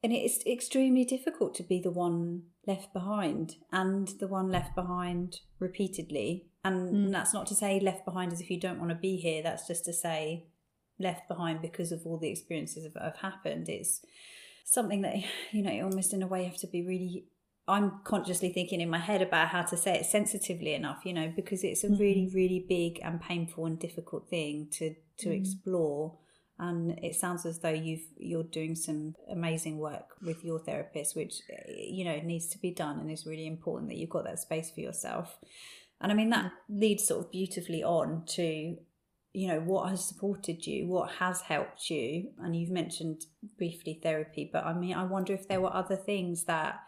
And 0.00 0.12
it's 0.12 0.46
extremely 0.46 1.04
difficult 1.04 1.56
to 1.56 1.64
be 1.64 1.80
the 1.80 1.90
one 1.90 2.42
left 2.66 2.92
behind 2.92 3.56
and 3.72 4.06
the 4.20 4.28
one 4.28 4.48
left 4.48 4.76
behind 4.76 5.40
repeatedly 5.58 6.47
and 6.64 6.94
mm. 6.94 7.12
that's 7.12 7.32
not 7.32 7.46
to 7.46 7.54
say 7.54 7.80
left 7.80 8.04
behind 8.04 8.32
as 8.32 8.40
if 8.40 8.50
you 8.50 8.58
don't 8.58 8.78
want 8.78 8.90
to 8.90 8.96
be 8.96 9.16
here 9.16 9.42
that's 9.42 9.66
just 9.66 9.84
to 9.84 9.92
say 9.92 10.46
left 10.98 11.28
behind 11.28 11.62
because 11.62 11.92
of 11.92 12.02
all 12.04 12.18
the 12.18 12.30
experiences 12.30 12.86
that 12.92 13.02
have 13.02 13.16
happened 13.16 13.68
it's 13.68 14.00
something 14.64 15.02
that 15.02 15.16
you 15.52 15.62
know 15.62 15.84
almost 15.84 16.12
in 16.12 16.22
a 16.22 16.26
way 16.26 16.42
you 16.42 16.50
have 16.50 16.58
to 16.58 16.66
be 16.66 16.84
really 16.84 17.24
i'm 17.66 18.00
consciously 18.04 18.50
thinking 18.50 18.80
in 18.80 18.90
my 18.90 18.98
head 18.98 19.22
about 19.22 19.48
how 19.48 19.62
to 19.62 19.76
say 19.76 19.94
it 19.94 20.06
sensitively 20.06 20.74
enough 20.74 21.04
you 21.04 21.12
know 21.12 21.32
because 21.34 21.62
it's 21.64 21.84
a 21.84 21.86
mm-hmm. 21.86 22.00
really 22.00 22.30
really 22.34 22.64
big 22.68 22.98
and 23.02 23.20
painful 23.20 23.66
and 23.66 23.78
difficult 23.78 24.28
thing 24.28 24.68
to 24.70 24.94
to 25.18 25.28
mm. 25.28 25.40
explore 25.40 26.18
and 26.60 26.98
it 27.04 27.14
sounds 27.14 27.46
as 27.46 27.60
though 27.60 27.68
you've 27.68 28.06
you're 28.16 28.42
doing 28.42 28.74
some 28.74 29.14
amazing 29.30 29.78
work 29.78 30.16
with 30.22 30.44
your 30.44 30.58
therapist 30.58 31.14
which 31.14 31.40
you 31.68 32.04
know 32.04 32.18
needs 32.20 32.48
to 32.48 32.58
be 32.58 32.70
done 32.70 32.98
and 32.98 33.10
is 33.10 33.26
really 33.26 33.46
important 33.46 33.88
that 33.88 33.96
you've 33.96 34.10
got 34.10 34.24
that 34.24 34.38
space 34.38 34.70
for 34.70 34.80
yourself 34.80 35.38
and 36.00 36.12
i 36.12 36.14
mean 36.14 36.30
that 36.30 36.52
leads 36.68 37.06
sort 37.06 37.24
of 37.24 37.32
beautifully 37.32 37.82
on 37.82 38.24
to 38.26 38.76
you 39.32 39.46
know 39.46 39.60
what 39.60 39.90
has 39.90 40.04
supported 40.04 40.66
you 40.66 40.86
what 40.86 41.12
has 41.12 41.42
helped 41.42 41.90
you. 41.90 42.30
And 42.38 42.56
you've 42.56 42.70
mentioned 42.70 43.26
briefly 43.56 44.00
therapy 44.02 44.48
but 44.52 44.64
i 44.64 44.72
mean 44.72 44.94
i 44.94 45.04
wonder 45.04 45.32
if 45.32 45.48
there 45.48 45.60
were 45.60 45.74
other 45.74 45.96
things 45.96 46.44
that 46.44 46.80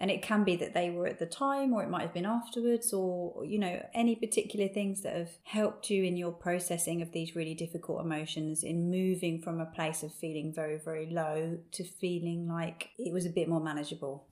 and 0.00 0.12
it 0.12 0.22
can 0.22 0.44
be 0.44 0.54
that 0.54 0.74
they 0.74 0.90
were 0.90 1.08
at 1.08 1.18
the 1.18 1.26
time 1.26 1.72
or 1.72 1.82
it 1.82 1.90
might 1.90 2.02
have 2.02 2.14
been 2.14 2.24
afterwards 2.24 2.92
or 2.92 3.44
you 3.44 3.58
know 3.58 3.82
any 3.94 4.14
particular 4.14 4.68
things 4.68 5.02
that 5.02 5.16
have 5.16 5.30
helped 5.44 5.90
you 5.90 6.04
in 6.04 6.16
your 6.16 6.30
processing 6.30 7.02
of 7.02 7.12
these 7.12 7.34
really 7.34 7.54
difficult 7.54 8.00
emotions 8.00 8.62
in 8.62 8.90
moving 8.90 9.40
from 9.40 9.60
a 9.60 9.66
place 9.66 10.02
of 10.02 10.14
feeling 10.14 10.52
very 10.54 10.78
very 10.78 11.10
low 11.10 11.58
to 11.72 11.82
feeling 11.82 12.46
like 12.46 12.90
it 12.98 13.12
was 13.12 13.26
a 13.26 13.30
bit 13.30 13.48
more 13.48 13.60
manageable 13.60 14.26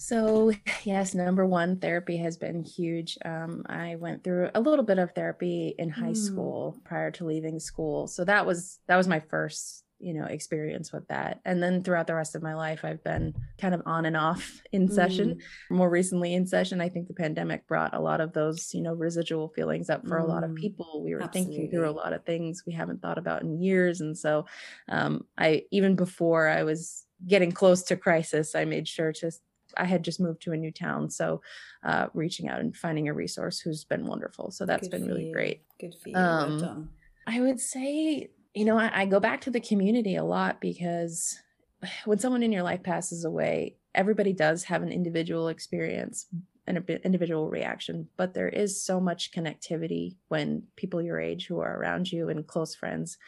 so, 0.00 0.50
yes, 0.84 1.14
number 1.14 1.44
one, 1.44 1.78
therapy 1.78 2.16
has 2.16 2.38
been 2.38 2.64
huge. 2.64 3.18
Um, 3.22 3.64
I 3.68 3.96
went 3.96 4.24
through 4.24 4.48
a 4.54 4.60
little 4.60 4.84
bit 4.84 4.98
of 4.98 5.12
therapy 5.12 5.74
in 5.78 5.90
high 5.90 6.12
mm. 6.12 6.16
school 6.16 6.80
prior 6.84 7.10
to 7.12 7.26
leaving 7.26 7.60
school. 7.60 8.06
So 8.06 8.24
that 8.24 8.46
was 8.46 8.78
that 8.88 8.96
was 8.96 9.06
my 9.06 9.20
first, 9.20 9.84
you 9.98 10.14
know, 10.14 10.24
experience 10.24 10.90
with 10.90 11.06
that. 11.08 11.40
And 11.44 11.62
then 11.62 11.82
throughout 11.84 12.06
the 12.06 12.14
rest 12.14 12.34
of 12.34 12.42
my 12.42 12.54
life, 12.54 12.82
I've 12.82 13.04
been 13.04 13.34
kind 13.58 13.74
of 13.74 13.82
on 13.84 14.06
and 14.06 14.16
off 14.16 14.62
in 14.72 14.88
mm. 14.88 14.92
session. 14.92 15.40
More 15.70 15.90
recently 15.90 16.32
in 16.32 16.46
session, 16.46 16.80
I 16.80 16.88
think 16.88 17.06
the 17.06 17.14
pandemic 17.14 17.66
brought 17.66 17.92
a 17.94 18.00
lot 18.00 18.22
of 18.22 18.32
those, 18.32 18.72
you 18.72 18.80
know, 18.80 18.94
residual 18.94 19.48
feelings 19.48 19.90
up 19.90 20.08
for 20.08 20.18
mm. 20.18 20.24
a 20.24 20.26
lot 20.26 20.44
of 20.44 20.52
mm. 20.52 20.56
people. 20.56 21.02
We 21.04 21.14
were 21.14 21.22
Absolutely. 21.22 21.56
thinking 21.56 21.70
through 21.70 21.90
a 21.90 21.92
lot 21.92 22.14
of 22.14 22.24
things 22.24 22.62
we 22.66 22.72
haven't 22.72 23.02
thought 23.02 23.18
about 23.18 23.42
in 23.42 23.60
years. 23.60 24.00
And 24.00 24.16
so 24.16 24.46
um, 24.88 25.26
I 25.36 25.64
even 25.70 25.94
before 25.94 26.48
I 26.48 26.62
was 26.62 27.04
getting 27.26 27.52
close 27.52 27.82
to 27.82 27.96
crisis, 27.98 28.54
I 28.54 28.64
made 28.64 28.88
sure 28.88 29.12
to 29.12 29.30
I 29.76 29.84
had 29.84 30.02
just 30.02 30.20
moved 30.20 30.42
to 30.42 30.52
a 30.52 30.56
new 30.56 30.70
town, 30.70 31.10
so 31.10 31.40
uh, 31.82 32.06
reaching 32.14 32.48
out 32.48 32.60
and 32.60 32.76
finding 32.76 33.08
a 33.08 33.14
resource 33.14 33.60
who's 33.60 33.84
been 33.84 34.06
wonderful. 34.06 34.50
So 34.50 34.66
that's 34.66 34.88
Good 34.88 34.98
been 34.98 35.06
really 35.06 35.26
you. 35.26 35.32
great. 35.32 35.62
Good 35.78 35.94
for 36.02 36.08
you. 36.08 36.16
Um, 36.16 36.90
I 37.26 37.40
would 37.40 37.60
say, 37.60 38.30
you 38.54 38.64
know, 38.64 38.78
I, 38.78 39.02
I 39.02 39.06
go 39.06 39.20
back 39.20 39.42
to 39.42 39.50
the 39.50 39.60
community 39.60 40.16
a 40.16 40.24
lot 40.24 40.60
because 40.60 41.38
when 42.04 42.18
someone 42.18 42.42
in 42.42 42.52
your 42.52 42.62
life 42.62 42.82
passes 42.82 43.24
away, 43.24 43.76
everybody 43.94 44.32
does 44.32 44.64
have 44.64 44.82
an 44.82 44.92
individual 44.92 45.48
experience 45.48 46.26
and 46.66 46.76
an 46.76 47.00
individual 47.04 47.48
reaction, 47.50 48.08
but 48.16 48.34
there 48.34 48.48
is 48.48 48.82
so 48.82 49.00
much 49.00 49.32
connectivity 49.32 50.16
when 50.28 50.62
people 50.76 51.02
your 51.02 51.20
age 51.20 51.46
who 51.46 51.58
are 51.60 51.76
around 51.76 52.10
you 52.10 52.28
and 52.28 52.46
close 52.46 52.74
friends. 52.74 53.18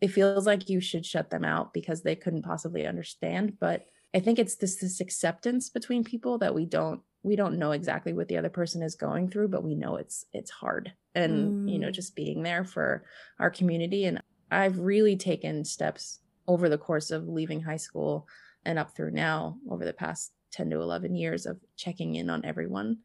It 0.00 0.08
feels 0.08 0.46
like 0.46 0.68
you 0.68 0.80
should 0.80 1.06
shut 1.06 1.30
them 1.30 1.44
out 1.44 1.72
because 1.72 2.02
they 2.02 2.16
couldn't 2.16 2.42
possibly 2.42 2.86
understand, 2.86 3.58
but 3.58 3.86
I 4.14 4.20
think 4.20 4.38
it's 4.38 4.56
this 4.56 4.76
this 4.76 5.00
acceptance 5.00 5.68
between 5.68 6.04
people 6.04 6.38
that 6.38 6.54
we 6.54 6.66
don't 6.66 7.00
we 7.22 7.36
don't 7.36 7.58
know 7.58 7.72
exactly 7.72 8.12
what 8.12 8.28
the 8.28 8.36
other 8.36 8.48
person 8.48 8.82
is 8.82 8.94
going 8.94 9.28
through, 9.28 9.48
but 9.48 9.64
we 9.64 9.74
know 9.74 9.96
it's 9.96 10.24
it's 10.32 10.50
hard. 10.50 10.92
And 11.14 11.66
mm. 11.68 11.72
you 11.72 11.78
know, 11.78 11.88
mm. 11.88 11.94
just 11.94 12.16
being 12.16 12.42
there 12.42 12.64
for 12.64 13.04
our 13.38 13.50
community. 13.50 14.04
And 14.04 14.22
I've 14.50 14.78
really 14.78 15.16
taken 15.16 15.64
steps 15.64 16.20
over 16.48 16.68
the 16.68 16.78
course 16.78 17.10
of 17.10 17.28
leaving 17.28 17.60
high 17.60 17.76
school 17.76 18.26
and 18.64 18.78
up 18.78 18.96
through 18.96 19.12
now 19.12 19.58
over 19.70 19.84
the 19.84 19.92
past 19.92 20.32
10 20.52 20.70
to 20.70 20.80
11 20.80 21.14
years 21.14 21.46
of 21.46 21.58
checking 21.76 22.16
in 22.16 22.28
on 22.30 22.44
everyone. 22.44 22.98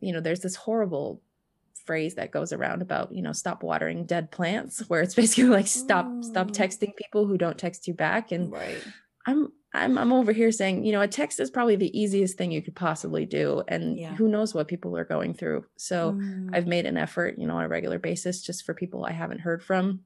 You 0.00 0.12
know, 0.12 0.20
there's 0.20 0.40
this 0.40 0.54
horrible 0.54 1.20
phrase 1.84 2.14
that 2.14 2.30
goes 2.30 2.52
around 2.52 2.82
about, 2.82 3.12
you 3.12 3.22
know, 3.22 3.32
stop 3.32 3.62
watering 3.62 4.06
dead 4.06 4.30
plants, 4.30 4.80
where 4.88 5.02
it's 5.02 5.14
basically 5.14 5.50
like 5.50 5.66
stop, 5.66 6.06
mm. 6.06 6.24
stop 6.24 6.50
texting 6.50 6.96
people 6.96 7.26
who 7.26 7.38
don't 7.38 7.58
text 7.58 7.88
you 7.88 7.94
back. 7.94 8.32
And 8.32 8.52
right. 8.52 8.82
I'm 9.26 9.51
I'm 9.74 9.96
I'm 9.96 10.12
over 10.12 10.32
here 10.32 10.52
saying, 10.52 10.84
you 10.84 10.92
know, 10.92 11.00
a 11.00 11.08
text 11.08 11.40
is 11.40 11.50
probably 11.50 11.76
the 11.76 11.98
easiest 11.98 12.36
thing 12.36 12.52
you 12.52 12.62
could 12.62 12.76
possibly 12.76 13.24
do 13.24 13.62
and 13.68 13.98
yeah. 13.98 14.14
who 14.14 14.28
knows 14.28 14.54
what 14.54 14.68
people 14.68 14.96
are 14.96 15.04
going 15.04 15.34
through. 15.34 15.64
So 15.76 16.12
mm. 16.12 16.50
I've 16.52 16.66
made 16.66 16.86
an 16.86 16.98
effort, 16.98 17.36
you 17.38 17.46
know, 17.46 17.56
on 17.56 17.64
a 17.64 17.68
regular 17.68 17.98
basis 17.98 18.42
just 18.42 18.64
for 18.64 18.74
people 18.74 19.04
I 19.04 19.12
haven't 19.12 19.40
heard 19.40 19.62
from 19.62 20.00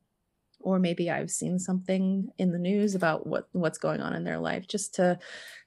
or 0.66 0.80
maybe 0.80 1.10
I've 1.10 1.30
seen 1.30 1.58
something 1.58 2.28
in 2.38 2.50
the 2.50 2.58
news 2.58 2.94
about 2.96 3.26
what 3.26 3.48
what's 3.52 3.78
going 3.78 4.00
on 4.00 4.14
in 4.14 4.24
their 4.24 4.38
life 4.38 4.66
just 4.66 4.94
to 4.96 5.18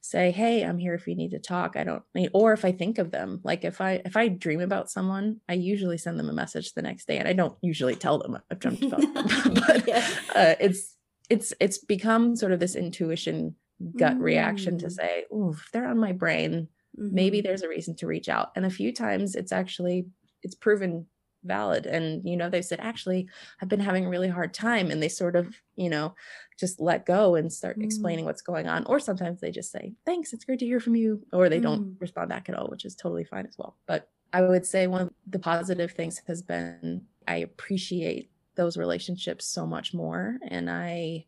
say, 0.02 0.32
"Hey, 0.32 0.64
I'm 0.64 0.78
here 0.78 0.94
if 0.94 1.08
you 1.08 1.16
need 1.16 1.32
to 1.32 1.40
talk." 1.40 1.78
I 1.78 1.84
don't 1.84 2.04
or 2.34 2.54
if 2.54 2.66
I 2.66 2.74
think 2.74 2.98
of 2.98 3.12
them. 3.12 3.40
Like 3.44 3.64
if 3.64 3.80
I 3.80 4.02
if 4.04 4.18
I 4.18 4.28
dream 4.28 4.60
about 4.60 4.90
someone, 4.90 5.40
I 5.48 5.54
usually 5.54 5.98
send 5.98 6.20
them 6.20 6.30
a 6.30 6.34
message 6.34 6.74
the 6.74 6.82
next 6.82 7.08
day 7.08 7.18
and 7.18 7.28
I 7.28 7.34
don't 7.34 7.58
usually 7.62 7.96
tell 7.96 8.18
them 8.18 8.38
I've 8.52 8.60
dreamt 8.60 8.84
about 8.84 9.02
them. 9.02 9.14
but 9.68 9.88
yeah. 9.88 10.06
uh, 10.36 10.56
it's 10.60 10.96
it's 11.30 11.54
it's 11.62 11.78
become 11.78 12.36
sort 12.36 12.52
of 12.52 12.60
this 12.60 12.76
intuition 12.76 13.56
gut 13.98 14.18
mm. 14.18 14.22
reaction 14.22 14.78
to 14.80 14.88
mm. 14.88 14.92
say, 14.92 15.26
"Ooh, 15.34 15.52
if 15.52 15.70
they're 15.72 15.88
on 15.88 16.00
my 16.00 16.12
brain, 16.12 16.68
mm-hmm. 17.00 17.16
maybe 17.16 17.42
there's 17.42 17.64
a 17.64 17.70
reason 17.70 17.96
to 17.98 18.08
reach 18.08 18.30
out." 18.30 18.52
And 18.56 18.66
a 18.66 18.70
few 18.70 18.94
times 18.94 19.36
it's 19.36 19.52
actually 19.52 20.08
it's 20.44 20.56
proven 20.56 21.06
valid 21.44 21.86
and 21.86 22.28
you 22.28 22.36
know 22.36 22.50
they 22.50 22.62
said 22.62 22.80
actually 22.82 23.28
i've 23.62 23.70
been 23.70 23.80
having 23.80 24.06
a 24.06 24.10
really 24.10 24.28
hard 24.28 24.54
time 24.54 24.92
and 24.92 25.02
they 25.02 25.08
sort 25.08 25.36
of 25.36 25.56
you 25.78 25.90
know 25.90 26.14
just 26.60 26.82
let 26.82 27.06
go 27.06 27.36
and 27.36 27.52
start 27.52 27.80
mm. 27.80 27.84
explaining 27.84 28.26
what's 28.26 28.42
going 28.42 28.68
on 28.68 28.84
or 28.86 29.00
sometimes 29.00 29.40
they 29.40 29.52
just 29.52 29.72
say 29.72 29.94
thanks 30.06 30.34
it's 30.34 30.44
great 30.44 30.60
to 30.60 30.66
hear 30.66 30.80
from 30.80 30.96
you 30.96 31.22
or 31.32 31.48
they 31.48 31.60
mm. 31.60 31.64
don't 31.64 31.96
respond 32.00 32.28
back 32.28 32.50
at 32.50 32.56
all 32.56 32.68
which 32.68 32.84
is 32.84 32.96
totally 32.96 33.24
fine 33.24 33.46
as 33.46 33.58
well 33.58 33.78
but 33.88 34.10
i 34.34 34.42
would 34.42 34.66
say 34.66 34.86
one 34.86 35.02
of 35.02 35.14
the 35.28 35.40
positive 35.40 35.92
things 35.92 36.22
has 36.28 36.42
been 36.42 37.02
i 37.28 37.38
appreciate 37.38 38.30
those 38.56 38.76
relationships 38.76 39.46
so 39.46 39.66
much 39.66 39.94
more 39.94 40.38
and 40.50 40.70
i 40.70 41.26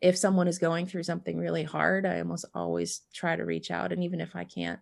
if 0.00 0.16
someone 0.16 0.48
is 0.48 0.58
going 0.58 0.86
through 0.86 1.02
something 1.02 1.38
really 1.38 1.62
hard, 1.62 2.06
I 2.06 2.18
almost 2.18 2.46
always 2.54 3.02
try 3.12 3.36
to 3.36 3.44
reach 3.44 3.70
out. 3.70 3.92
And 3.92 4.02
even 4.04 4.20
if 4.20 4.34
I 4.34 4.44
can't 4.44 4.80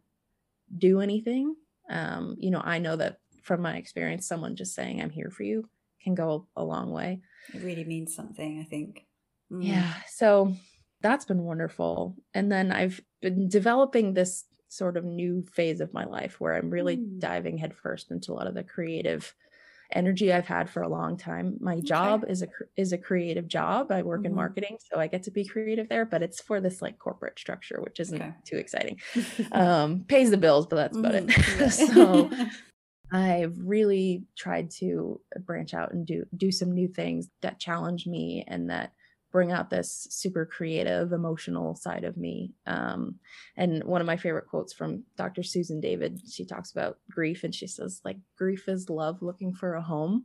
do 0.76 1.00
anything, 1.00 1.56
um, 1.90 2.36
you 2.38 2.50
know, 2.50 2.62
I 2.62 2.78
know 2.78 2.96
that 2.96 3.18
from 3.42 3.62
my 3.62 3.76
experience, 3.76 4.26
someone 4.26 4.56
just 4.56 4.74
saying, 4.74 5.00
I'm 5.00 5.10
here 5.10 5.30
for 5.30 5.42
you 5.42 5.68
can 6.02 6.14
go 6.14 6.46
a 6.56 6.62
long 6.62 6.90
way. 6.90 7.20
It 7.52 7.62
really 7.62 7.84
means 7.84 8.14
something, 8.14 8.60
I 8.60 8.64
think. 8.64 9.06
Mm. 9.50 9.64
Yeah. 9.64 9.92
So 10.08 10.54
that's 11.00 11.24
been 11.24 11.42
wonderful. 11.42 12.16
And 12.34 12.50
then 12.52 12.70
I've 12.70 13.00
been 13.20 13.48
developing 13.48 14.14
this 14.14 14.44
sort 14.68 14.96
of 14.96 15.04
new 15.04 15.44
phase 15.54 15.80
of 15.80 15.94
my 15.94 16.04
life 16.04 16.40
where 16.40 16.54
I'm 16.54 16.70
really 16.70 16.98
mm. 16.98 17.18
diving 17.18 17.58
headfirst 17.58 18.10
into 18.10 18.32
a 18.32 18.34
lot 18.34 18.46
of 18.46 18.54
the 18.54 18.62
creative 18.62 19.34
energy 19.92 20.32
I've 20.32 20.46
had 20.46 20.68
for 20.68 20.82
a 20.82 20.88
long 20.88 21.16
time. 21.16 21.56
My 21.60 21.80
job 21.80 22.24
okay. 22.24 22.32
is 22.32 22.42
a 22.42 22.48
is 22.76 22.92
a 22.92 22.98
creative 22.98 23.48
job. 23.48 23.90
I 23.90 24.02
work 24.02 24.20
mm-hmm. 24.20 24.26
in 24.26 24.34
marketing, 24.34 24.78
so 24.90 25.00
I 25.00 25.06
get 25.06 25.22
to 25.24 25.30
be 25.30 25.44
creative 25.44 25.88
there, 25.88 26.04
but 26.04 26.22
it's 26.22 26.40
for 26.40 26.60
this 26.60 26.82
like 26.82 26.98
corporate 26.98 27.38
structure, 27.38 27.80
which 27.80 28.00
isn't 28.00 28.20
okay. 28.20 28.32
too 28.44 28.56
exciting. 28.56 29.00
um, 29.52 30.04
pays 30.06 30.30
the 30.30 30.36
bills, 30.36 30.66
but 30.66 30.76
that's 30.76 30.96
about 30.96 31.14
mm-hmm. 31.14 31.62
it. 31.62 31.70
so 31.72 32.30
I've 33.12 33.56
really 33.58 34.24
tried 34.36 34.70
to 34.78 35.20
branch 35.40 35.74
out 35.74 35.92
and 35.92 36.06
do 36.06 36.24
do 36.36 36.52
some 36.52 36.72
new 36.72 36.88
things 36.88 37.28
that 37.42 37.58
challenge 37.58 38.06
me 38.06 38.44
and 38.46 38.68
that 38.70 38.92
bring 39.30 39.52
out 39.52 39.70
this 39.70 40.06
super 40.10 40.46
creative 40.46 41.12
emotional 41.12 41.74
side 41.74 42.04
of 42.04 42.16
me 42.16 42.52
um, 42.66 43.16
and 43.56 43.84
one 43.84 44.00
of 44.00 44.06
my 44.06 44.16
favorite 44.16 44.46
quotes 44.48 44.72
from 44.72 45.04
dr 45.16 45.42
susan 45.42 45.80
david 45.80 46.20
she 46.30 46.44
talks 46.44 46.70
about 46.70 46.98
grief 47.10 47.44
and 47.44 47.54
she 47.54 47.66
says 47.66 48.00
like 48.04 48.16
grief 48.36 48.68
is 48.68 48.88
love 48.88 49.20
looking 49.20 49.54
for 49.54 49.74
a 49.74 49.82
home 49.82 50.24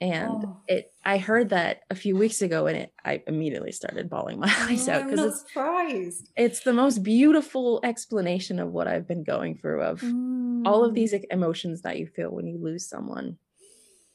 and 0.00 0.44
oh. 0.44 0.60
it 0.66 0.92
i 1.04 1.18
heard 1.18 1.50
that 1.50 1.80
a 1.88 1.94
few 1.94 2.16
weeks 2.16 2.42
ago 2.42 2.66
and 2.66 2.76
it 2.76 2.92
i 3.04 3.22
immediately 3.26 3.70
started 3.70 4.10
bawling 4.10 4.38
my 4.38 4.52
eyes 4.68 4.88
oh, 4.88 4.92
out 4.92 5.04
because 5.08 5.24
it's 5.24 5.40
surprised 5.40 6.30
it's 6.36 6.60
the 6.60 6.72
most 6.72 7.02
beautiful 7.02 7.80
explanation 7.84 8.58
of 8.58 8.72
what 8.72 8.88
i've 8.88 9.06
been 9.06 9.22
going 9.22 9.56
through 9.56 9.82
of 9.82 10.00
mm. 10.00 10.62
all 10.66 10.84
of 10.84 10.92
mm. 10.92 10.94
these 10.96 11.14
emotions 11.30 11.82
that 11.82 11.98
you 11.98 12.06
feel 12.06 12.30
when 12.30 12.46
you 12.46 12.58
lose 12.60 12.88
someone 12.88 13.36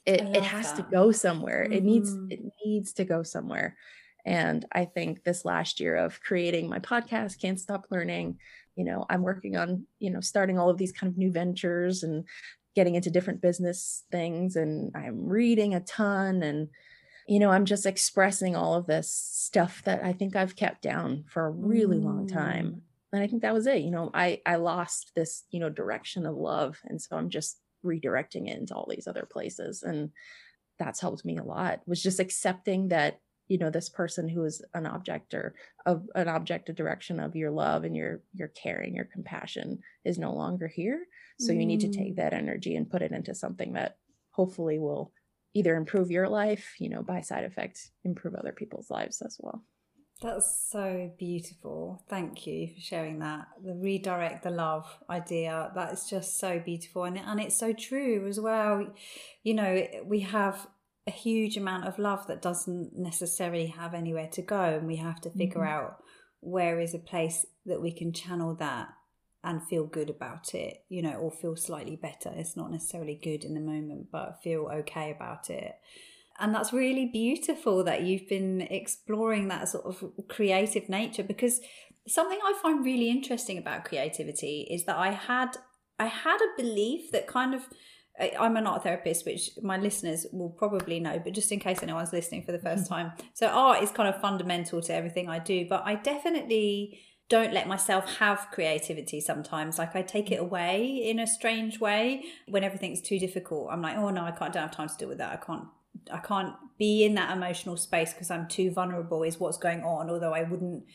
it, 0.10 0.36
it 0.38 0.44
has 0.44 0.74
that. 0.74 0.78
to 0.78 0.92
go 0.92 1.12
somewhere 1.12 1.64
mm-hmm. 1.64 1.74
it 1.74 1.84
needs 1.84 2.14
mm-hmm. 2.14 2.32
it 2.32 2.42
needs 2.66 2.94
to 2.94 3.06
go 3.06 3.24
somewhere 3.24 3.76
and 4.26 4.66
i 4.72 4.86
think 4.86 5.24
this 5.24 5.46
last 5.46 5.80
year 5.80 5.96
of 5.96 6.22
creating 6.22 6.68
my 6.68 6.80
podcast 6.80 7.40
can't 7.40 7.60
stop 7.60 7.86
learning 7.90 8.38
you 8.76 8.84
know 8.84 9.06
i'm 9.10 9.22
working 9.22 9.56
on 9.56 9.86
you 10.00 10.10
know 10.10 10.22
starting 10.22 10.58
all 10.58 10.70
of 10.70 10.78
these 10.78 10.92
kind 10.92 11.12
of 11.12 11.18
new 11.18 11.32
ventures 11.32 12.04
and 12.04 12.26
getting 12.76 12.96
into 12.96 13.12
different 13.12 13.42
business 13.42 14.04
things 14.12 14.56
and 14.56 14.92
i'm 14.96 15.28
reading 15.28 15.76
a 15.76 15.80
ton 15.82 16.42
and 16.44 16.70
you 17.28 17.40
know 17.40 17.52
i'm 17.52 17.66
just 17.66 17.86
expressing 17.86 18.56
all 18.56 18.74
of 18.74 18.88
this 18.88 19.12
stuff 19.12 19.82
that 19.84 20.04
i 20.04 20.12
think 20.12 20.36
i've 20.36 20.56
kept 20.56 20.82
down 20.82 21.24
for 21.28 21.46
a 21.46 21.52
really 21.52 21.98
mm. 21.98 22.06
long 22.06 22.28
time 22.28 22.66
mm. 22.68 22.80
and 23.14 23.22
i 23.22 23.28
think 23.28 23.42
that 23.42 23.54
was 23.54 23.68
it 23.68 23.82
you 23.82 23.92
know 23.92 24.10
i 24.14 24.42
i 24.46 24.56
lost 24.56 25.12
this 25.16 25.44
you 25.52 25.60
know 25.60 25.70
direction 25.70 26.26
of 26.26 26.36
love 26.36 26.80
and 26.86 27.02
so 27.02 27.16
i'm 27.16 27.30
just 27.30 27.60
redirecting 27.86 28.48
it 28.50 28.58
into 28.58 28.76
all 28.76 28.88
these 28.90 29.08
other 29.08 29.28
places 29.30 29.84
and 29.84 30.10
that's 30.78 31.02
helped 31.02 31.26
me 31.26 31.38
a 31.38 31.44
lot 31.44 31.82
was 31.86 32.02
just 32.02 32.20
accepting 32.20 32.88
that 32.90 33.20
you 33.48 33.58
know 33.58 33.70
this 33.70 33.90
person 33.90 34.30
who 34.30 34.44
is 34.46 34.64
an 34.74 34.86
object 34.86 35.34
or 35.34 35.56
of 35.86 36.08
an 36.16 36.28
object 36.28 36.70
of 36.70 36.76
direction 36.76 37.20
of 37.20 37.36
your 37.36 37.52
love 37.52 37.84
and 37.84 37.96
your 37.96 38.22
your 38.34 38.48
care 38.50 38.80
and 38.80 38.96
your 38.96 39.06
compassion 39.06 39.80
is 40.06 40.18
no 40.18 40.34
longer 40.34 40.68
here 40.68 41.06
so 41.40 41.52
mm. 41.52 41.60
you 41.60 41.66
need 41.66 41.82
to 41.82 41.92
take 41.92 42.14
mm. 42.14 42.18
that 42.18 42.34
energy 42.34 42.76
and 42.76 42.90
put 42.90 43.02
it 43.02 43.12
into 43.12 43.36
something 43.36 43.74
that 43.74 43.98
hopefully 44.32 44.80
will 44.80 45.12
either 45.54 45.76
improve 45.76 46.12
your 46.12 46.30
life 46.30 46.76
you 46.80 46.90
know 46.90 47.02
by 47.02 47.22
side 47.22 47.44
effect 47.44 47.92
improve 48.04 48.36
other 48.36 48.54
people's 48.54 48.90
lives 48.90 49.22
as 49.22 49.38
well 49.40 49.64
that's 50.22 50.70
so 50.70 51.12
beautiful. 51.18 52.04
Thank 52.10 52.46
you 52.46 52.68
for 52.68 52.82
sharing 52.82 53.20
that. 53.20 53.48
The 53.64 53.74
redirect 53.74 54.44
the 54.44 54.50
love 54.50 54.86
idea, 55.10 55.72
that 55.76 55.94
is 55.94 56.08
just 56.10 56.40
so 56.40 56.60
beautiful. 56.60 57.06
And, 57.06 57.18
and 57.18 57.40
it's 57.40 57.58
so 57.58 57.74
true 57.74 58.28
as 58.28 58.40
well. 58.40 58.86
You 59.44 59.54
know, 59.54 59.88
we 60.04 60.22
have 60.22 60.68
a 61.08 61.12
huge 61.12 61.56
amount 61.56 61.86
of 61.86 61.98
love 61.98 62.28
that 62.28 62.42
doesn't 62.42 62.98
necessarily 62.98 63.68
have 63.68 63.94
anywhere 63.94 64.28
to 64.34 64.42
go. 64.42 64.62
And 64.62 64.88
we 64.88 64.98
have 64.98 65.22
to 65.22 65.30
figure 65.30 65.62
mm-hmm. 65.62 65.86
out 65.86 66.04
where 66.42 66.80
is 66.80 66.94
a 66.94 67.00
place 67.00 67.46
that 67.66 67.82
we 67.82 67.92
can 67.92 68.12
channel 68.12 68.56
that 68.56 68.90
and 69.44 69.64
feel 69.64 69.86
good 69.86 70.10
about 70.10 70.54
it, 70.54 70.84
you 70.90 71.02
know, 71.02 71.14
or 71.14 71.32
feel 71.32 71.56
slightly 71.56 71.96
better. 71.96 72.32
It's 72.36 72.58
not 72.58 72.72
necessarily 72.72 73.16
good 73.16 73.46
in 73.46 73.54
the 73.54 73.62
moment, 73.62 74.08
but 74.12 74.42
feel 74.44 74.70
okay 74.80 75.12
about 75.12 75.50
it. 75.50 75.76
And 76.40 76.56
that's 76.56 76.72
really 76.72 77.06
beautiful 77.06 77.84
that 77.84 78.04
you've 78.04 78.28
been 78.28 78.62
exploring 78.62 79.48
that 79.50 79.70
sort 79.70 79.86
of 79.86 80.04
creative 80.28 80.88
nature 80.88 81.24
because 81.24 81.60
something 82.08 82.40
I 82.44 82.54
find 82.62 82.84
really 82.84 83.10
interesting 83.10 83.58
about 83.58 83.86
creativity 83.86 84.68
is 84.70 84.86
that 84.86 84.98
I 84.98 85.12
had 85.12 85.58
I 86.00 86.06
had 86.06 86.38
a 86.38 86.62
belief 86.62 87.12
that 87.12 87.28
kind 87.28 87.54
of 87.54 87.68
I'm 88.38 88.58
an 88.58 88.68
art 88.68 88.84
therapist, 88.84 89.26
which 89.26 89.52
my 89.62 89.78
listeners 89.78 90.26
will 90.34 90.50
probably 90.50 91.00
know, 91.00 91.22
but 91.24 91.34
just 91.34 91.52
in 91.52 91.60
case 91.60 91.82
anyone's 91.82 92.12
listening 92.12 92.44
for 92.44 92.52
the 92.52 92.60
first 92.60 92.86
mm-hmm. 92.86 92.94
time. 92.94 93.12
So, 93.34 93.48
art 93.48 93.82
is 93.82 93.92
kind 93.92 94.14
of 94.14 94.20
fundamental 94.20 94.82
to 94.82 94.94
everything 94.94 95.30
I 95.30 95.40
do, 95.40 95.66
but 95.70 95.84
I 95.86 95.96
definitely 95.96 97.00
don't 97.30 97.54
let 97.54 97.68
myself 97.68 98.18
have 98.18 98.48
creativity 98.52 99.22
sometimes. 99.22 99.78
Like, 99.78 99.96
I 99.96 100.02
take 100.02 100.32
it 100.32 100.40
mm. 100.40 100.44
away 100.44 100.86
in 100.86 101.20
a 101.20 101.28
strange 101.28 101.80
way 101.80 102.24
when 102.48 102.64
everything's 102.64 103.02
too 103.02 103.20
difficult. 103.20 103.70
I'm 103.72 103.82
like, 103.82 103.96
oh 103.96 104.10
no, 104.10 104.24
I 104.24 104.32
can't, 104.32 104.52
don't 104.52 104.64
have 104.64 104.72
time 104.72 104.90
to 104.90 104.98
deal 104.98 105.08
with 105.08 105.20
that. 105.20 105.32
I 105.32 105.38
can't. 105.38 105.66
I 106.12 106.20
can't 106.20 106.56
be 106.78 107.04
in 107.04 107.16
that 107.16 107.36
emotional 107.36 107.78
space 107.78 108.14
because 108.14 108.32
I'm 108.32 108.48
too 108.48 108.72
vulnerable, 108.72 109.24
is 109.24 109.40
what's 109.40 109.58
going 109.58 109.84
on. 109.84 110.10
Although 110.10 110.34
I 110.34 110.44
wouldn't 110.44 110.86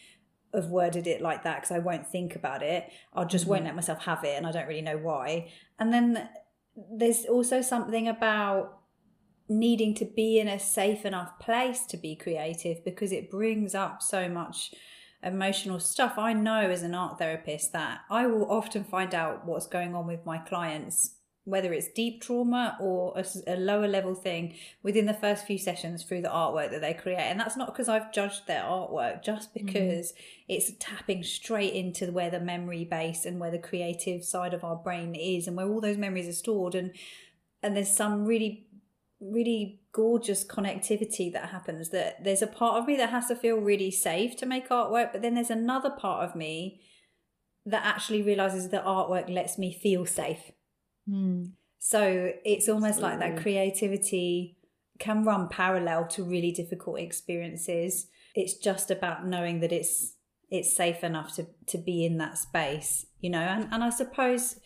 have 0.54 0.66
worded 0.66 1.06
it 1.06 1.20
like 1.20 1.42
that 1.44 1.56
because 1.56 1.72
I 1.72 1.80
won't 1.80 2.06
think 2.06 2.36
about 2.36 2.62
it. 2.62 2.90
I 3.12 3.24
just 3.24 3.44
mm-hmm. 3.44 3.50
won't 3.50 3.64
let 3.64 3.74
myself 3.74 4.04
have 4.04 4.24
it, 4.24 4.36
and 4.36 4.46
I 4.46 4.52
don't 4.52 4.68
really 4.68 4.82
know 4.82 4.98
why. 4.98 5.50
And 5.78 5.92
then 5.92 6.28
there's 6.76 7.24
also 7.26 7.62
something 7.62 8.08
about 8.08 8.78
needing 9.48 9.94
to 9.94 10.04
be 10.04 10.38
in 10.38 10.48
a 10.48 10.58
safe 10.58 11.04
enough 11.04 11.38
place 11.38 11.84
to 11.86 11.96
be 11.96 12.16
creative 12.16 12.84
because 12.84 13.12
it 13.12 13.30
brings 13.30 13.74
up 13.74 14.02
so 14.02 14.28
much 14.28 14.74
emotional 15.22 15.80
stuff. 15.80 16.14
I 16.16 16.32
know 16.32 16.70
as 16.70 16.82
an 16.82 16.94
art 16.94 17.18
therapist 17.18 17.72
that 17.72 18.00
I 18.10 18.26
will 18.26 18.50
often 18.50 18.84
find 18.84 19.14
out 19.14 19.46
what's 19.46 19.66
going 19.66 19.94
on 19.94 20.06
with 20.06 20.24
my 20.24 20.38
clients 20.38 21.16
whether 21.44 21.72
it's 21.74 21.88
deep 21.88 22.22
trauma 22.22 22.76
or 22.80 23.12
a, 23.16 23.24
a, 23.46 23.56
lower 23.56 23.86
level 23.86 24.14
thing 24.14 24.54
within 24.82 25.04
the 25.04 25.14
first 25.14 25.46
few 25.46 25.58
sessions 25.58 26.02
through 26.02 26.22
the 26.22 26.28
artwork 26.28 26.70
that 26.70 26.80
they 26.80 26.94
create 26.94 27.18
and 27.18 27.38
that's 27.38 27.56
not 27.56 27.66
because 27.66 27.88
i've 27.88 28.12
judged 28.12 28.46
their 28.46 28.62
artwork 28.62 29.22
just 29.22 29.54
mm-hmm. 29.54 29.66
because 29.66 30.12
mm. 30.12 30.16
it's 30.48 30.72
tapping 30.78 31.22
straight 31.22 31.74
into 31.74 32.10
where 32.10 32.30
the 32.30 32.40
memory 32.40 32.84
base 32.84 33.24
and 33.24 33.38
where 33.38 33.50
the 33.50 33.58
creative 33.58 34.24
side 34.24 34.54
of 34.54 34.64
our 34.64 34.76
brain 34.76 35.14
is 35.14 35.46
and 35.46 35.56
where 35.56 35.68
all 35.68 35.80
those 35.80 35.98
memories 35.98 36.28
are 36.28 36.32
stored 36.32 36.74
and 36.74 36.92
and 37.62 37.76
there's 37.76 37.94
some 37.94 38.24
really 38.24 38.66
really 39.20 39.80
gorgeous 39.92 40.44
connectivity 40.44 41.32
that 41.32 41.50
happens 41.50 41.90
that 41.90 42.22
there's 42.24 42.42
a 42.42 42.46
part 42.46 42.76
of 42.80 42.86
me 42.86 42.96
that 42.96 43.10
has 43.10 43.28
to 43.28 43.36
feel 43.36 43.56
really 43.56 43.90
safe 43.90 44.36
to 44.36 44.46
make 44.46 44.68
artwork 44.68 45.12
but 45.12 45.22
then 45.22 45.34
there's 45.34 45.50
another 45.50 45.90
part 45.90 46.28
of 46.28 46.34
me 46.34 46.80
that 47.66 47.84
actually 47.84 48.22
realizes 48.22 48.68
that 48.68 48.84
artwork 48.84 49.32
lets 49.32 49.56
me 49.56 49.72
feel 49.72 50.04
safe 50.04 50.50
Mm. 51.08 51.52
So 51.78 52.32
it's 52.44 52.68
almost 52.68 52.98
Absolutely. 52.98 53.18
like 53.18 53.34
that 53.36 53.42
creativity 53.42 54.56
can 54.98 55.24
run 55.24 55.48
parallel 55.48 56.06
to 56.08 56.24
really 56.24 56.52
difficult 56.52 56.98
experiences. 56.98 58.06
It's 58.34 58.54
just 58.54 58.90
about 58.90 59.26
knowing 59.26 59.60
that 59.60 59.72
it's 59.72 60.14
it's 60.50 60.76
safe 60.76 61.02
enough 61.02 61.34
to 61.36 61.46
to 61.68 61.78
be 61.78 62.04
in 62.04 62.18
that 62.18 62.38
space, 62.38 63.06
you 63.20 63.30
know. 63.30 63.40
And 63.40 63.68
and 63.72 63.84
I 63.84 63.90
suppose 63.90 64.56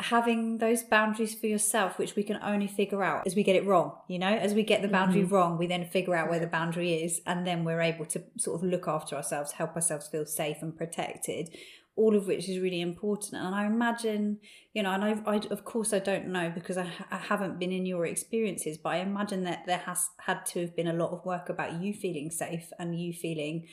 having 0.00 0.58
those 0.58 0.82
boundaries 0.84 1.34
for 1.34 1.46
yourself, 1.46 1.98
which 1.98 2.14
we 2.14 2.22
can 2.22 2.38
only 2.42 2.68
figure 2.68 3.02
out 3.02 3.26
as 3.26 3.34
we 3.34 3.42
get 3.42 3.56
it 3.56 3.66
wrong, 3.66 3.96
you 4.08 4.18
know, 4.18 4.28
as 4.28 4.54
we 4.54 4.62
get 4.62 4.80
the 4.80 4.88
boundary 4.88 5.22
mm-hmm. 5.22 5.34
wrong, 5.34 5.58
we 5.58 5.66
then 5.66 5.84
figure 5.84 6.14
out 6.14 6.30
where 6.30 6.38
the 6.38 6.46
boundary 6.46 6.94
is, 7.02 7.20
and 7.26 7.46
then 7.46 7.64
we're 7.64 7.80
able 7.80 8.04
to 8.06 8.22
sort 8.38 8.60
of 8.62 8.68
look 8.68 8.86
after 8.86 9.16
ourselves, 9.16 9.52
help 9.52 9.74
ourselves 9.74 10.06
feel 10.06 10.24
safe 10.24 10.58
and 10.60 10.76
protected 10.76 11.50
all 11.98 12.16
of 12.16 12.28
which 12.28 12.48
is 12.48 12.60
really 12.60 12.80
important. 12.80 13.42
And 13.42 13.54
I 13.54 13.66
imagine, 13.66 14.38
you 14.72 14.82
know, 14.84 14.92
and 14.92 15.04
I, 15.04 15.20
I 15.26 15.36
of 15.50 15.64
course 15.64 15.92
I 15.92 15.98
don't 15.98 16.28
know 16.28 16.50
because 16.54 16.78
I, 16.78 16.90
I 17.10 17.16
haven't 17.16 17.58
been 17.58 17.72
in 17.72 17.86
your 17.86 18.06
experiences, 18.06 18.78
but 18.78 18.90
I 18.90 18.98
imagine 18.98 19.42
that 19.44 19.66
there 19.66 19.78
has 19.78 20.06
had 20.20 20.46
to 20.46 20.60
have 20.60 20.76
been 20.76 20.86
a 20.86 20.92
lot 20.92 21.10
of 21.10 21.26
work 21.26 21.48
about 21.48 21.82
you 21.82 21.92
feeling 21.92 22.30
safe 22.30 22.70
and 22.78 22.98
you 22.98 23.12
feeling 23.12 23.66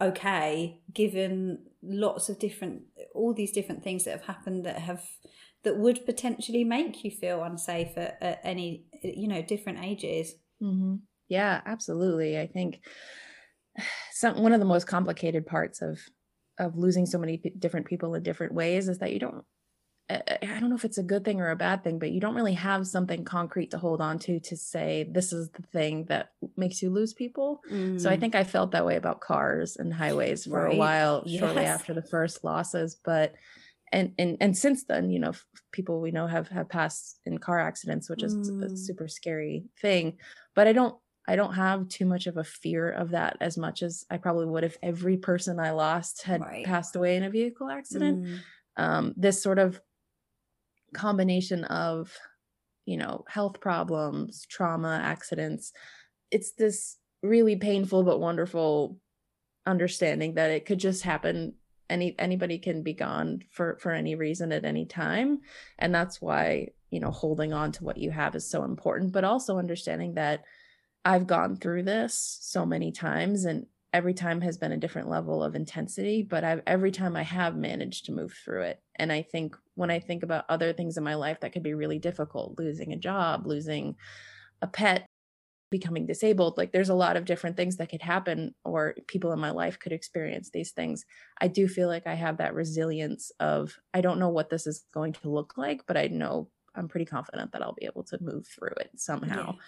okay, 0.00 0.80
given 0.92 1.58
lots 1.82 2.28
of 2.28 2.38
different, 2.38 2.82
all 3.14 3.34
these 3.34 3.50
different 3.50 3.82
things 3.82 4.04
that 4.04 4.12
have 4.12 4.24
happened 4.24 4.64
that 4.64 4.78
have 4.78 5.04
that 5.64 5.76
would 5.76 6.06
potentially 6.06 6.62
make 6.62 7.02
you 7.02 7.10
feel 7.10 7.42
unsafe 7.42 7.96
at, 7.96 8.16
at 8.20 8.40
any, 8.44 8.84
you 9.02 9.26
know, 9.26 9.42
different 9.42 9.84
ages. 9.84 10.34
Mm-hmm. 10.62 10.96
Yeah, 11.28 11.60
absolutely. 11.66 12.38
I 12.38 12.46
think 12.46 12.80
some 14.12 14.42
one 14.42 14.52
of 14.52 14.60
the 14.60 14.66
most 14.66 14.86
complicated 14.86 15.46
parts 15.46 15.82
of 15.82 15.98
of 16.58 16.76
losing 16.76 17.06
so 17.06 17.18
many 17.18 17.38
p- 17.38 17.52
different 17.58 17.86
people 17.86 18.14
in 18.14 18.22
different 18.22 18.54
ways 18.54 18.88
is 18.88 18.98
that 18.98 19.12
you 19.12 19.18
don't 19.18 19.44
I 20.10 20.58
don't 20.58 20.70
know 20.70 20.76
if 20.76 20.86
it's 20.86 20.96
a 20.96 21.02
good 21.02 21.22
thing 21.22 21.38
or 21.38 21.50
a 21.50 21.56
bad 21.56 21.84
thing, 21.84 21.98
but 21.98 22.10
you 22.10 22.20
don't 22.20 22.34
really 22.34 22.54
have 22.54 22.86
something 22.86 23.26
concrete 23.26 23.72
to 23.72 23.78
hold 23.78 24.00
on 24.00 24.18
to 24.20 24.40
to 24.40 24.56
say 24.56 25.06
this 25.10 25.34
is 25.34 25.50
the 25.50 25.62
thing 25.62 26.06
that 26.06 26.30
makes 26.56 26.80
you 26.80 26.88
lose 26.88 27.12
people. 27.12 27.60
Mm. 27.70 28.00
So 28.00 28.08
I 28.08 28.16
mm. 28.16 28.20
think 28.20 28.34
I 28.34 28.44
felt 28.44 28.70
that 28.70 28.86
way 28.86 28.96
about 28.96 29.20
cars 29.20 29.76
and 29.76 29.92
highways 29.92 30.46
for 30.46 30.64
right. 30.64 30.74
a 30.74 30.78
while 30.78 31.22
yes. 31.26 31.40
shortly 31.40 31.64
after 31.66 31.92
the 31.92 32.02
first 32.02 32.42
losses, 32.42 32.96
but 33.04 33.34
and 33.92 34.14
and 34.18 34.38
and 34.40 34.56
since 34.56 34.84
then, 34.84 35.10
you 35.10 35.18
know, 35.18 35.32
people 35.72 36.00
we 36.00 36.10
know 36.10 36.26
have 36.26 36.48
have 36.48 36.70
passed 36.70 37.20
in 37.26 37.36
car 37.36 37.58
accidents, 37.58 38.08
which 38.08 38.22
is 38.22 38.34
mm. 38.34 38.64
a 38.64 38.76
super 38.78 39.08
scary 39.08 39.64
thing. 39.78 40.16
But 40.54 40.68
I 40.68 40.72
don't 40.72 40.96
I 41.28 41.36
don't 41.36 41.52
have 41.52 41.88
too 41.88 42.06
much 42.06 42.26
of 42.26 42.38
a 42.38 42.42
fear 42.42 42.90
of 42.90 43.10
that 43.10 43.36
as 43.42 43.58
much 43.58 43.82
as 43.82 44.06
I 44.10 44.16
probably 44.16 44.46
would 44.46 44.64
if 44.64 44.78
every 44.82 45.18
person 45.18 45.60
I 45.60 45.72
lost 45.72 46.22
had 46.22 46.40
right. 46.40 46.64
passed 46.64 46.96
away 46.96 47.16
in 47.16 47.22
a 47.22 47.28
vehicle 47.30 47.68
accident. 47.68 48.24
Mm. 48.24 48.38
Um, 48.78 49.14
this 49.14 49.42
sort 49.42 49.58
of 49.58 49.78
combination 50.94 51.64
of, 51.64 52.16
you 52.86 52.96
know, 52.96 53.26
health 53.28 53.60
problems, 53.60 54.46
trauma, 54.48 55.00
accidents, 55.02 55.74
it's 56.30 56.52
this 56.52 56.96
really 57.22 57.56
painful 57.56 58.04
but 58.04 58.20
wonderful 58.20 58.98
understanding 59.66 60.34
that 60.34 60.50
it 60.50 60.64
could 60.64 60.78
just 60.78 61.02
happen 61.02 61.52
any 61.90 62.14
anybody 62.18 62.58
can 62.58 62.82
be 62.82 62.94
gone 62.94 63.42
for 63.50 63.76
for 63.80 63.92
any 63.92 64.14
reason 64.14 64.52
at 64.52 64.64
any 64.64 64.86
time 64.86 65.40
and 65.78 65.94
that's 65.94 66.22
why 66.22 66.68
you 66.90 67.00
know 67.00 67.10
holding 67.10 67.52
on 67.52 67.72
to 67.72 67.82
what 67.82 67.98
you 67.98 68.10
have 68.10 68.34
is 68.34 68.48
so 68.48 68.62
important 68.62 69.12
but 69.12 69.24
also 69.24 69.58
understanding 69.58 70.14
that 70.14 70.44
I've 71.08 71.26
gone 71.26 71.56
through 71.56 71.84
this 71.84 72.38
so 72.42 72.66
many 72.66 72.92
times 72.92 73.46
and 73.46 73.64
every 73.94 74.12
time 74.12 74.42
has 74.42 74.58
been 74.58 74.72
a 74.72 74.76
different 74.76 75.08
level 75.08 75.42
of 75.42 75.54
intensity, 75.54 76.22
but 76.22 76.44
I've 76.44 76.60
every 76.66 76.90
time 76.90 77.16
I 77.16 77.22
have 77.22 77.56
managed 77.56 78.04
to 78.04 78.12
move 78.12 78.34
through 78.44 78.64
it. 78.64 78.82
And 78.96 79.10
I 79.10 79.22
think 79.22 79.56
when 79.74 79.90
I 79.90 80.00
think 80.00 80.22
about 80.22 80.44
other 80.50 80.74
things 80.74 80.98
in 80.98 81.04
my 81.04 81.14
life 81.14 81.40
that 81.40 81.54
could 81.54 81.62
be 81.62 81.72
really 81.72 81.98
difficult, 81.98 82.58
losing 82.58 82.92
a 82.92 82.98
job, 82.98 83.46
losing 83.46 83.96
a 84.60 84.66
pet, 84.66 85.06
becoming 85.70 86.04
disabled, 86.04 86.58
like 86.58 86.72
there's 86.72 86.90
a 86.90 86.94
lot 86.94 87.16
of 87.16 87.24
different 87.24 87.56
things 87.56 87.78
that 87.78 87.88
could 87.88 88.02
happen 88.02 88.54
or 88.62 88.94
people 89.06 89.32
in 89.32 89.38
my 89.38 89.50
life 89.50 89.78
could 89.78 89.92
experience 89.92 90.50
these 90.52 90.72
things. 90.72 91.06
I 91.40 91.48
do 91.48 91.68
feel 91.68 91.88
like 91.88 92.06
I 92.06 92.16
have 92.16 92.36
that 92.36 92.52
resilience 92.52 93.32
of 93.40 93.78
I 93.94 94.02
don't 94.02 94.20
know 94.20 94.28
what 94.28 94.50
this 94.50 94.66
is 94.66 94.84
going 94.92 95.14
to 95.14 95.30
look 95.30 95.56
like, 95.56 95.86
but 95.86 95.96
I 95.96 96.08
know 96.08 96.50
I'm 96.74 96.86
pretty 96.86 97.06
confident 97.06 97.52
that 97.52 97.62
I'll 97.62 97.72
be 97.72 97.86
able 97.86 98.04
to 98.04 98.18
move 98.20 98.46
through 98.46 98.74
it 98.78 98.90
somehow. 98.96 99.54
Yeah 99.54 99.62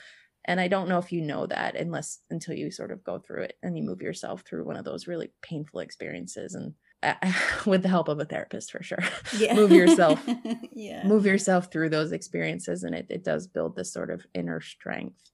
and 0.45 0.61
i 0.61 0.69
don't 0.69 0.89
know 0.89 0.99
if 0.99 1.13
you 1.13 1.21
know 1.21 1.47
that 1.47 1.77
unless 1.77 2.21
until 2.31 2.55
you 2.55 2.71
sort 2.71 2.91
of 2.91 3.05
go 3.05 3.19
through 3.19 3.43
it 3.43 3.57
and 3.63 3.77
you 3.77 3.83
move 3.83 4.03
yourself 4.03 4.43
through 4.43 4.65
one 4.65 4.77
of 4.77 4.85
those 4.85 5.07
really 5.07 5.31
painful 5.43 5.81
experiences 5.81 6.55
and 6.55 6.75
uh, 7.03 7.15
with 7.67 7.83
the 7.83 7.89
help 7.89 8.09
of 8.09 8.21
a 8.21 8.25
therapist 8.25 8.71
for 8.71 8.83
sure 8.83 9.03
yeah. 9.37 9.55
move 9.55 9.73
yourself 9.73 10.23
yeah 10.73 11.07
move 11.07 11.27
yourself 11.27 11.71
through 11.73 11.89
those 11.89 12.13
experiences 12.13 12.83
and 12.83 12.95
it, 12.95 13.07
it 13.09 13.25
does 13.25 13.47
build 13.47 13.77
this 13.77 13.93
sort 13.93 14.11
of 14.11 14.27
inner 14.35 14.61
strength 14.61 15.31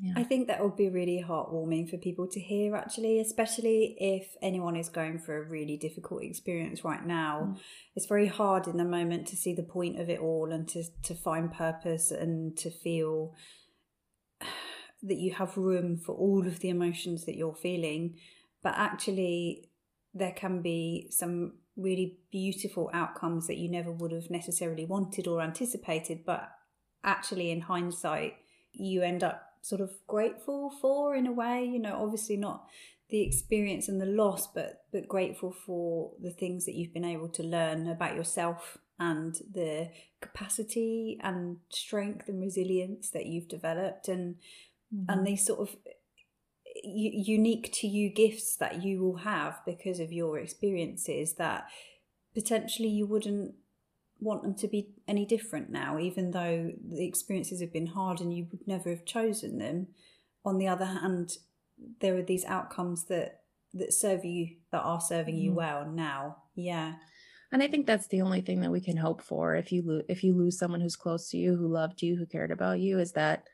yeah. 0.00 0.12
I 0.16 0.22
think 0.22 0.46
that 0.46 0.62
would 0.62 0.76
be 0.76 0.90
really 0.90 1.24
heartwarming 1.26 1.90
for 1.90 1.96
people 1.96 2.28
to 2.28 2.38
hear, 2.38 2.76
actually, 2.76 3.18
especially 3.18 3.96
if 3.98 4.36
anyone 4.40 4.76
is 4.76 4.88
going 4.88 5.18
through 5.18 5.42
a 5.42 5.48
really 5.48 5.76
difficult 5.76 6.22
experience 6.22 6.84
right 6.84 7.04
now. 7.04 7.54
Mm. 7.54 7.60
It's 7.96 8.06
very 8.06 8.28
hard 8.28 8.68
in 8.68 8.76
the 8.76 8.84
moment 8.84 9.26
to 9.28 9.36
see 9.36 9.54
the 9.54 9.64
point 9.64 9.98
of 9.98 10.08
it 10.08 10.20
all 10.20 10.52
and 10.52 10.68
to, 10.68 10.84
to 11.02 11.16
find 11.16 11.52
purpose 11.52 12.12
and 12.12 12.56
to 12.58 12.70
feel 12.70 13.34
that 15.02 15.18
you 15.18 15.32
have 15.34 15.56
room 15.56 15.96
for 15.96 16.14
all 16.14 16.46
of 16.46 16.60
the 16.60 16.68
emotions 16.68 17.24
that 17.26 17.36
you're 17.36 17.54
feeling, 17.54 18.16
but 18.62 18.74
actually, 18.76 19.70
there 20.14 20.32
can 20.32 20.62
be 20.62 21.08
some 21.10 21.52
really 21.76 22.18
beautiful 22.32 22.90
outcomes 22.92 23.46
that 23.46 23.58
you 23.58 23.70
never 23.70 23.92
would 23.92 24.10
have 24.10 24.30
necessarily 24.30 24.84
wanted 24.84 25.28
or 25.28 25.40
anticipated, 25.40 26.24
but 26.26 26.50
actually, 27.04 27.50
in 27.50 27.62
hindsight, 27.62 28.34
you 28.72 29.02
end 29.02 29.22
up 29.22 29.42
sort 29.62 29.80
of 29.80 29.90
grateful 30.06 30.70
for 30.80 31.14
in 31.14 31.26
a 31.26 31.32
way, 31.32 31.64
you 31.64 31.78
know, 31.78 32.00
obviously 32.02 32.36
not 32.36 32.64
the 33.10 33.22
experience 33.22 33.88
and 33.88 34.00
the 34.00 34.06
loss, 34.06 34.46
but 34.46 34.84
but 34.92 35.08
grateful 35.08 35.52
for 35.52 36.12
the 36.20 36.30
things 36.30 36.66
that 36.66 36.74
you've 36.74 36.92
been 36.92 37.04
able 37.04 37.28
to 37.28 37.42
learn 37.42 37.88
about 37.88 38.14
yourself 38.14 38.78
and 38.98 39.36
the 39.52 39.88
capacity 40.20 41.18
and 41.22 41.58
strength 41.70 42.28
and 42.28 42.40
resilience 42.40 43.10
that 43.10 43.26
you've 43.26 43.48
developed. 43.48 44.08
And 44.08 44.36
mm-hmm. 44.94 45.10
and 45.10 45.26
these 45.26 45.44
sort 45.44 45.60
of 45.60 45.76
unique 46.84 47.72
to 47.72 47.86
you 47.86 48.08
gifts 48.08 48.56
that 48.56 48.82
you 48.82 49.00
will 49.00 49.18
have 49.18 49.60
because 49.66 50.00
of 50.00 50.12
your 50.12 50.38
experiences 50.38 51.34
that 51.34 51.66
potentially 52.34 52.88
you 52.88 53.06
wouldn't 53.06 53.54
want 54.20 54.42
them 54.42 54.54
to 54.54 54.68
be 54.68 54.90
any 55.06 55.24
different 55.24 55.70
now, 55.70 55.98
even 55.98 56.30
though 56.30 56.72
the 56.88 57.06
experiences 57.06 57.60
have 57.60 57.72
been 57.72 57.86
hard 57.86 58.20
and 58.20 58.36
you 58.36 58.46
would 58.50 58.66
never 58.66 58.90
have 58.90 59.04
chosen 59.04 59.58
them. 59.58 59.88
On 60.44 60.58
the 60.58 60.68
other 60.68 60.84
hand, 60.84 61.36
there 62.00 62.16
are 62.16 62.22
these 62.22 62.44
outcomes 62.44 63.04
that 63.04 63.40
that 63.74 63.92
serve 63.92 64.24
you 64.24 64.56
that 64.72 64.80
are 64.80 65.00
serving 65.00 65.36
you 65.36 65.50
mm-hmm. 65.50 65.58
well 65.58 65.86
now. 65.86 66.36
Yeah. 66.54 66.94
And 67.52 67.62
I 67.62 67.68
think 67.68 67.86
that's 67.86 68.08
the 68.08 68.22
only 68.22 68.40
thing 68.40 68.60
that 68.60 68.70
we 68.70 68.80
can 68.80 68.96
hope 68.96 69.22
for 69.22 69.54
if 69.54 69.72
you 69.72 69.82
lo- 69.84 70.02
if 70.08 70.24
you 70.24 70.34
lose 70.34 70.58
someone 70.58 70.80
who's 70.80 70.96
close 70.96 71.30
to 71.30 71.36
you, 71.36 71.56
who 71.56 71.68
loved 71.68 72.02
you, 72.02 72.16
who 72.16 72.26
cared 72.26 72.50
about 72.50 72.80
you, 72.80 72.98
is 72.98 73.12
that 73.12 73.44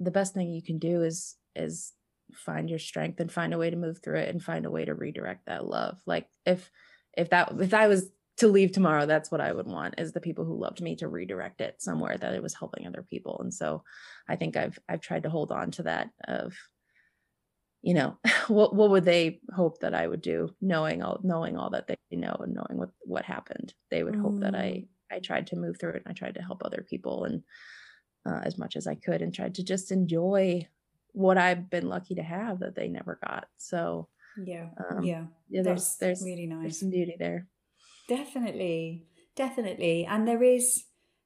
the 0.00 0.10
best 0.10 0.34
thing 0.34 0.50
you 0.50 0.62
can 0.62 0.78
do 0.78 1.02
is 1.02 1.36
is 1.54 1.92
find 2.32 2.68
your 2.68 2.78
strength 2.78 3.20
and 3.20 3.32
find 3.32 3.54
a 3.54 3.58
way 3.58 3.70
to 3.70 3.76
move 3.76 4.00
through 4.02 4.18
it 4.18 4.28
and 4.28 4.42
find 4.42 4.66
a 4.66 4.70
way 4.70 4.84
to 4.84 4.94
redirect 4.94 5.46
that 5.46 5.66
love. 5.66 6.00
Like 6.06 6.26
if 6.46 6.70
if 7.16 7.30
that 7.30 7.52
if 7.60 7.74
I 7.74 7.88
was 7.88 8.10
to 8.38 8.48
leave 8.48 8.70
tomorrow, 8.70 9.06
that's 9.06 9.30
what 9.30 9.40
I 9.40 9.52
would 9.52 9.66
want 9.66 9.94
is 9.98 10.12
the 10.12 10.20
people 10.20 10.44
who 10.44 10.60
loved 10.60 10.80
me 10.80 10.94
to 10.96 11.08
redirect 11.08 11.60
it 11.60 11.76
somewhere 11.80 12.16
that 12.16 12.34
it 12.34 12.42
was 12.42 12.54
helping 12.54 12.86
other 12.86 13.04
people. 13.08 13.38
And 13.40 13.52
so 13.52 13.82
I 14.28 14.36
think 14.36 14.56
I've 14.56 14.78
I've 14.88 15.00
tried 15.00 15.24
to 15.24 15.30
hold 15.30 15.50
on 15.50 15.70
to 15.72 15.84
that 15.84 16.10
of 16.26 16.54
you 17.82 17.94
know 17.94 18.18
what 18.48 18.74
what 18.74 18.90
would 18.90 19.04
they 19.04 19.40
hope 19.54 19.80
that 19.80 19.94
I 19.94 20.06
would 20.06 20.22
do 20.22 20.54
knowing 20.60 21.02
all 21.02 21.20
knowing 21.22 21.56
all 21.56 21.70
that 21.70 21.88
they 21.88 21.96
know 22.16 22.36
and 22.40 22.54
knowing 22.54 22.78
what 22.78 22.90
what 23.04 23.24
happened. 23.24 23.74
They 23.90 24.02
would 24.02 24.14
mm. 24.14 24.22
hope 24.22 24.40
that 24.40 24.54
I 24.54 24.84
mm. 24.84 24.86
I 25.10 25.20
tried 25.20 25.48
to 25.48 25.56
move 25.56 25.78
through 25.78 25.92
it 25.92 26.02
and 26.04 26.08
I 26.08 26.12
tried 26.12 26.34
to 26.34 26.42
help 26.42 26.62
other 26.64 26.84
people 26.88 27.24
and 27.24 27.42
uh, 28.26 28.40
as 28.44 28.58
much 28.58 28.76
as 28.76 28.86
I 28.86 28.94
could 28.94 29.22
and 29.22 29.34
tried 29.34 29.54
to 29.56 29.64
just 29.64 29.90
enjoy 29.90 30.66
what 31.12 31.38
I've 31.38 31.70
been 31.70 31.88
lucky 31.88 32.14
to 32.14 32.22
have 32.22 32.60
that 32.60 32.74
they 32.74 32.88
never 32.88 33.18
got. 33.22 33.48
So 33.56 34.08
yeah, 34.44 34.68
um, 34.78 35.02
yeah, 35.02 35.24
yeah. 35.48 35.62
There's 35.62 35.96
there's 35.96 36.22
really 36.22 36.46
nice. 36.46 36.62
There's 36.62 36.80
some 36.80 36.90
beauty 36.90 37.16
there. 37.18 37.46
Definitely, 38.08 39.06
definitely, 39.34 40.06
and 40.06 40.26
there 40.26 40.42
is 40.42 40.84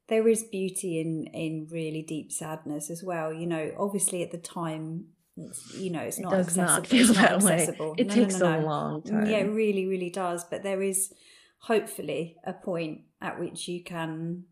there 0.08 0.26
is 0.28 0.44
beauty 0.44 1.00
in 1.00 1.26
in 1.26 1.68
really 1.70 2.02
deep 2.02 2.32
sadness 2.32 2.90
as 2.90 3.02
well. 3.02 3.32
You 3.32 3.46
know, 3.46 3.72
obviously 3.78 4.22
at 4.22 4.30
the 4.30 4.38
time, 4.38 5.06
you 5.76 5.90
know, 5.90 6.00
it's 6.00 6.18
not 6.18 6.32
it 6.32 6.40
accessible. 6.40 6.66
Not 6.66 6.86
feel 6.86 7.10
it's 7.10 7.18
not 7.18 7.32
accessible. 7.32 7.94
It 7.98 8.06
no, 8.08 8.14
takes 8.14 8.38
no, 8.38 8.50
no, 8.50 8.60
a 8.60 8.62
long 8.64 9.02
time. 9.02 9.26
Yeah, 9.26 9.38
it 9.38 9.50
really, 9.50 9.86
really 9.86 10.10
does. 10.10 10.44
But 10.44 10.62
there 10.62 10.82
is 10.82 11.12
hopefully 11.58 12.36
a 12.44 12.52
point 12.52 13.02
at 13.20 13.38
which 13.38 13.68
you 13.68 13.84
can 13.84 14.44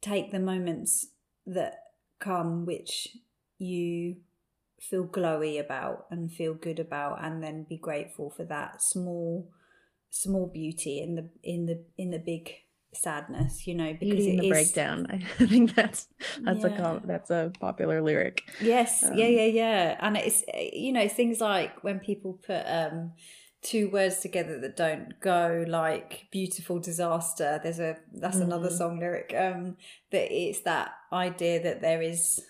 take 0.00 0.32
the 0.32 0.40
moments 0.40 1.08
that 1.46 1.80
come 2.20 2.64
which 2.64 3.08
you 3.58 4.16
feel 4.80 5.06
glowy 5.06 5.58
about 5.58 6.06
and 6.10 6.32
feel 6.32 6.54
good 6.54 6.78
about 6.78 7.24
and 7.24 7.42
then 7.42 7.66
be 7.68 7.76
grateful 7.76 8.30
for 8.30 8.44
that 8.44 8.82
small 8.82 9.48
small 10.10 10.46
beauty 10.46 11.00
in 11.00 11.14
the 11.16 11.28
in 11.42 11.66
the 11.66 11.84
in 11.98 12.10
the 12.10 12.18
big 12.18 12.50
sadness 12.94 13.66
you 13.66 13.74
know 13.74 13.96
because 13.98 14.24
in 14.24 14.36
the 14.36 14.46
is, 14.46 14.50
breakdown. 14.50 15.06
I 15.40 15.46
think 15.46 15.74
that's 15.74 16.08
that's 16.40 16.64
yeah. 16.64 16.96
a 16.96 17.06
that's 17.06 17.30
a 17.30 17.52
popular 17.60 18.00
lyric. 18.00 18.42
Yes. 18.60 19.02
Um, 19.02 19.14
yeah 19.14 19.26
yeah 19.26 19.46
yeah. 19.46 19.96
And 20.00 20.16
it's 20.16 20.44
you 20.72 20.92
know 20.92 21.08
things 21.08 21.40
like 21.40 21.82
when 21.82 21.98
people 21.98 22.38
put 22.46 22.62
um 22.66 23.12
two 23.64 23.88
words 23.88 24.20
together 24.20 24.60
that 24.60 24.76
don't 24.76 25.18
go 25.20 25.64
like 25.66 26.26
beautiful 26.30 26.78
disaster 26.78 27.58
there's 27.62 27.80
a 27.80 27.96
that's 28.12 28.36
mm. 28.36 28.42
another 28.42 28.68
song 28.68 29.00
lyric 29.00 29.34
um 29.36 29.76
that 30.12 30.30
it's 30.30 30.60
that 30.60 30.92
idea 31.12 31.60
that 31.62 31.80
there 31.80 32.02
is 32.02 32.40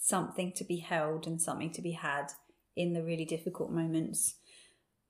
something 0.00 0.52
to 0.52 0.64
be 0.64 0.76
held 0.76 1.26
and 1.26 1.42
something 1.42 1.72
to 1.72 1.82
be 1.82 1.92
had 1.92 2.26
in 2.76 2.92
the 2.92 3.02
really 3.02 3.24
difficult 3.24 3.72
moments 3.72 4.36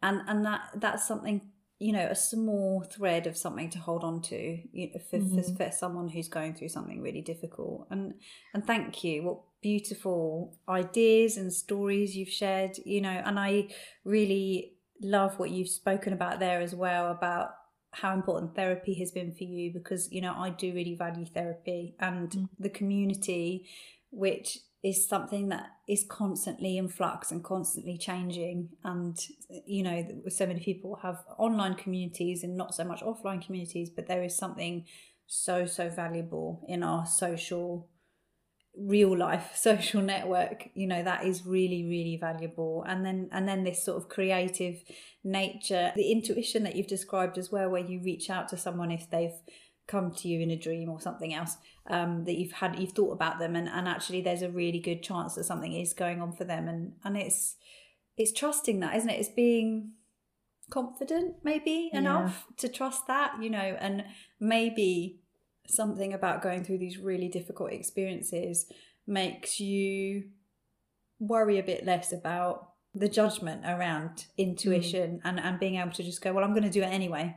and 0.02 0.22
and 0.26 0.44
that 0.44 0.62
that's 0.76 1.06
something 1.06 1.42
you 1.78 1.92
know 1.92 2.06
a 2.06 2.14
small 2.14 2.82
thread 2.82 3.26
of 3.26 3.36
something 3.36 3.68
to 3.68 3.78
hold 3.78 4.04
on 4.04 4.22
to 4.22 4.58
you 4.72 4.90
know, 4.90 5.00
for, 5.10 5.18
mm-hmm. 5.18 5.36
for, 5.42 5.64
for 5.66 5.70
someone 5.70 6.08
who's 6.08 6.28
going 6.28 6.54
through 6.54 6.68
something 6.68 7.02
really 7.02 7.20
difficult 7.20 7.86
and 7.90 8.14
and 8.54 8.66
thank 8.66 9.04
you 9.04 9.22
what 9.22 9.40
beautiful 9.60 10.56
ideas 10.68 11.36
and 11.36 11.52
stories 11.52 12.16
you've 12.16 12.28
shared 12.28 12.78
you 12.86 13.00
know 13.00 13.22
and 13.26 13.38
i 13.38 13.68
really 14.04 14.72
love 15.02 15.38
what 15.38 15.50
you've 15.50 15.68
spoken 15.68 16.12
about 16.12 16.40
there 16.40 16.60
as 16.60 16.74
well 16.74 17.10
about 17.10 17.50
how 17.92 18.14
important 18.14 18.54
therapy 18.54 18.94
has 18.94 19.10
been 19.10 19.32
for 19.32 19.44
you 19.44 19.70
because 19.72 20.10
you 20.10 20.20
know 20.20 20.34
i 20.36 20.48
do 20.48 20.72
really 20.72 20.94
value 20.94 21.26
therapy 21.26 21.94
and 22.00 22.30
mm. 22.30 22.48
the 22.58 22.70
community 22.70 23.68
which 24.10 24.58
is 24.82 25.06
something 25.06 25.48
that 25.48 25.66
is 25.88 26.04
constantly 26.08 26.76
in 26.76 26.88
flux 26.88 27.30
and 27.30 27.44
constantly 27.44 27.96
changing 27.96 28.68
and 28.82 29.26
you 29.66 29.82
know 29.82 30.06
so 30.28 30.46
many 30.46 30.60
people 30.60 30.98
have 31.02 31.22
online 31.38 31.74
communities 31.74 32.42
and 32.42 32.56
not 32.56 32.74
so 32.74 32.82
much 32.82 33.02
offline 33.02 33.44
communities 33.44 33.90
but 33.90 34.06
there 34.06 34.22
is 34.22 34.34
something 34.34 34.84
so 35.26 35.66
so 35.66 35.88
valuable 35.88 36.64
in 36.68 36.82
our 36.82 37.06
social 37.06 37.88
real 38.76 39.16
life 39.16 39.52
social 39.56 40.00
network 40.00 40.68
you 40.74 40.86
know 40.86 41.02
that 41.02 41.24
is 41.24 41.44
really 41.46 41.84
really 41.84 42.16
valuable. 42.20 42.84
And 42.86 43.04
then 43.04 43.28
and 43.32 43.46
then 43.48 43.64
this 43.64 43.84
sort 43.84 43.98
of 43.98 44.08
creative 44.08 44.82
nature 45.24 45.92
the 45.94 46.10
intuition 46.10 46.62
that 46.64 46.76
you've 46.76 46.86
described 46.86 47.38
as 47.38 47.50
well 47.50 47.70
where 47.70 47.84
you 47.84 48.00
reach 48.02 48.30
out 48.30 48.48
to 48.48 48.56
someone 48.56 48.90
if 48.90 49.10
they've 49.10 49.40
come 49.86 50.12
to 50.12 50.28
you 50.28 50.40
in 50.40 50.50
a 50.50 50.56
dream 50.56 50.88
or 50.88 51.00
something 51.00 51.34
else 51.34 51.56
um, 51.88 52.24
that 52.24 52.38
you've 52.38 52.52
had 52.52 52.78
you've 52.78 52.92
thought 52.92 53.12
about 53.12 53.38
them 53.38 53.56
and, 53.56 53.68
and 53.68 53.88
actually 53.88 54.20
there's 54.20 54.42
a 54.42 54.50
really 54.50 54.78
good 54.78 55.02
chance 55.02 55.34
that 55.34 55.44
something 55.44 55.72
is 55.72 55.92
going 55.92 56.20
on 56.20 56.32
for 56.32 56.44
them. 56.44 56.68
And 56.68 56.92
and 57.04 57.16
it's 57.16 57.56
it's 58.16 58.32
trusting 58.32 58.80
that 58.80 58.96
isn't 58.96 59.10
it? 59.10 59.20
It's 59.20 59.28
being 59.28 59.92
confident 60.70 61.34
maybe 61.42 61.90
yeah. 61.92 61.98
enough 61.98 62.46
to 62.56 62.66
trust 62.66 63.06
that 63.06 63.34
you 63.42 63.50
know 63.50 63.58
and 63.58 64.04
maybe 64.40 65.20
something 65.66 66.12
about 66.12 66.42
going 66.42 66.64
through 66.64 66.78
these 66.78 66.98
really 66.98 67.28
difficult 67.28 67.72
experiences 67.72 68.66
makes 69.06 69.60
you 69.60 70.24
worry 71.18 71.58
a 71.58 71.62
bit 71.62 71.84
less 71.84 72.12
about 72.12 72.70
the 72.94 73.08
judgment 73.08 73.64
around 73.64 74.26
intuition 74.36 75.12
mm. 75.12 75.20
and 75.24 75.40
and 75.40 75.58
being 75.58 75.76
able 75.76 75.92
to 75.92 76.02
just 76.02 76.20
go 76.20 76.32
well 76.32 76.44
I'm 76.44 76.52
going 76.52 76.64
to 76.64 76.70
do 76.70 76.82
it 76.82 76.86
anyway 76.86 77.36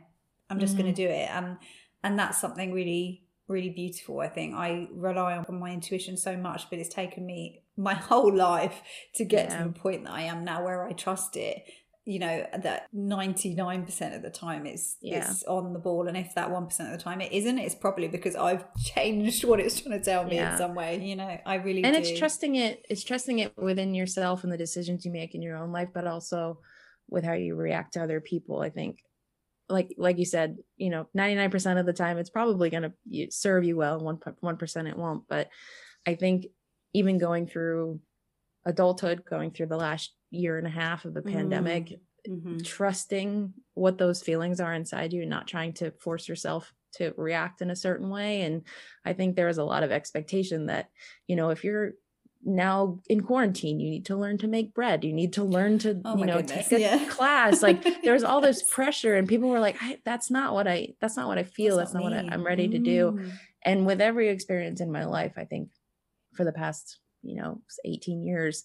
I'm 0.50 0.60
just 0.60 0.74
mm. 0.74 0.78
going 0.78 0.94
to 0.94 1.02
do 1.02 1.08
it 1.08 1.30
and 1.30 1.56
and 2.02 2.18
that's 2.18 2.40
something 2.40 2.72
really 2.72 3.26
really 3.48 3.70
beautiful 3.70 4.20
i 4.20 4.28
think 4.28 4.54
i 4.54 4.88
rely 4.92 5.36
on 5.36 5.60
my 5.60 5.70
intuition 5.70 6.16
so 6.16 6.36
much 6.36 6.68
but 6.68 6.78
it's 6.78 6.92
taken 6.92 7.24
me 7.24 7.62
my 7.76 7.94
whole 8.08 8.34
life 8.34 8.82
to 9.14 9.24
get 9.24 9.50
yeah. 9.50 9.58
to 9.58 9.64
the 9.68 9.72
point 9.72 10.04
that 10.04 10.12
i 10.12 10.22
am 10.22 10.44
now 10.44 10.64
where 10.64 10.84
i 10.86 10.92
trust 10.92 11.36
it 11.36 11.64
you 12.06 12.20
know 12.20 12.46
that 12.62 12.86
99% 12.94 14.16
of 14.16 14.22
the 14.22 14.30
time 14.30 14.64
it's 14.64 14.96
yeah. 15.02 15.28
it's 15.28 15.42
on 15.42 15.72
the 15.72 15.78
ball 15.78 16.06
and 16.06 16.16
if 16.16 16.34
that 16.36 16.48
1% 16.48 16.64
of 16.64 16.96
the 16.96 17.02
time 17.02 17.20
it 17.20 17.32
isn't 17.32 17.58
it's 17.58 17.74
probably 17.74 18.06
because 18.06 18.36
i've 18.36 18.64
changed 18.84 19.44
what 19.44 19.58
it's 19.58 19.80
trying 19.80 19.98
to 19.98 20.04
tell 20.04 20.24
me 20.24 20.36
yeah. 20.36 20.52
in 20.52 20.58
some 20.58 20.74
way 20.74 21.04
you 21.04 21.16
know 21.16 21.36
i 21.44 21.56
really 21.56 21.82
and 21.82 21.94
do. 21.94 22.00
it's 22.00 22.18
trusting 22.18 22.54
it 22.54 22.86
it's 22.88 23.02
trusting 23.02 23.40
it 23.40 23.52
within 23.58 23.92
yourself 23.92 24.44
and 24.44 24.52
the 24.52 24.56
decisions 24.56 25.04
you 25.04 25.10
make 25.10 25.34
in 25.34 25.42
your 25.42 25.56
own 25.56 25.72
life 25.72 25.88
but 25.92 26.06
also 26.06 26.60
with 27.08 27.24
how 27.24 27.32
you 27.32 27.56
react 27.56 27.94
to 27.94 28.02
other 28.02 28.20
people 28.20 28.62
i 28.62 28.70
think 28.70 29.00
like 29.68 29.92
like 29.98 30.16
you 30.16 30.24
said 30.24 30.58
you 30.76 30.90
know 30.90 31.08
99% 31.16 31.80
of 31.80 31.86
the 31.86 31.92
time 31.92 32.18
it's 32.18 32.30
probably 32.30 32.70
going 32.70 32.84
to 32.84 33.26
serve 33.30 33.64
you 33.64 33.76
well 33.76 33.98
1 33.98 34.18
1% 34.18 34.88
it 34.88 34.96
won't 34.96 35.24
but 35.28 35.48
i 36.06 36.14
think 36.14 36.46
even 36.94 37.18
going 37.18 37.48
through 37.48 38.00
adulthood 38.66 39.24
going 39.24 39.50
through 39.50 39.66
the 39.66 39.76
last 39.76 40.12
year 40.30 40.58
and 40.58 40.66
a 40.66 40.70
half 40.70 41.04
of 41.04 41.14
the 41.14 41.20
mm-hmm. 41.20 41.38
pandemic 41.38 41.98
mm-hmm. 42.28 42.58
trusting 42.58 43.54
what 43.74 43.96
those 43.96 44.22
feelings 44.22 44.60
are 44.60 44.74
inside 44.74 45.12
you 45.12 45.22
and 45.22 45.30
not 45.30 45.46
trying 45.46 45.72
to 45.72 45.90
force 45.92 46.28
yourself 46.28 46.74
to 46.92 47.14
react 47.16 47.62
in 47.62 47.70
a 47.70 47.76
certain 47.76 48.10
way 48.10 48.42
and 48.42 48.62
i 49.04 49.12
think 49.12 49.36
there 49.36 49.48
is 49.48 49.58
a 49.58 49.64
lot 49.64 49.82
of 49.82 49.92
expectation 49.92 50.66
that 50.66 50.88
you 51.26 51.36
know 51.36 51.50
if 51.50 51.62
you're 51.62 51.92
now 52.44 53.00
in 53.08 53.20
quarantine 53.20 53.80
you 53.80 53.90
need 53.90 54.06
to 54.06 54.16
learn 54.16 54.38
to 54.38 54.46
make 54.46 54.74
bread 54.74 55.04
you 55.04 55.12
need 55.12 55.32
to 55.32 55.44
learn 55.44 55.78
to 55.78 56.00
oh 56.04 56.16
you 56.16 56.24
know 56.24 56.36
goodness. 56.36 56.68
take 56.68 56.78
a 56.78 56.80
yeah. 56.80 57.04
class 57.08 57.62
like 57.62 57.84
there's 58.02 58.22
all 58.22 58.40
this 58.40 58.62
pressure 58.62 59.14
and 59.14 59.28
people 59.28 59.48
were 59.48 59.60
like 59.60 59.76
that's 60.04 60.30
not 60.30 60.54
what 60.54 60.66
i 60.68 60.88
that's 61.00 61.16
not 61.16 61.28
what 61.28 61.38
i 61.38 61.42
feel 61.42 61.76
that's, 61.76 61.92
that's 61.92 62.02
not, 62.02 62.10
not 62.12 62.24
what 62.24 62.32
I, 62.32 62.34
am 62.34 62.44
ready 62.44 62.68
mm. 62.68 62.72
to 62.72 62.78
do 62.78 63.12
mm. 63.12 63.32
and 63.64 63.86
with 63.86 64.00
every 64.00 64.28
experience 64.28 64.80
in 64.80 64.92
my 64.92 65.04
life 65.04 65.32
i 65.36 65.44
think 65.44 65.70
for 66.34 66.44
the 66.44 66.52
past 66.52 66.98
you 67.22 67.36
know 67.36 67.60
18 67.84 68.22
years 68.22 68.64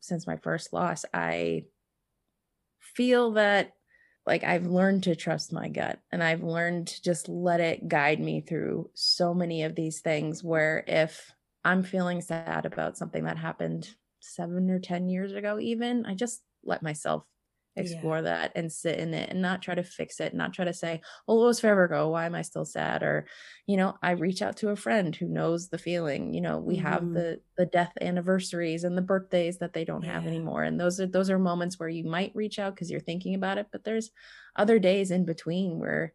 since 0.00 0.26
my 0.26 0.36
first 0.36 0.72
loss 0.72 1.04
i 1.12 1.64
feel 2.94 3.32
that 3.32 3.72
like 4.26 4.44
I've 4.44 4.66
learned 4.66 5.04
to 5.04 5.16
trust 5.16 5.52
my 5.52 5.68
gut 5.68 5.98
and 6.12 6.22
I've 6.22 6.42
learned 6.42 6.88
to 6.88 7.02
just 7.02 7.28
let 7.28 7.60
it 7.60 7.88
guide 7.88 8.20
me 8.20 8.40
through 8.40 8.90
so 8.94 9.32
many 9.32 9.64
of 9.64 9.74
these 9.74 10.00
things 10.00 10.44
where 10.44 10.84
if 10.86 11.32
I'm 11.64 11.82
feeling 11.82 12.20
sad 12.20 12.66
about 12.66 12.96
something 12.96 13.24
that 13.24 13.38
happened 13.38 13.88
seven 14.20 14.70
or 14.70 14.78
10 14.78 15.08
years 15.08 15.32
ago, 15.32 15.58
even, 15.58 16.06
I 16.06 16.14
just 16.14 16.42
let 16.62 16.82
myself 16.82 17.24
explore 17.80 18.16
yeah. 18.16 18.22
that 18.22 18.52
and 18.54 18.70
sit 18.70 18.98
in 18.98 19.14
it 19.14 19.30
and 19.30 19.42
not 19.42 19.62
try 19.62 19.74
to 19.74 19.82
fix 19.82 20.20
it, 20.20 20.34
not 20.34 20.52
try 20.52 20.64
to 20.64 20.72
say, 20.72 21.00
oh, 21.26 21.42
it 21.42 21.46
was 21.46 21.60
forever 21.60 21.84
ago. 21.84 22.08
Why 22.08 22.26
am 22.26 22.34
I 22.34 22.42
still 22.42 22.64
sad? 22.64 23.02
Or, 23.02 23.26
you 23.66 23.76
know, 23.76 23.94
I 24.02 24.12
reach 24.12 24.42
out 24.42 24.56
to 24.58 24.70
a 24.70 24.76
friend 24.76 25.14
who 25.14 25.26
knows 25.28 25.68
the 25.68 25.78
feeling. 25.78 26.34
You 26.34 26.40
know, 26.40 26.58
we 26.58 26.76
mm-hmm. 26.76 26.86
have 26.86 27.12
the 27.12 27.40
the 27.56 27.66
death 27.66 27.92
anniversaries 28.00 28.84
and 28.84 28.96
the 28.96 29.02
birthdays 29.02 29.58
that 29.58 29.72
they 29.72 29.84
don't 29.84 30.04
yeah. 30.04 30.14
have 30.14 30.26
anymore. 30.26 30.62
And 30.62 30.80
those 30.80 31.00
are 31.00 31.06
those 31.06 31.30
are 31.30 31.38
moments 31.38 31.78
where 31.78 31.88
you 31.88 32.04
might 32.04 32.32
reach 32.34 32.58
out 32.58 32.74
because 32.74 32.90
you're 32.90 33.00
thinking 33.00 33.34
about 33.34 33.58
it, 33.58 33.66
but 33.72 33.84
there's 33.84 34.10
other 34.56 34.78
days 34.78 35.10
in 35.10 35.24
between 35.24 35.78
where 35.78 36.14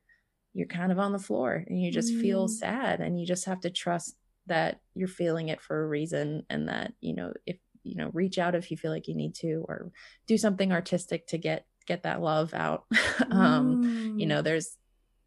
you're 0.54 0.68
kind 0.68 0.92
of 0.92 1.00
on 1.00 1.12
the 1.12 1.20
floor 1.20 1.64
and 1.68 1.82
you 1.82 1.92
just 1.92 2.14
mm. 2.14 2.22
feel 2.22 2.48
sad 2.48 3.02
and 3.02 3.20
you 3.20 3.28
just 3.28 3.46
have 3.46 3.60
to 3.60 3.70
trust 3.70 4.16
that 4.48 4.80
you're 4.94 5.08
feeling 5.08 5.50
it 5.50 5.62
for 5.62 5.84
a 5.84 5.88
reason 5.88 6.44
and 6.50 6.70
that 6.70 6.94
you 7.02 7.16
know 7.16 7.34
if 7.46 7.58
you 7.86 7.96
know 7.96 8.10
reach 8.14 8.38
out 8.38 8.56
if 8.56 8.72
you 8.72 8.78
feel 8.78 8.92
like 8.92 9.08
you 9.08 9.16
need 9.16 9.36
to 9.36 9.64
or 9.68 9.92
do 10.28 10.38
something 10.38 10.72
artistic 10.72 11.28
to 11.28 11.38
get 11.38 11.66
get 11.86 12.04
that 12.04 12.22
love 12.22 12.54
out 12.54 12.86
um 13.32 13.84
mm. 13.84 14.20
you 14.20 14.26
know 14.26 14.42
there's 14.42 14.78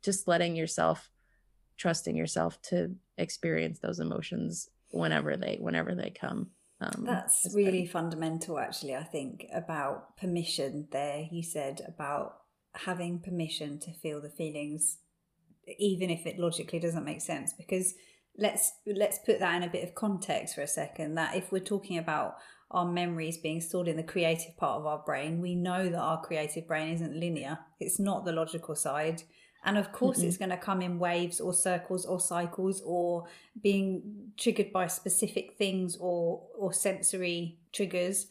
just 0.02 0.26
letting 0.28 0.56
yourself 0.56 1.10
trusting 1.76 2.16
yourself 2.16 2.60
to 2.62 2.94
experience 3.16 3.78
those 3.78 4.00
emotions 4.00 4.68
whenever 4.90 5.36
they 5.36 5.56
whenever 5.60 5.94
they 5.94 6.10
come 6.10 6.48
um, 6.80 7.04
that's 7.04 7.48
really 7.54 7.82
been... 7.82 7.90
fundamental 7.90 8.58
actually 8.58 8.94
i 8.94 9.02
think 9.02 9.46
about 9.54 10.16
permission 10.16 10.88
there 10.90 11.26
you 11.30 11.42
said 11.42 11.80
about 11.86 12.38
having 12.74 13.18
permission 13.18 13.78
to 13.78 13.92
feel 13.92 14.20
the 14.20 14.30
feelings 14.30 14.98
even 15.78 16.10
if 16.10 16.26
it 16.26 16.38
logically 16.38 16.78
doesn't 16.78 17.04
make 17.04 17.20
sense 17.20 17.52
because 17.52 17.94
let's 18.38 18.72
let's 18.86 19.18
put 19.18 19.40
that 19.40 19.56
in 19.56 19.62
a 19.62 19.70
bit 19.70 19.84
of 19.84 19.94
context 19.94 20.54
for 20.54 20.62
a 20.62 20.66
second 20.66 21.16
that 21.16 21.34
if 21.34 21.52
we're 21.52 21.58
talking 21.58 21.98
about 21.98 22.36
our 22.70 22.86
memories 22.86 23.36
being 23.36 23.60
stored 23.60 23.88
in 23.88 23.96
the 23.96 24.02
creative 24.02 24.56
part 24.56 24.78
of 24.78 24.86
our 24.86 25.02
brain 25.04 25.40
we 25.40 25.54
know 25.54 25.88
that 25.88 25.98
our 25.98 26.20
creative 26.20 26.66
brain 26.66 26.92
isn't 26.92 27.18
linear. 27.18 27.58
It's 27.80 27.98
not 27.98 28.24
the 28.24 28.32
logical 28.32 28.74
side. 28.74 29.22
And 29.64 29.76
of 29.76 29.92
course 29.92 30.18
mm-hmm. 30.18 30.28
it's 30.28 30.36
going 30.36 30.50
to 30.50 30.56
come 30.56 30.80
in 30.82 30.98
waves 30.98 31.40
or 31.40 31.52
circles 31.52 32.06
or 32.06 32.20
cycles 32.20 32.80
or 32.84 33.24
being 33.60 34.30
triggered 34.36 34.72
by 34.72 34.86
specific 34.86 35.56
things 35.58 35.96
or 35.98 36.42
or 36.56 36.72
sensory 36.72 37.58
triggers. 37.72 38.28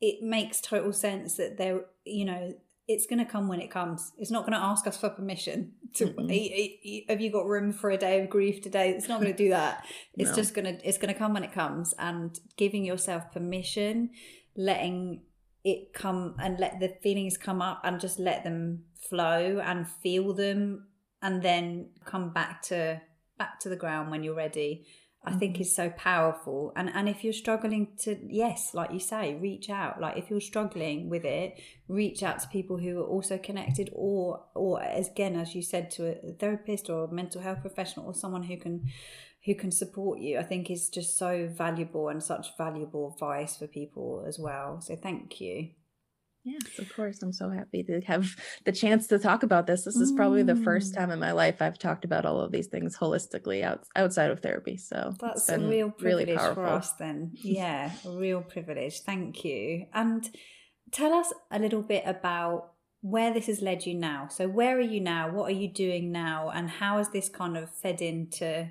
It 0.00 0.22
makes 0.22 0.60
total 0.60 0.92
sense 0.92 1.36
that 1.36 1.58
there 1.58 1.82
you 2.04 2.24
know 2.24 2.54
it's 2.88 3.06
going 3.06 3.18
to 3.18 3.24
come 3.24 3.48
when 3.48 3.60
it 3.60 3.70
comes. 3.70 4.12
It's 4.18 4.30
not 4.30 4.40
going 4.40 4.52
to 4.52 4.64
ask 4.64 4.86
us 4.86 4.96
for 4.96 5.08
permission 5.08 5.72
to. 5.94 6.06
Mm-hmm. 6.06 7.10
Have 7.10 7.20
you 7.20 7.30
got 7.30 7.46
room 7.46 7.72
for 7.72 7.90
a 7.90 7.96
day 7.96 8.20
of 8.20 8.28
grief 8.28 8.60
today? 8.60 8.90
It's 8.90 9.08
not 9.08 9.20
going 9.20 9.32
to 9.32 9.36
do 9.36 9.50
that. 9.50 9.84
It's 10.14 10.30
no. 10.30 10.36
just 10.36 10.54
going 10.54 10.64
to. 10.64 10.88
It's 10.88 10.98
going 10.98 11.12
to 11.12 11.18
come 11.18 11.32
when 11.32 11.44
it 11.44 11.52
comes, 11.52 11.94
and 11.98 12.38
giving 12.56 12.84
yourself 12.84 13.32
permission, 13.32 14.10
letting 14.56 15.22
it 15.64 15.92
come, 15.94 16.34
and 16.38 16.58
let 16.58 16.80
the 16.80 16.94
feelings 17.02 17.36
come 17.36 17.62
up, 17.62 17.80
and 17.84 18.00
just 18.00 18.18
let 18.18 18.44
them 18.44 18.84
flow 19.08 19.60
and 19.64 19.88
feel 19.88 20.34
them, 20.34 20.88
and 21.22 21.42
then 21.42 21.90
come 22.04 22.32
back 22.32 22.62
to 22.62 23.00
back 23.38 23.58
to 23.60 23.68
the 23.68 23.76
ground 23.76 24.10
when 24.10 24.22
you're 24.22 24.34
ready 24.34 24.84
I 25.24 25.32
think 25.32 25.54
mm-hmm. 25.54 25.62
is 25.62 25.74
so 25.74 25.90
powerful. 25.90 26.72
And 26.74 26.90
and 26.92 27.08
if 27.08 27.22
you're 27.22 27.32
struggling 27.32 27.88
to 28.00 28.18
yes, 28.28 28.74
like 28.74 28.92
you 28.92 28.98
say, 28.98 29.34
reach 29.34 29.70
out. 29.70 30.00
Like 30.00 30.16
if 30.16 30.30
you're 30.30 30.40
struggling 30.40 31.08
with 31.08 31.24
it, 31.24 31.60
reach 31.86 32.22
out 32.22 32.40
to 32.40 32.48
people 32.48 32.78
who 32.78 33.00
are 33.00 33.06
also 33.06 33.38
connected 33.38 33.90
or 33.92 34.44
or 34.54 34.82
as 34.82 35.08
again 35.08 35.36
as 35.36 35.54
you 35.54 35.62
said 35.62 35.90
to 35.92 36.28
a 36.28 36.32
therapist 36.32 36.90
or 36.90 37.04
a 37.04 37.12
mental 37.12 37.40
health 37.40 37.60
professional 37.60 38.06
or 38.06 38.14
someone 38.14 38.42
who 38.42 38.56
can 38.56 38.88
who 39.44 39.54
can 39.54 39.70
support 39.70 40.18
you. 40.18 40.38
I 40.38 40.42
think 40.42 40.70
is 40.70 40.88
just 40.88 41.16
so 41.16 41.48
valuable 41.52 42.08
and 42.08 42.22
such 42.22 42.56
valuable 42.56 43.12
advice 43.14 43.56
for 43.56 43.68
people 43.68 44.24
as 44.26 44.40
well. 44.40 44.80
So 44.80 44.96
thank 44.96 45.40
you. 45.40 45.70
Yes, 46.44 46.78
of 46.78 46.92
course. 46.94 47.22
I'm 47.22 47.32
so 47.32 47.50
happy 47.50 47.84
to 47.84 48.00
have 48.00 48.34
the 48.64 48.72
chance 48.72 49.06
to 49.08 49.18
talk 49.18 49.44
about 49.44 49.66
this. 49.66 49.84
This 49.84 49.96
is 49.96 50.10
probably 50.10 50.42
the 50.42 50.56
first 50.56 50.92
mm. 50.92 50.96
time 50.96 51.10
in 51.12 51.20
my 51.20 51.30
life 51.30 51.62
I've 51.62 51.78
talked 51.78 52.04
about 52.04 52.26
all 52.26 52.40
of 52.40 52.50
these 52.50 52.66
things 52.66 52.96
holistically 52.96 53.62
out, 53.62 53.84
outside 53.94 54.30
of 54.30 54.40
therapy. 54.40 54.76
So 54.76 55.14
that's 55.20 55.48
a 55.48 55.60
real 55.60 55.90
privilege 55.90 56.28
really 56.28 56.54
for 56.54 56.66
us, 56.66 56.92
then. 56.94 57.30
Yeah, 57.34 57.92
a 58.04 58.10
real 58.10 58.42
privilege. 58.42 59.00
Thank 59.00 59.44
you. 59.44 59.86
And 59.94 60.28
tell 60.90 61.12
us 61.12 61.32
a 61.50 61.60
little 61.60 61.82
bit 61.82 62.02
about 62.06 62.72
where 63.02 63.32
this 63.32 63.46
has 63.46 63.62
led 63.62 63.86
you 63.86 63.94
now. 63.94 64.28
So, 64.28 64.48
where 64.48 64.76
are 64.78 64.80
you 64.80 65.00
now? 65.00 65.30
What 65.30 65.50
are 65.50 65.54
you 65.54 65.68
doing 65.68 66.10
now? 66.10 66.50
And 66.50 66.68
how 66.68 66.98
has 66.98 67.10
this 67.10 67.28
kind 67.28 67.56
of 67.56 67.70
fed 67.70 68.00
into 68.00 68.70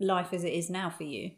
life 0.00 0.32
as 0.32 0.42
it 0.42 0.52
is 0.52 0.70
now 0.70 0.90
for 0.90 1.04
you? 1.04 1.32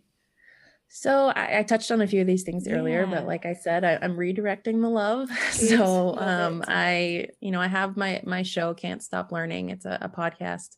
So 0.89 1.29
I, 1.35 1.59
I, 1.59 1.63
touched 1.63 1.91
on 1.91 2.01
a 2.01 2.07
few 2.07 2.21
of 2.21 2.27
these 2.27 2.45
things 2.45 2.69
earlier, 2.69 3.05
yeah. 3.05 3.11
but 3.11 3.27
like 3.27 3.45
I 3.45 3.55
said, 3.55 3.85
I, 3.85 3.99
am 4.03 4.17
redirecting 4.17 4.81
the 4.81 4.89
love. 4.89 5.29
so 5.51 6.17
um, 6.17 6.65
I, 6.67 7.29
you 7.41 7.51
know, 7.51 7.61
I 7.61 7.67
have 7.67 7.97
my 7.97 8.23
my 8.25 8.43
show 8.43 8.73
Can't 8.73 9.03
Stop 9.03 9.33
Learning. 9.33 9.71
It's 9.71 9.85
a, 9.85 9.99
a 10.01 10.09
podcast, 10.09 10.77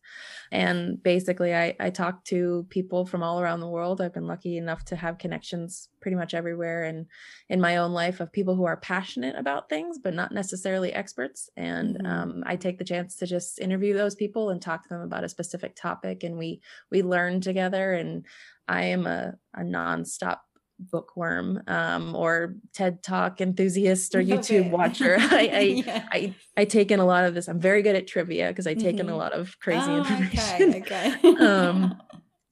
and 0.50 1.00
basically 1.02 1.54
I 1.54 1.76
I 1.78 1.90
talk 1.90 2.24
to 2.26 2.66
people 2.70 3.06
from 3.06 3.22
all 3.22 3.40
around 3.40 3.60
the 3.60 3.68
world. 3.68 4.00
I've 4.00 4.14
been 4.14 4.26
lucky 4.26 4.56
enough 4.56 4.84
to 4.86 4.96
have 4.96 5.18
connections 5.18 5.88
pretty 6.08 6.16
much 6.16 6.32
everywhere, 6.32 6.84
and 6.84 7.04
in 7.50 7.60
my 7.60 7.76
own 7.76 7.92
life 7.92 8.20
of 8.20 8.32
people 8.32 8.54
who 8.54 8.64
are 8.64 8.78
passionate 8.78 9.36
about 9.36 9.68
things, 9.68 9.98
but 9.98 10.14
not 10.14 10.32
necessarily 10.32 10.90
experts. 10.90 11.50
And 11.54 11.96
mm-hmm. 11.96 12.06
um, 12.06 12.44
I 12.46 12.56
take 12.56 12.78
the 12.78 12.84
chance 12.84 13.16
to 13.16 13.26
just 13.26 13.58
interview 13.58 13.92
those 13.92 14.14
people 14.14 14.48
and 14.48 14.62
talk 14.62 14.84
to 14.84 14.88
them 14.88 15.02
about 15.02 15.24
a 15.24 15.28
specific 15.28 15.76
topic, 15.76 16.24
and 16.24 16.38
we 16.38 16.62
we 16.90 17.02
learn 17.02 17.42
together 17.42 17.92
and 17.92 18.24
I 18.66 18.84
am 18.84 19.06
a, 19.06 19.34
a 19.54 19.60
nonstop 19.60 20.38
bookworm 20.78 21.62
um, 21.66 22.14
or 22.14 22.54
TED 22.72 23.02
Talk 23.02 23.40
enthusiast 23.40 24.14
or 24.14 24.22
YouTube 24.22 24.60
okay. 24.60 24.70
watcher. 24.70 25.16
I 25.20 25.50
I, 25.52 25.60
yeah. 25.60 26.08
I, 26.10 26.34
I 26.56 26.64
take 26.64 26.90
in 26.90 27.00
a 27.00 27.06
lot 27.06 27.24
of 27.24 27.34
this. 27.34 27.48
I'm 27.48 27.60
very 27.60 27.82
good 27.82 27.96
at 27.96 28.06
trivia 28.06 28.48
because 28.48 28.66
I 28.66 28.74
take 28.74 28.96
mm-hmm. 28.96 29.00
in 29.00 29.08
a 29.08 29.10
mm-hmm. 29.10 29.18
lot 29.18 29.32
of 29.32 29.58
crazy 29.60 29.90
oh, 29.90 29.98
information. 29.98 30.74
Okay. 30.76 31.14
okay. 31.22 31.36
um, 31.44 32.00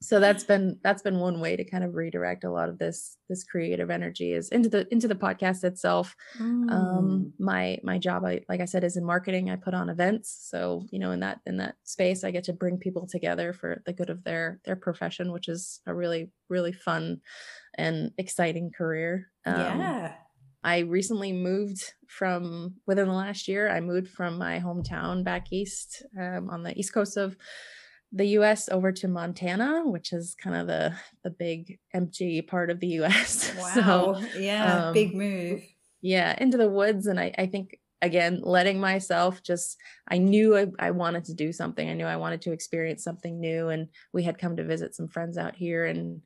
so 0.07 0.21
that's 0.21 0.45
been 0.45 0.79
that's 0.83 1.01
been 1.01 1.19
one 1.19 1.41
way 1.41 1.57
to 1.57 1.65
kind 1.65 1.83
of 1.83 1.93
redirect 1.93 2.45
a 2.45 2.49
lot 2.49 2.69
of 2.69 2.77
this 2.77 3.17
this 3.27 3.43
creative 3.43 3.89
energy 3.89 4.31
is 4.31 4.47
into 4.49 4.69
the 4.69 4.87
into 4.89 5.05
the 5.05 5.15
podcast 5.15 5.65
itself 5.65 6.15
um, 6.39 6.67
mm. 6.69 6.71
um 6.71 7.33
my 7.39 7.77
my 7.83 7.97
job 7.97 8.23
I, 8.23 8.39
like 8.47 8.61
i 8.61 8.65
said 8.65 8.85
is 8.85 8.95
in 8.95 9.03
marketing 9.03 9.49
i 9.49 9.57
put 9.57 9.73
on 9.73 9.89
events 9.89 10.47
so 10.49 10.85
you 10.91 10.99
know 10.99 11.11
in 11.11 11.19
that 11.19 11.41
in 11.45 11.57
that 11.57 11.75
space 11.83 12.23
i 12.23 12.31
get 12.31 12.45
to 12.45 12.53
bring 12.53 12.77
people 12.77 13.05
together 13.05 13.51
for 13.51 13.81
the 13.85 13.91
good 13.91 14.09
of 14.09 14.23
their 14.23 14.61
their 14.63 14.77
profession 14.77 15.33
which 15.33 15.49
is 15.49 15.81
a 15.85 15.93
really 15.93 16.31
really 16.47 16.71
fun 16.71 17.19
and 17.75 18.11
exciting 18.17 18.71
career 18.71 19.27
um, 19.45 19.55
yeah 19.57 20.13
I 20.63 20.79
recently 20.79 21.31
moved 21.31 21.93
from 22.07 22.73
within 22.85 23.07
the 23.07 23.13
last 23.13 23.47
year. 23.47 23.69
I 23.69 23.79
moved 23.79 24.09
from 24.09 24.37
my 24.37 24.59
hometown 24.59 25.23
back 25.23 25.53
east 25.53 26.03
um, 26.19 26.49
on 26.49 26.63
the 26.63 26.77
east 26.77 26.93
coast 26.93 27.15
of 27.15 27.37
the 28.17 28.25
US 28.39 28.69
over 28.69 28.91
to 28.91 29.07
Montana, 29.07 29.83
which 29.85 30.11
is 30.11 30.35
kind 30.35 30.55
of 30.55 30.67
the 30.67 30.95
the 31.23 31.29
big 31.29 31.79
empty 31.93 32.41
part 32.41 32.69
of 32.69 32.79
the 32.79 32.99
US. 33.01 33.53
Wow. 33.57 34.21
so, 34.21 34.39
yeah, 34.39 34.87
um, 34.87 34.93
big 34.93 35.15
move. 35.15 35.63
Yeah, 36.01 36.35
into 36.39 36.57
the 36.57 36.69
woods 36.69 37.07
and 37.07 37.19
I 37.19 37.33
I 37.37 37.47
think 37.47 37.77
again 38.01 38.39
letting 38.43 38.79
myself 38.79 39.41
just 39.41 39.77
I 40.07 40.17
knew 40.17 40.55
I, 40.55 40.67
I 40.79 40.91
wanted 40.91 41.25
to 41.25 41.33
do 41.33 41.51
something. 41.51 41.89
I 41.89 41.93
knew 41.93 42.05
I 42.05 42.17
wanted 42.17 42.41
to 42.43 42.51
experience 42.51 43.03
something 43.03 43.39
new 43.39 43.69
and 43.69 43.87
we 44.13 44.23
had 44.23 44.37
come 44.37 44.55
to 44.57 44.63
visit 44.63 44.95
some 44.95 45.07
friends 45.07 45.37
out 45.37 45.55
here 45.55 45.85
and 45.85 46.21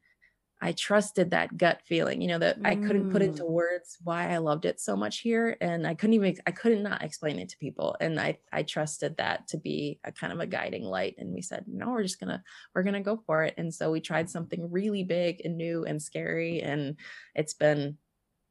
I 0.64 0.74
trusted 0.74 1.32
that 1.32 1.58
gut 1.58 1.82
feeling, 1.86 2.22
you 2.22 2.28
know, 2.28 2.38
that 2.38 2.62
mm. 2.62 2.68
I 2.68 2.76
couldn't 2.76 3.12
put 3.12 3.24
into 3.24 3.44
mm. 3.44 3.50
words 3.50 3.98
why 4.04 4.30
I 4.30 4.38
loved 4.38 4.66
it 4.66 4.80
so 4.80 4.96
much 4.96 5.20
here. 5.20 5.58
And 5.60 5.88
I 5.88 5.96
couldn't 5.96 6.14
even, 6.14 6.38
I 6.46 6.52
couldn't 6.52 6.84
not 6.84 7.04
explain 7.04 7.40
it 7.40 7.50
to 7.50 7.58
people. 7.58 7.98
And 8.00 8.20
I, 8.20 8.38
I 8.54 8.62
trusted 8.62 9.18
that 9.18 9.48
to 9.50 9.58
be 9.58 10.00
a 10.04 10.12
kind 10.12 10.32
of 10.32 10.40
a 10.40 10.46
guiding 10.46 10.84
light. 10.84 11.16
And 11.18 11.34
we 11.34 11.42
said, 11.42 11.66
no, 11.68 11.90
we're 11.90 12.04
just 12.04 12.20
gonna, 12.20 12.44
we're 12.76 12.84
gonna 12.84 13.02
go 13.02 13.18
for 13.26 13.44
it. 13.44 13.56
And 13.58 13.74
so 13.74 13.90
we 13.90 14.02
tried 14.02 14.30
something 14.30 14.72
really 14.72 15.04
big 15.04 15.42
and 15.44 15.58
new 15.58 15.84
and 15.86 16.00
scary. 16.00 16.62
And 16.62 16.98
it's 17.34 17.56
been 17.56 17.98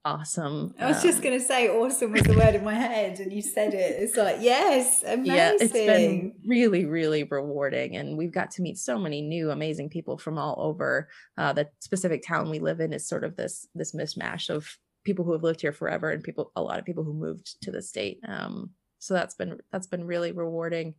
awesome. 0.05 0.75
I 0.79 0.87
was 0.87 0.97
um, 0.97 1.03
just 1.03 1.23
going 1.23 1.39
to 1.39 1.45
say 1.45 1.69
awesome 1.69 2.13
was 2.13 2.23
the 2.23 2.37
word 2.37 2.55
in 2.55 2.65
my 2.65 2.75
head 2.75 3.21
and 3.21 3.33
you 3.33 3.43
said 3.43 3.75
it. 3.75 3.97
It's 4.01 4.17
like, 4.17 4.39
yes, 4.41 5.03
amazing. 5.03 5.27
Yeah, 5.27 5.53
it's 5.59 5.73
been 5.73 6.35
really, 6.47 6.85
really 6.85 7.25
rewarding. 7.25 7.97
And 7.97 8.17
we've 8.17 8.33
got 8.33 8.51
to 8.53 8.63
meet 8.63 8.79
so 8.79 8.99
many 8.99 9.21
new, 9.21 9.51
amazing 9.51 9.91
people 9.91 10.19
from 10.19 10.39
all 10.39 10.57
over. 10.59 11.09
Uh, 11.37 11.53
the 11.53 11.69
specific 11.81 12.23
town 12.27 12.51
we 12.51 12.59
live 12.59 12.81
in 12.81 12.93
is 12.93 13.09
sort 13.09 13.25
of 13.25 13.37
this, 13.37 13.67
this 13.75 13.93
mishmash 13.93 14.49
of 14.51 14.69
people 15.05 15.25
who 15.25 15.33
have 15.33 15.43
lived 15.43 15.61
here 15.61 15.73
forever 15.73 16.11
and 16.11 16.23
people, 16.23 16.53
a 16.57 16.63
lot 16.63 16.79
of 16.79 16.85
people 16.85 17.05
who 17.05 17.15
moved 17.15 17.61
to 17.63 17.71
the 17.71 17.83
state. 17.83 18.21
Um, 18.27 18.71
so 18.99 19.15
that's 19.15 19.35
been, 19.35 19.59
that's 19.73 19.87
been 19.87 20.05
really 20.05 20.33
rewarding. 20.33 20.95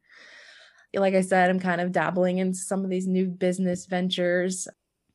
Like 0.93 1.14
I 1.14 1.22
said, 1.22 1.49
I'm 1.49 1.60
kind 1.60 1.80
of 1.80 1.93
dabbling 1.93 2.39
in 2.39 2.54
some 2.54 2.84
of 2.84 2.89
these 2.89 3.08
new 3.08 3.28
business 3.28 3.86
ventures 3.86 4.68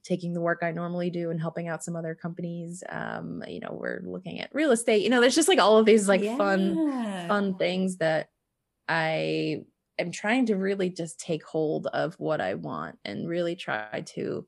taking 0.06 0.32
the 0.32 0.40
work 0.40 0.60
I 0.62 0.70
normally 0.70 1.10
do 1.10 1.30
and 1.30 1.40
helping 1.40 1.66
out 1.68 1.82
some 1.82 1.96
other 1.96 2.14
companies. 2.14 2.84
Um, 2.88 3.42
you 3.48 3.60
know, 3.60 3.76
we're 3.78 4.02
looking 4.04 4.40
at 4.40 4.54
real 4.54 4.70
estate. 4.70 5.02
You 5.02 5.10
know, 5.10 5.20
there's 5.20 5.34
just 5.34 5.48
like 5.48 5.58
all 5.58 5.78
of 5.78 5.86
these 5.86 6.08
like 6.08 6.22
yeah. 6.22 6.36
fun, 6.36 7.28
fun 7.28 7.56
things 7.56 7.96
that 7.96 8.28
I 8.88 9.62
am 9.98 10.12
trying 10.12 10.46
to 10.46 10.54
really 10.54 10.90
just 10.90 11.18
take 11.18 11.44
hold 11.44 11.88
of 11.88 12.14
what 12.14 12.40
I 12.40 12.54
want 12.54 12.98
and 13.04 13.28
really 13.28 13.56
try 13.56 14.04
to. 14.14 14.46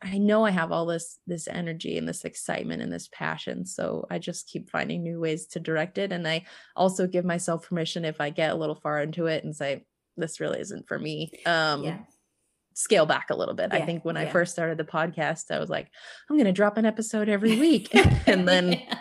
I 0.00 0.16
know 0.16 0.44
I 0.46 0.52
have 0.52 0.70
all 0.70 0.86
this 0.86 1.18
this 1.26 1.48
energy 1.48 1.98
and 1.98 2.08
this 2.08 2.24
excitement 2.24 2.82
and 2.82 2.92
this 2.92 3.08
passion, 3.12 3.66
so 3.66 4.06
I 4.08 4.20
just 4.20 4.48
keep 4.48 4.70
finding 4.70 5.02
new 5.02 5.20
ways 5.20 5.46
to 5.48 5.60
direct 5.60 5.98
it. 5.98 6.12
And 6.12 6.26
I 6.26 6.44
also 6.76 7.08
give 7.08 7.24
myself 7.24 7.68
permission 7.68 8.04
if 8.04 8.20
I 8.20 8.30
get 8.30 8.52
a 8.52 8.54
little 8.54 8.76
far 8.76 9.02
into 9.02 9.26
it 9.26 9.42
and 9.42 9.54
say 9.54 9.84
this 10.16 10.38
really 10.38 10.60
isn't 10.60 10.86
for 10.86 10.98
me. 10.98 11.32
Um, 11.44 11.82
yeah 11.82 11.98
scale 12.78 13.06
back 13.06 13.28
a 13.30 13.34
little 13.34 13.54
bit. 13.54 13.70
Yeah, 13.72 13.80
I 13.80 13.84
think 13.84 14.04
when 14.04 14.14
yeah. 14.14 14.22
I 14.22 14.26
first 14.30 14.52
started 14.52 14.78
the 14.78 14.84
podcast, 14.84 15.50
I 15.50 15.58
was 15.58 15.68
like, 15.68 15.90
I'm 16.30 16.36
going 16.36 16.46
to 16.46 16.52
drop 16.52 16.76
an 16.76 16.86
episode 16.86 17.28
every 17.28 17.58
week. 17.58 17.92
and 18.26 18.46
then 18.46 18.72
yeah. 18.72 18.94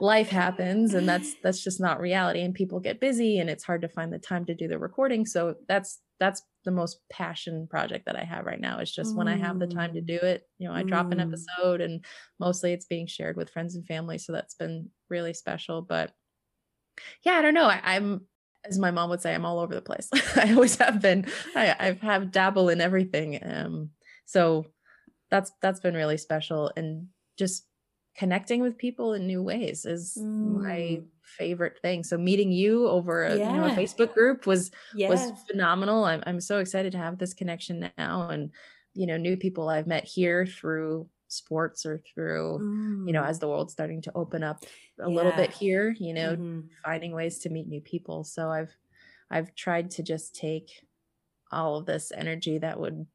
life 0.00 0.30
happens 0.30 0.94
and 0.94 1.06
that's 1.06 1.34
that's 1.42 1.62
just 1.62 1.78
not 1.78 2.00
reality 2.00 2.40
and 2.40 2.54
people 2.54 2.80
get 2.80 3.00
busy 3.00 3.38
and 3.38 3.50
it's 3.50 3.64
hard 3.64 3.82
to 3.82 3.88
find 3.88 4.12
the 4.12 4.18
time 4.18 4.46
to 4.46 4.54
do 4.54 4.66
the 4.66 4.78
recording 4.78 5.24
so 5.24 5.54
that's 5.68 6.00
that's 6.18 6.42
the 6.64 6.72
most 6.72 6.98
passion 7.08 7.68
project 7.68 8.06
that 8.06 8.16
i 8.16 8.24
have 8.24 8.44
right 8.44 8.60
now 8.60 8.80
is 8.80 8.92
just 8.92 9.14
mm. 9.14 9.18
when 9.18 9.28
i 9.28 9.36
have 9.36 9.60
the 9.60 9.66
time 9.66 9.94
to 9.94 10.00
mm. 10.00 10.06
do 10.06 10.16
it 10.16 10.42
you 10.58 10.66
know 10.66 10.74
i 10.74 10.82
mm. 10.82 10.88
drop 10.88 11.12
an 11.12 11.18
mm. 11.18 11.22
episode 11.22 11.80
and 11.80 12.04
mostly 12.40 12.72
it's 12.72 12.86
being 12.86 13.06
shared 13.06 13.36
with 13.36 13.50
friends 13.50 13.76
and 13.76 13.86
family 13.86 14.18
so 14.18 14.32
that's 14.32 14.54
been 14.54 14.88
really 15.08 15.32
special 15.32 15.82
but 15.82 16.10
yeah 17.24 17.34
i 17.34 17.42
don't 17.42 17.54
know 17.54 17.66
I, 17.66 17.80
i'm 17.84 18.22
as 18.64 18.78
my 18.78 18.90
mom 18.90 19.10
would 19.10 19.20
say 19.20 19.34
i'm 19.34 19.44
all 19.44 19.58
over 19.58 19.74
the 19.74 19.82
place 19.82 20.08
i 20.36 20.52
always 20.52 20.76
have 20.76 21.00
been 21.00 21.26
i 21.54 21.74
i've 21.78 22.00
have 22.00 22.30
dabble 22.30 22.68
in 22.68 22.80
everything 22.80 23.38
um 23.44 23.90
so 24.24 24.66
that's 25.30 25.52
that's 25.60 25.80
been 25.80 25.94
really 25.94 26.16
special 26.16 26.70
and 26.76 27.06
just 27.38 27.66
connecting 28.16 28.60
with 28.60 28.76
people 28.76 29.14
in 29.14 29.26
new 29.26 29.42
ways 29.42 29.84
is 29.84 30.18
mm. 30.20 30.62
my 30.62 31.00
favorite 31.22 31.78
thing. 31.80 32.04
So 32.04 32.18
meeting 32.18 32.52
you 32.52 32.88
over 32.88 33.24
a, 33.24 33.36
yeah. 33.36 33.50
you 33.50 33.56
know, 33.56 33.66
a 33.66 33.70
Facebook 33.70 34.12
group 34.14 34.46
was 34.46 34.70
yeah. 34.94 35.08
was 35.08 35.32
phenomenal. 35.50 36.04
I'm 36.04 36.22
I'm 36.26 36.40
so 36.40 36.58
excited 36.58 36.92
to 36.92 36.98
have 36.98 37.18
this 37.18 37.34
connection 37.34 37.90
now 37.96 38.28
and 38.28 38.50
you 38.94 39.06
know 39.06 39.16
new 39.16 39.36
people 39.36 39.68
I've 39.68 39.86
met 39.86 40.04
here 40.04 40.46
through 40.46 41.08
sports 41.32 41.86
or 41.86 41.98
through 41.98 42.58
mm. 42.60 43.06
you 43.06 43.12
know 43.12 43.22
mm. 43.22 43.28
as 43.28 43.38
the 43.38 43.48
world's 43.48 43.72
starting 43.72 44.02
to 44.02 44.12
open 44.14 44.42
up 44.42 44.64
a 44.98 45.08
yeah. 45.08 45.14
little 45.14 45.32
bit 45.32 45.50
here, 45.50 45.94
you 45.98 46.14
know, 46.14 46.32
mm-hmm. 46.32 46.60
finding 46.84 47.12
ways 47.12 47.38
to 47.40 47.50
meet 47.50 47.68
new 47.68 47.80
people. 47.80 48.24
So 48.24 48.50
I've 48.50 48.74
I've 49.30 49.54
tried 49.54 49.90
to 49.92 50.02
just 50.02 50.34
take 50.34 50.70
all 51.50 51.76
of 51.76 51.86
this 51.86 52.12
energy 52.14 52.58
that 52.58 52.78
would 52.78 53.06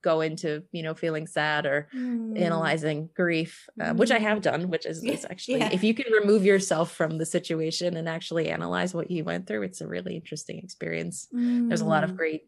go 0.00 0.20
into 0.20 0.62
you 0.70 0.82
know 0.82 0.94
feeling 0.94 1.26
sad 1.26 1.66
or 1.66 1.88
mm. 1.92 2.40
analyzing 2.40 3.10
grief 3.16 3.68
um, 3.80 3.96
which 3.96 4.12
i 4.12 4.18
have 4.18 4.38
mm. 4.38 4.42
done 4.42 4.70
which 4.70 4.86
is, 4.86 5.02
is 5.02 5.26
actually 5.30 5.58
yeah. 5.58 5.70
if 5.72 5.82
you 5.82 5.92
can 5.92 6.10
remove 6.12 6.44
yourself 6.44 6.92
from 6.92 7.18
the 7.18 7.26
situation 7.26 7.96
and 7.96 8.08
actually 8.08 8.48
analyze 8.48 8.94
what 8.94 9.10
you 9.10 9.24
went 9.24 9.48
through 9.48 9.62
it's 9.62 9.80
a 9.80 9.88
really 9.88 10.14
interesting 10.14 10.58
experience 10.58 11.26
mm. 11.34 11.68
there's 11.68 11.80
a 11.80 11.86
lot 11.86 12.04
of 12.04 12.10
mm. 12.10 12.16
great 12.16 12.42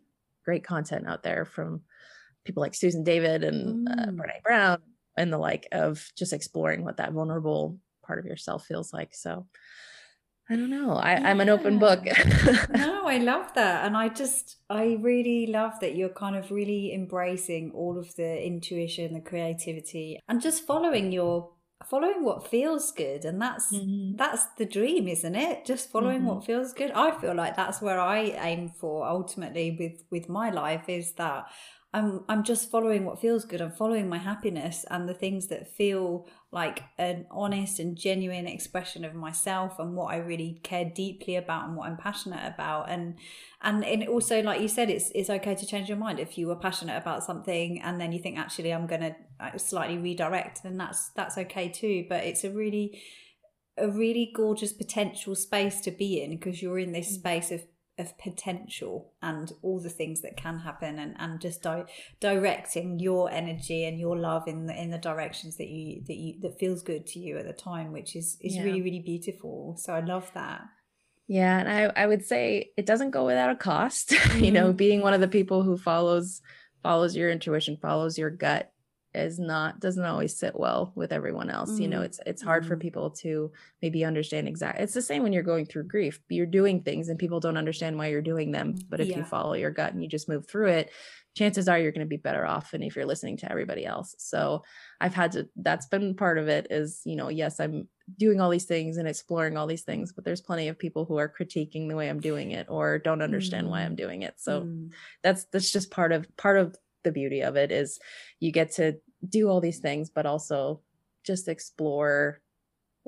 great 0.44 0.62
content 0.62 1.08
out 1.08 1.24
there 1.24 1.44
from 1.44 1.80
people 2.44 2.60
like 2.60 2.74
susan 2.74 3.02
david 3.02 3.42
and 3.42 3.88
uh, 3.88 3.94
mm. 3.94 4.08
uh, 4.08 4.12
brene 4.12 4.42
brown 4.44 4.78
and 5.16 5.32
the 5.32 5.38
like 5.38 5.68
of 5.72 6.10
just 6.16 6.32
exploring 6.32 6.84
what 6.84 6.96
that 6.98 7.12
vulnerable 7.12 7.78
part 8.04 8.18
of 8.18 8.26
yourself 8.26 8.66
feels 8.66 8.92
like 8.92 9.14
so 9.14 9.46
I 10.50 10.56
don't 10.56 10.68
know. 10.70 10.94
I, 10.94 11.12
yeah. 11.12 11.30
I'm 11.30 11.40
an 11.40 11.48
open 11.48 11.78
book. 11.78 12.04
no, 12.74 13.06
I 13.06 13.18
love 13.18 13.54
that. 13.54 13.86
And 13.86 13.96
I 13.96 14.08
just, 14.08 14.56
I 14.68 14.98
really 15.00 15.46
love 15.46 15.78
that 15.80 15.94
you're 15.94 16.08
kind 16.08 16.34
of 16.34 16.50
really 16.50 16.92
embracing 16.92 17.70
all 17.72 17.96
of 17.96 18.12
the 18.16 18.44
intuition, 18.44 19.14
the 19.14 19.20
creativity, 19.20 20.18
and 20.28 20.42
just 20.42 20.66
following 20.66 21.12
your 21.12 21.50
following 21.88 22.24
what 22.24 22.46
feels 22.46 22.92
good 22.92 23.24
and 23.24 23.40
that's 23.40 23.72
mm-hmm. 23.72 24.14
that's 24.16 24.44
the 24.58 24.66
dream 24.66 25.08
isn't 25.08 25.34
it 25.34 25.64
just 25.64 25.90
following 25.90 26.18
mm-hmm. 26.18 26.26
what 26.26 26.44
feels 26.44 26.74
good 26.74 26.90
i 26.90 27.10
feel 27.10 27.34
like 27.34 27.56
that's 27.56 27.80
where 27.80 27.98
i 27.98 28.20
aim 28.20 28.68
for 28.68 29.08
ultimately 29.08 29.74
with 29.80 30.02
with 30.10 30.28
my 30.28 30.50
life 30.50 30.84
is 30.88 31.12
that 31.12 31.46
I'm 31.92 32.24
I'm 32.28 32.44
just 32.44 32.70
following 32.70 33.04
what 33.04 33.20
feels 33.20 33.44
good. 33.44 33.60
I'm 33.60 33.72
following 33.72 34.08
my 34.08 34.18
happiness 34.18 34.84
and 34.90 35.08
the 35.08 35.14
things 35.14 35.48
that 35.48 35.74
feel 35.74 36.28
like 36.52 36.84
an 36.98 37.26
honest 37.32 37.80
and 37.80 37.96
genuine 37.96 38.46
expression 38.46 39.04
of 39.04 39.14
myself 39.14 39.80
and 39.80 39.96
what 39.96 40.14
I 40.14 40.18
really 40.18 40.60
care 40.62 40.84
deeply 40.84 41.34
about 41.34 41.66
and 41.66 41.76
what 41.76 41.88
I'm 41.88 41.96
passionate 41.96 42.46
about. 42.46 42.88
And 42.88 43.18
and 43.60 43.84
and 43.84 44.06
also 44.06 44.40
like 44.40 44.60
you 44.60 44.68
said, 44.68 44.88
it's 44.88 45.10
it's 45.16 45.30
okay 45.30 45.56
to 45.56 45.66
change 45.66 45.88
your 45.88 45.98
mind 45.98 46.20
if 46.20 46.38
you 46.38 46.46
were 46.46 46.54
passionate 46.54 46.96
about 46.96 47.24
something 47.24 47.80
and 47.82 48.00
then 48.00 48.12
you 48.12 48.20
think 48.20 48.38
actually 48.38 48.72
I'm 48.72 48.86
gonna 48.86 49.16
uh, 49.40 49.58
slightly 49.58 49.98
redirect, 49.98 50.62
then 50.62 50.76
that's 50.76 51.10
that's 51.16 51.38
okay 51.38 51.68
too. 51.68 52.06
But 52.08 52.22
it's 52.22 52.44
a 52.44 52.50
really 52.50 53.02
a 53.76 53.88
really 53.88 54.30
gorgeous 54.32 54.72
potential 54.72 55.34
space 55.34 55.80
to 55.80 55.90
be 55.90 56.22
in 56.22 56.30
because 56.30 56.62
you're 56.62 56.78
in 56.78 56.92
this 56.92 57.10
mm. 57.10 57.14
space 57.14 57.50
of 57.50 57.62
of 58.00 58.16
potential 58.18 59.12
and 59.22 59.52
all 59.62 59.78
the 59.78 59.90
things 59.90 60.22
that 60.22 60.36
can 60.36 60.58
happen 60.58 60.98
and, 60.98 61.14
and 61.18 61.40
just 61.40 61.62
di- 61.62 61.84
directing 62.18 62.98
your 62.98 63.30
energy 63.30 63.84
and 63.84 64.00
your 64.00 64.16
love 64.18 64.48
in 64.48 64.66
the 64.66 64.74
in 64.74 64.90
the 64.90 64.98
directions 64.98 65.56
that 65.56 65.68
you 65.68 66.02
that 66.06 66.16
you 66.16 66.40
that 66.40 66.58
feels 66.58 66.82
good 66.82 67.06
to 67.06 67.18
you 67.18 67.36
at 67.38 67.46
the 67.46 67.52
time 67.52 67.92
which 67.92 68.16
is 68.16 68.36
is 68.40 68.56
yeah. 68.56 68.62
really 68.62 68.82
really 68.82 69.00
beautiful 69.00 69.76
so 69.78 69.92
i 69.92 70.00
love 70.00 70.30
that 70.34 70.62
yeah 71.28 71.58
and 71.58 71.68
i 71.68 72.02
i 72.02 72.06
would 72.06 72.24
say 72.24 72.70
it 72.76 72.86
doesn't 72.86 73.10
go 73.10 73.24
without 73.26 73.50
a 73.50 73.56
cost 73.56 74.10
mm-hmm. 74.10 74.44
you 74.44 74.50
know 74.50 74.68
mm-hmm. 74.68 74.76
being 74.76 75.00
one 75.00 75.14
of 75.14 75.20
the 75.20 75.28
people 75.28 75.62
who 75.62 75.76
follows 75.76 76.40
follows 76.82 77.14
your 77.14 77.30
intuition 77.30 77.76
follows 77.80 78.18
your 78.18 78.30
gut 78.30 78.72
is 79.14 79.38
not 79.38 79.80
doesn't 79.80 80.04
always 80.04 80.38
sit 80.38 80.58
well 80.58 80.92
with 80.94 81.12
everyone 81.12 81.50
else 81.50 81.72
mm-hmm. 81.72 81.82
you 81.82 81.88
know 81.88 81.96
mm-hmm. 81.96 82.04
it's 82.04 82.20
it's 82.26 82.42
hard 82.42 82.62
mm-hmm. 82.62 82.72
for 82.72 82.76
people 82.76 83.10
to 83.10 83.50
maybe 83.82 84.04
understand 84.04 84.46
exactly 84.46 84.84
it's 84.84 84.94
the 84.94 85.02
same 85.02 85.22
when 85.22 85.32
you're 85.32 85.42
going 85.42 85.66
through 85.66 85.82
grief 85.82 86.20
you're 86.28 86.46
doing 86.46 86.82
things 86.82 87.08
and 87.08 87.18
people 87.18 87.40
don't 87.40 87.56
understand 87.56 87.98
why 87.98 88.06
you're 88.06 88.22
doing 88.22 88.52
them 88.52 88.74
but 88.88 89.00
if 89.00 89.08
yeah. 89.08 89.18
you 89.18 89.24
follow 89.24 89.54
your 89.54 89.70
gut 89.70 89.92
and 89.92 90.02
you 90.02 90.08
just 90.08 90.28
move 90.28 90.46
through 90.46 90.68
it 90.68 90.90
chances 91.36 91.68
are 91.68 91.78
you're 91.78 91.92
going 91.92 92.06
to 92.06 92.08
be 92.08 92.16
better 92.16 92.46
off 92.46 92.70
than 92.70 92.82
if 92.82 92.94
you're 92.94 93.06
listening 93.06 93.36
to 93.36 93.50
everybody 93.50 93.84
else 93.84 94.14
so 94.18 94.62
i've 95.00 95.14
had 95.14 95.32
to 95.32 95.48
that's 95.56 95.86
been 95.86 96.14
part 96.14 96.38
of 96.38 96.48
it 96.48 96.68
is 96.70 97.02
you 97.04 97.16
know 97.16 97.28
yes 97.28 97.58
i'm 97.58 97.88
doing 98.16 98.40
all 98.40 98.50
these 98.50 98.64
things 98.64 98.96
and 98.96 99.08
exploring 99.08 99.56
all 99.56 99.66
these 99.66 99.82
things 99.82 100.12
but 100.12 100.24
there's 100.24 100.40
plenty 100.40 100.68
of 100.68 100.78
people 100.78 101.04
who 101.04 101.16
are 101.16 101.32
critiquing 101.32 101.88
the 101.88 101.96
way 101.96 102.08
i'm 102.08 102.20
doing 102.20 102.50
it 102.52 102.66
or 102.68 102.98
don't 102.98 103.22
understand 103.22 103.66
mm. 103.66 103.70
why 103.70 103.82
i'm 103.82 103.94
doing 103.94 104.22
it 104.22 104.34
so 104.36 104.62
mm. 104.62 104.88
that's 105.22 105.44
that's 105.46 105.70
just 105.70 105.90
part 105.90 106.12
of 106.12 106.26
part 106.36 106.58
of 106.58 106.76
the 107.02 107.12
beauty 107.12 107.40
of 107.40 107.56
it 107.56 107.70
is 107.70 107.98
you 108.38 108.52
get 108.52 108.70
to 108.72 108.96
do 109.28 109.48
all 109.48 109.60
these 109.60 109.78
things 109.78 110.10
but 110.10 110.26
also 110.26 110.80
just 111.24 111.48
explore 111.48 112.40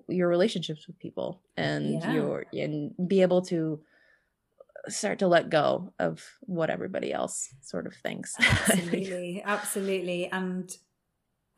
your 0.09 0.29
relationships 0.29 0.87
with 0.87 0.99
people 0.99 1.41
and 1.57 1.95
yeah. 1.95 2.13
your 2.13 2.47
and 2.53 2.95
be 3.09 3.23
able 3.23 3.43
to 3.43 3.81
start 4.89 5.19
to 5.21 5.29
let 5.29 5.51
go 5.51 5.93
of 5.99 6.25
what 6.41 6.71
everybody 6.71 7.13
else 7.13 7.55
sort 7.61 7.87
of 7.87 7.95
thinks 7.95 8.35
absolutely 8.41 9.43
absolutely 9.45 10.29
and 10.31 10.77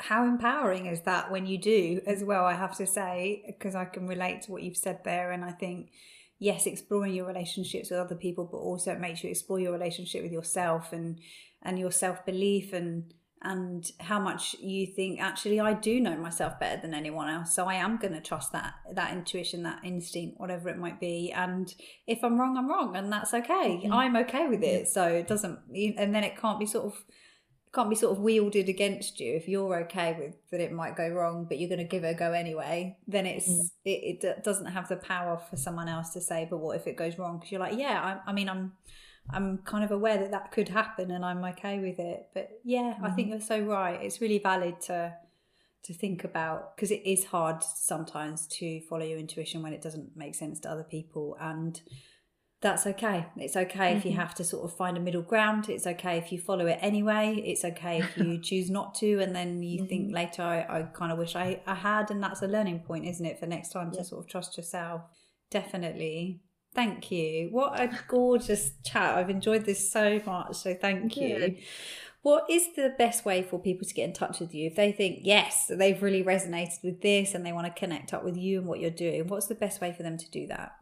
how 0.00 0.26
empowering 0.26 0.86
is 0.86 1.02
that 1.02 1.30
when 1.30 1.46
you 1.46 1.56
do 1.56 2.00
as 2.06 2.22
well 2.22 2.44
i 2.44 2.52
have 2.52 2.76
to 2.76 2.86
say 2.86 3.42
because 3.46 3.74
i 3.74 3.84
can 3.84 4.06
relate 4.06 4.42
to 4.42 4.52
what 4.52 4.62
you've 4.62 4.76
said 4.76 4.98
there 5.04 5.30
and 5.32 5.44
i 5.44 5.52
think 5.52 5.90
yes 6.38 6.66
exploring 6.66 7.14
your 7.14 7.26
relationships 7.26 7.90
with 7.90 7.98
other 7.98 8.16
people 8.16 8.44
but 8.44 8.58
also 8.58 8.92
it 8.92 9.00
makes 9.00 9.22
you 9.24 9.30
explore 9.30 9.60
your 9.60 9.72
relationship 9.72 10.22
with 10.22 10.32
yourself 10.32 10.92
and 10.92 11.18
and 11.64 11.78
your 11.78 11.90
self-belief 11.90 12.72
and 12.72 13.14
and 13.44 13.90
how 14.00 14.18
much 14.18 14.56
you 14.58 14.86
think 14.86 15.20
actually 15.20 15.60
I 15.60 15.74
do 15.74 16.00
know 16.00 16.16
myself 16.16 16.58
better 16.58 16.80
than 16.80 16.94
anyone 16.94 17.28
else 17.28 17.54
so 17.54 17.66
I 17.66 17.74
am 17.74 17.98
going 17.98 18.14
to 18.14 18.20
trust 18.20 18.52
that 18.52 18.74
that 18.94 19.12
intuition 19.12 19.62
that 19.64 19.80
instinct 19.84 20.40
whatever 20.40 20.70
it 20.70 20.78
might 20.78 20.98
be 20.98 21.30
and 21.30 21.72
if 22.06 22.24
I'm 22.24 22.40
wrong 22.40 22.56
I'm 22.56 22.68
wrong 22.68 22.96
and 22.96 23.12
that's 23.12 23.34
okay 23.34 23.80
mm-hmm. 23.82 23.92
I'm 23.92 24.16
okay 24.16 24.48
with 24.48 24.62
it 24.62 24.88
so 24.88 25.06
it 25.06 25.28
doesn't 25.28 25.58
and 25.74 26.14
then 26.14 26.24
it 26.24 26.40
can't 26.40 26.58
be 26.58 26.66
sort 26.66 26.86
of 26.86 27.04
can't 27.74 27.90
be 27.90 27.96
sort 27.96 28.16
of 28.16 28.22
wielded 28.22 28.68
against 28.68 29.20
you 29.20 29.34
if 29.34 29.48
you're 29.48 29.80
okay 29.80 30.16
with 30.18 30.34
that 30.50 30.60
it 30.60 30.72
might 30.72 30.96
go 30.96 31.08
wrong 31.08 31.44
but 31.46 31.58
you're 31.58 31.68
going 31.68 31.78
to 31.78 31.84
give 31.84 32.04
it 32.04 32.10
a 32.10 32.14
go 32.14 32.32
anyway 32.32 32.96
then 33.08 33.26
it's 33.26 33.48
mm. 33.48 33.68
it, 33.84 34.24
it 34.24 34.44
doesn't 34.44 34.66
have 34.66 34.88
the 34.88 34.96
power 34.96 35.38
for 35.50 35.56
someone 35.56 35.88
else 35.88 36.10
to 36.10 36.20
say 36.20 36.46
but 36.48 36.58
what 36.58 36.76
if 36.76 36.86
it 36.86 36.96
goes 36.96 37.18
wrong 37.18 37.38
because 37.38 37.50
you're 37.50 37.60
like 37.60 37.76
yeah 37.76 38.20
I, 38.26 38.30
I 38.30 38.32
mean 38.32 38.48
I'm 38.48 38.72
I'm 39.30 39.58
kind 39.58 39.84
of 39.84 39.90
aware 39.90 40.18
that 40.18 40.30
that 40.32 40.52
could 40.52 40.68
happen 40.68 41.10
and 41.10 41.24
I'm 41.24 41.44
okay 41.44 41.78
with 41.78 41.98
it. 41.98 42.28
But 42.34 42.60
yeah, 42.62 42.94
mm-hmm. 42.94 43.04
I 43.04 43.10
think 43.10 43.28
mm-hmm. 43.28 43.32
you're 43.32 43.40
so 43.40 43.60
right. 43.60 44.00
It's 44.02 44.20
really 44.20 44.38
valid 44.38 44.80
to 44.82 45.14
to 45.84 45.92
think 45.92 46.24
about 46.24 46.74
because 46.74 46.90
it 46.90 47.02
is 47.04 47.26
hard 47.26 47.62
sometimes 47.62 48.46
to 48.46 48.80
follow 48.88 49.04
your 49.04 49.18
intuition 49.18 49.62
when 49.62 49.74
it 49.74 49.82
doesn't 49.82 50.16
make 50.16 50.34
sense 50.34 50.58
to 50.58 50.70
other 50.70 50.82
people 50.82 51.36
and 51.38 51.82
that's 52.62 52.86
okay. 52.86 53.26
It's 53.36 53.56
okay 53.56 53.90
mm-hmm. 53.90 53.98
if 53.98 54.04
you 54.06 54.12
mm-hmm. 54.12 54.20
have 54.20 54.34
to 54.36 54.44
sort 54.44 54.64
of 54.64 54.74
find 54.74 54.96
a 54.96 55.00
middle 55.00 55.20
ground. 55.20 55.68
It's 55.68 55.86
okay 55.86 56.16
if 56.16 56.32
you 56.32 56.38
follow 56.38 56.66
it 56.66 56.78
anyway. 56.80 57.42
It's 57.44 57.62
okay 57.62 57.98
if 57.98 58.16
you 58.16 58.38
choose 58.42 58.70
not 58.70 58.94
to 58.96 59.20
and 59.20 59.36
then 59.36 59.62
you 59.62 59.80
mm-hmm. 59.80 59.88
think 59.88 60.14
later 60.14 60.42
I, 60.42 60.60
I 60.60 60.82
kind 60.94 61.12
of 61.12 61.18
wish 61.18 61.36
I, 61.36 61.60
I 61.66 61.74
had 61.74 62.10
and 62.10 62.22
that's 62.22 62.40
a 62.40 62.48
learning 62.48 62.80
point, 62.80 63.04
isn't 63.06 63.26
it, 63.26 63.38
for 63.38 63.44
next 63.44 63.68
time 63.68 63.90
yeah. 63.92 63.98
to 63.98 64.04
sort 64.06 64.24
of 64.24 64.30
trust 64.30 64.56
yourself. 64.56 65.02
Definitely. 65.50 66.40
Thank 66.74 67.10
you. 67.10 67.48
What 67.50 67.78
a 67.80 67.90
gorgeous 68.08 68.72
chat. 68.84 69.16
I've 69.16 69.30
enjoyed 69.30 69.64
this 69.64 69.90
so 69.90 70.20
much. 70.26 70.56
So 70.56 70.74
thank 70.74 71.16
you. 71.16 71.56
What 72.22 72.48
is 72.50 72.74
the 72.74 72.94
best 72.96 73.24
way 73.24 73.42
for 73.42 73.58
people 73.58 73.86
to 73.86 73.94
get 73.94 74.04
in 74.04 74.12
touch 74.14 74.40
with 74.40 74.54
you? 74.54 74.66
If 74.66 74.76
they 74.76 74.92
think, 74.92 75.20
yes, 75.22 75.66
they've 75.68 76.02
really 76.02 76.24
resonated 76.24 76.82
with 76.82 77.02
this 77.02 77.34
and 77.34 77.44
they 77.44 77.52
want 77.52 77.66
to 77.66 77.78
connect 77.78 78.14
up 78.14 78.24
with 78.24 78.36
you 78.36 78.58
and 78.58 78.66
what 78.66 78.80
you're 78.80 78.90
doing, 78.90 79.28
what's 79.28 79.46
the 79.46 79.54
best 79.54 79.80
way 79.80 79.92
for 79.92 80.02
them 80.02 80.16
to 80.16 80.30
do 80.30 80.46
that? 80.46 80.72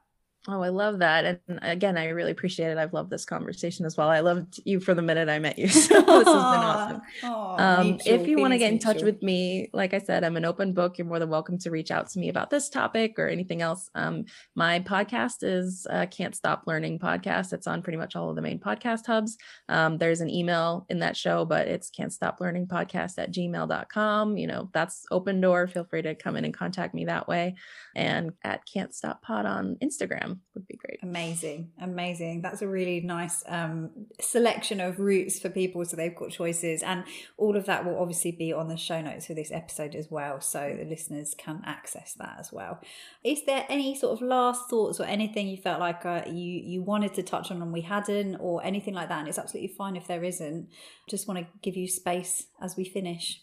Oh, 0.49 0.61
I 0.61 0.71
love 0.71 0.99
that. 0.99 1.41
And 1.47 1.61
again, 1.63 1.97
I 1.97 2.09
really 2.09 2.33
appreciate 2.33 2.71
it. 2.71 2.79
I've 2.79 2.93
loved 2.93 3.11
this 3.11 3.25
conversation 3.25 3.87
as 3.87 3.97
well. 3.97 4.09
I 4.09 4.21
loved 4.21 4.59
you 4.65 4.81
for 4.81 4.93
the 4.93 5.03
minute 5.03 5.29
I 5.29 5.39
met 5.39 5.59
you. 5.59 5.69
So 5.83 6.01
this 6.01 6.07
has 6.07 6.25
been 6.25 6.35
awesome. 6.35 7.03
Oh, 7.23 7.57
um, 7.59 7.99
if 8.05 8.27
you 8.27 8.39
want 8.39 8.53
to 8.53 8.59
get 8.59 8.73
in 8.73 8.79
touch 8.79 9.03
with 9.03 9.23
me, 9.23 9.69
like 9.73 9.95
I 9.95 9.99
said, 9.99 10.25
I'm 10.25 10.37
an 10.37 10.45
open 10.45 10.73
book. 10.73 10.97
You're 10.97 11.07
more 11.07 11.19
than 11.19 11.29
welcome 11.29 11.59
to 11.59 11.71
reach 11.71 11.91
out 11.91 12.09
to 12.11 12.19
me 12.19 12.29
about 12.29 12.51
this 12.51 12.69
topic 12.69 13.19
or 13.19 13.29
anything 13.29 13.63
else. 13.63 13.91
Um, 13.95 14.25
my 14.55 14.81
podcast 14.81 15.43
is 15.43 15.87
uh, 15.91 16.07
Can't 16.07 16.35
Stop 16.35 16.65
Learning 16.67 16.99
Podcast. 16.99 17.53
It's 17.53 17.67
on 17.67 17.83
pretty 17.83 17.99
much 17.99 18.17
all 18.17 18.31
of 18.31 18.37
the 18.37 18.43
main 18.43 18.59
podcast 18.59 19.07
hubs. 19.07 19.37
Um, 19.69 19.99
there's 19.99 20.21
an 20.21 20.31
email 20.31 20.87
in 20.89 21.01
that 21.01 21.17
show, 21.17 21.45
but 21.45 21.69
it's 21.69 21.91
Can't 21.91 22.13
Stop 22.13 22.41
Learning 22.41 22.67
Podcast 22.67 23.19
at 23.19 23.33
gmail.com. 23.33 24.37
You 24.37 24.47
know, 24.47 24.71
that's 24.73 25.05
open 25.11 25.41
door. 25.41 25.67
Feel 25.67 25.85
free 25.85 26.03
to 26.03 26.15
come 26.15 26.37
in 26.37 26.45
and 26.45 26.55
contact 26.55 26.95
me 26.95 27.05
that 27.07 27.29
way. 27.29 27.55
And 27.95 28.33
at 28.43 28.65
Can't 28.67 28.95
Stop 28.95 29.23
Pod 29.23 29.47
on 29.47 29.77
Instagram 29.83 30.32
would 30.55 30.67
be 30.67 30.77
great. 30.77 30.99
Amazing. 31.03 31.71
Amazing. 31.81 32.43
That's 32.43 32.63
a 32.63 32.69
really 32.69 33.01
nice 33.01 33.43
um, 33.47 33.91
selection 34.21 34.81
of 34.81 34.99
routes 34.99 35.39
for 35.39 35.49
people 35.49 35.85
so 35.85 35.97
they've 35.97 36.15
got 36.15 36.31
choices. 36.31 36.83
And 36.83 37.05
all 37.37 37.57
of 37.57 37.67
that 37.67 37.85
will 37.85 37.99
obviously 37.99 38.33
be 38.33 38.53
on 38.53 38.69
the 38.69 38.77
show 38.77 39.01
notes 39.01 39.27
for 39.27 39.35
this 39.35 39.51
episode 39.51 39.95
as 39.95 40.11
well. 40.11 40.41
So 40.41 40.77
the 40.79 40.85
listeners 40.85 41.35
can 41.37 41.63
access 41.65 42.15
that 42.15 42.37
as 42.39 42.53
well. 42.53 42.81
Is 43.25 43.45
there 43.45 43.67
any 43.69 43.97
sort 43.97 44.21
of 44.21 44.27
last 44.27 44.69
thoughts 44.69 45.01
or 45.01 45.05
anything 45.05 45.49
you 45.49 45.57
felt 45.57 45.81
like 45.81 46.05
uh, 46.05 46.23
you, 46.27 46.33
you 46.35 46.83
wanted 46.83 47.15
to 47.15 47.23
touch 47.23 47.51
on 47.51 47.63
and 47.63 47.73
we 47.73 47.83
hadn't 47.83 48.37
or 48.37 48.65
anything 48.65 48.95
like 48.95 49.09
that? 49.09 49.21
And 49.21 49.29
it's 49.29 49.39
absolutely 49.39 49.75
fine 49.77 49.97
if 49.97 50.07
there 50.07 50.25
isn't. 50.25 50.69
Just 51.09 51.29
want 51.29 51.41
to 51.41 51.47
give 51.63 51.77
you 51.77 51.89
space 51.89 52.47
as 52.61 52.77
we 52.77 52.85
finish. 52.85 53.41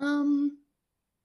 Um, 0.00 0.58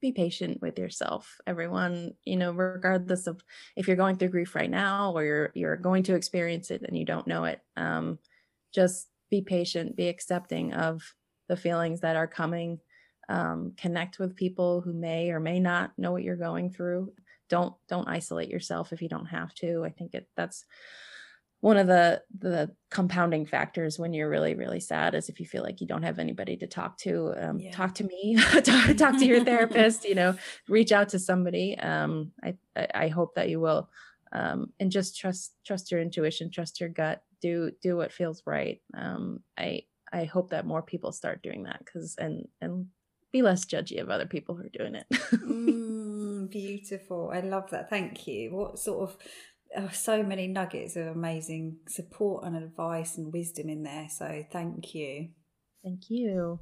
be 0.02 0.12
patient 0.12 0.62
with 0.62 0.80
yourself 0.80 1.38
everyone 1.46 2.14
you 2.26 2.38
know 2.38 2.52
regardless 2.52 3.28
of 3.28 3.42
if 3.76 3.88
you're 3.88 3.98
going 3.98 4.16
through 4.16 4.30
grief 4.30 4.56
right 4.56 4.70
now 4.70 5.12
or 5.14 5.24
you're 5.24 5.52
you're 5.56 5.76
going 5.76 6.04
to 6.04 6.16
experience 6.16 6.72
it 6.72 6.82
and 6.88 6.98
you 6.98 7.06
don't 7.06 7.28
know 7.28 7.44
it 7.44 7.62
um 7.78 8.18
just 8.74 9.08
be 9.30 9.42
patient 9.42 9.96
be 9.96 10.08
accepting 10.08 10.74
of 10.74 11.02
the 11.50 11.58
feelings 11.58 12.02
that 12.02 12.16
are 12.16 12.28
coming 12.28 12.80
um, 13.30 13.74
connect 13.78 14.18
with 14.18 14.36
people 14.36 14.82
who 14.82 14.92
may 14.92 15.30
or 15.30 15.40
may 15.40 15.60
not 15.60 15.92
know 15.98 16.12
what 16.12 16.24
you're 16.24 16.36
going 16.36 16.72
through. 16.72 17.14
Don't 17.48 17.76
don't 17.88 18.10
isolate 18.10 18.50
yourself 18.50 18.92
if 18.92 19.02
you 19.02 19.08
don't 19.08 19.28
have 19.28 19.54
to. 19.56 19.84
I 19.86 19.90
think 19.90 20.16
it 20.16 20.28
that's 20.36 20.66
one 21.62 21.78
of 21.78 21.88
the 21.88 22.22
the 22.38 22.72
compounding 22.90 23.46
factors 23.46 24.00
when 24.00 24.14
you're 24.14 24.30
really 24.30 24.56
really 24.56 24.80
sad 24.80 25.14
is 25.14 25.30
if 25.30 25.40
you 25.40 25.46
feel 25.46 25.64
like 25.64 25.82
you 25.82 25.88
don't 25.88 26.04
have 26.04 26.20
anybody 26.20 26.56
to 26.58 26.68
talk 26.68 26.98
to 26.98 27.34
um, 27.38 27.60
yeah. 27.60 27.72
talk 27.72 27.94
to 27.94 28.04
me 28.04 28.38
talk, 28.64 28.96
talk 28.96 29.18
to 29.18 29.26
your 29.26 29.44
therapist 29.44 30.06
you 30.06 30.16
know 30.16 30.36
reach 30.70 30.92
out 30.92 31.10
to 31.10 31.20
somebody 31.20 31.78
um, 31.80 32.32
I, 32.44 32.56
I 32.94 33.08
hope 33.10 33.36
that 33.36 33.50
you 33.50 33.60
will 33.60 33.90
um, 34.32 34.68
and 34.80 34.92
just 34.92 35.18
trust 35.18 35.54
trust 35.66 35.92
your 35.92 36.02
intuition 36.02 36.52
trust 36.52 36.80
your 36.80 36.90
gut 36.90 37.22
do 37.42 37.72
do 37.82 37.98
what 37.98 38.12
feels 38.12 38.44
right 38.46 38.82
um, 38.96 39.42
i 39.58 39.82
i 40.14 40.24
hope 40.24 40.52
that 40.52 40.66
more 40.66 40.82
people 40.82 41.12
start 41.12 41.44
doing 41.44 41.64
that 41.64 41.80
because 41.80 42.16
and 42.18 42.48
and 42.62 42.88
be 43.32 43.42
less 43.44 43.66
judgy 43.66 44.02
of 44.02 44.10
other 44.10 44.26
people 44.26 44.56
who 44.56 44.64
are 44.64 44.70
doing 44.70 44.96
it 44.96 45.06
mm, 45.12 46.50
beautiful 46.50 47.30
i 47.32 47.42
love 47.42 47.70
that 47.70 47.90
thank 47.90 48.28
you 48.28 48.56
what 48.56 48.80
sort 48.80 49.08
of 49.08 49.18
oh, 49.78 49.90
so 49.94 50.24
many 50.24 50.48
nuggets 50.48 50.96
of 50.96 51.08
amazing 51.08 51.78
support 51.88 52.46
and 52.46 52.56
advice 52.56 53.18
and 53.18 53.34
wisdom 53.34 53.70
in 53.70 53.84
there. 53.84 54.08
So 54.10 54.46
thank 54.52 54.94
you. 54.94 55.30
Thank 55.84 56.10
you. 56.10 56.60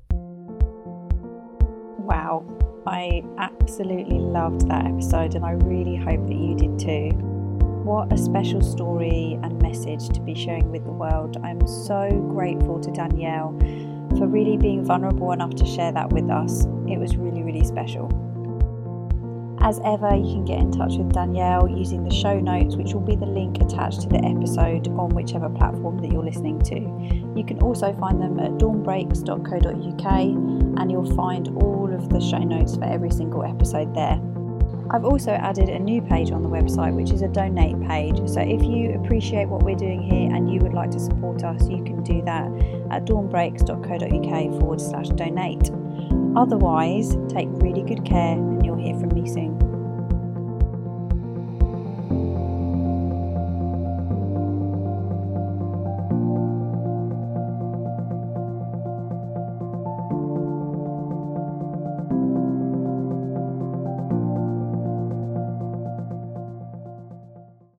Wow, 1.99 2.45
I 2.85 3.23
absolutely 3.37 4.19
loved 4.19 4.69
that 4.69 4.85
episode, 4.85 5.35
and 5.35 5.43
I 5.43 5.51
really 5.51 5.97
hope 5.97 6.25
that 6.27 6.37
you 6.37 6.55
did 6.55 6.79
too. 6.79 7.09
What 7.83 8.13
a 8.13 8.17
special 8.17 8.61
story 8.61 9.39
and 9.43 9.61
message 9.61 10.09
to 10.09 10.21
be 10.21 10.35
sharing 10.35 10.71
with 10.71 10.85
the 10.85 10.91
world. 10.91 11.37
I'm 11.43 11.65
so 11.67 12.09
grateful 12.33 12.79
to 12.79 12.91
Danielle 12.91 13.57
for 14.17 14.27
really 14.27 14.57
being 14.57 14.85
vulnerable 14.85 15.31
enough 15.31 15.55
to 15.55 15.65
share 15.65 15.91
that 15.91 16.11
with 16.11 16.29
us. 16.29 16.65
It 16.87 16.97
was 16.97 17.17
really, 17.17 17.43
really 17.43 17.65
special. 17.65 18.07
As 19.59 19.81
ever, 19.83 20.15
you 20.15 20.35
can 20.35 20.45
get 20.45 20.59
in 20.59 20.71
touch 20.71 20.93
with 20.97 21.11
Danielle 21.11 21.67
using 21.67 22.03
the 22.03 22.13
show 22.13 22.39
notes, 22.39 22.75
which 22.75 22.93
will 22.93 23.01
be 23.01 23.15
the 23.15 23.25
link 23.25 23.59
attached 23.59 24.01
to 24.01 24.07
the 24.07 24.23
episode 24.23 24.87
on 24.89 25.09
whichever 25.09 25.49
platform 25.49 25.97
that 25.99 26.11
you're 26.11 26.23
listening 26.23 26.61
to. 26.61 26.75
You 27.35 27.43
can 27.43 27.59
also 27.59 27.91
find 27.93 28.21
them 28.21 28.39
at 28.39 28.51
dawnbreaks.co.uk 28.51 30.11
and 30.79 30.91
you'll 30.91 31.15
find 31.15 31.47
all 31.57 31.91
of 31.91 32.09
the 32.09 32.21
show 32.21 32.37
notes 32.37 32.75
for 32.75 32.85
every 32.85 33.09
single 33.09 33.43
episode 33.43 33.95
there. 33.95 34.21
I've 34.89 35.03
also 35.03 35.31
added 35.31 35.69
a 35.69 35.79
new 35.79 36.01
page 36.01 36.31
on 36.31 36.43
the 36.43 36.49
website, 36.49 36.93
which 36.93 37.11
is 37.11 37.21
a 37.21 37.27
donate 37.27 37.81
page. 37.87 38.17
So 38.29 38.39
if 38.39 38.63
you 38.63 38.93
appreciate 38.93 39.49
what 39.49 39.63
we're 39.63 39.75
doing 39.75 40.01
here 40.01 40.33
and 40.33 40.51
you 40.53 40.59
would 40.61 40.73
like 40.73 40.91
to 40.91 40.99
support 40.99 41.43
us, 41.43 41.67
you 41.67 41.83
can 41.83 42.03
do 42.03 42.21
that 42.23 42.45
at 42.91 43.05
dawnbreaks.co.uk 43.05 44.59
forward 44.59 44.79
slash 44.79 45.09
donate. 45.09 45.71
Otherwise, 46.37 47.17
take 47.27 47.49
really 47.53 47.81
good 47.81 48.05
care 48.05 48.37
and 49.35 49.56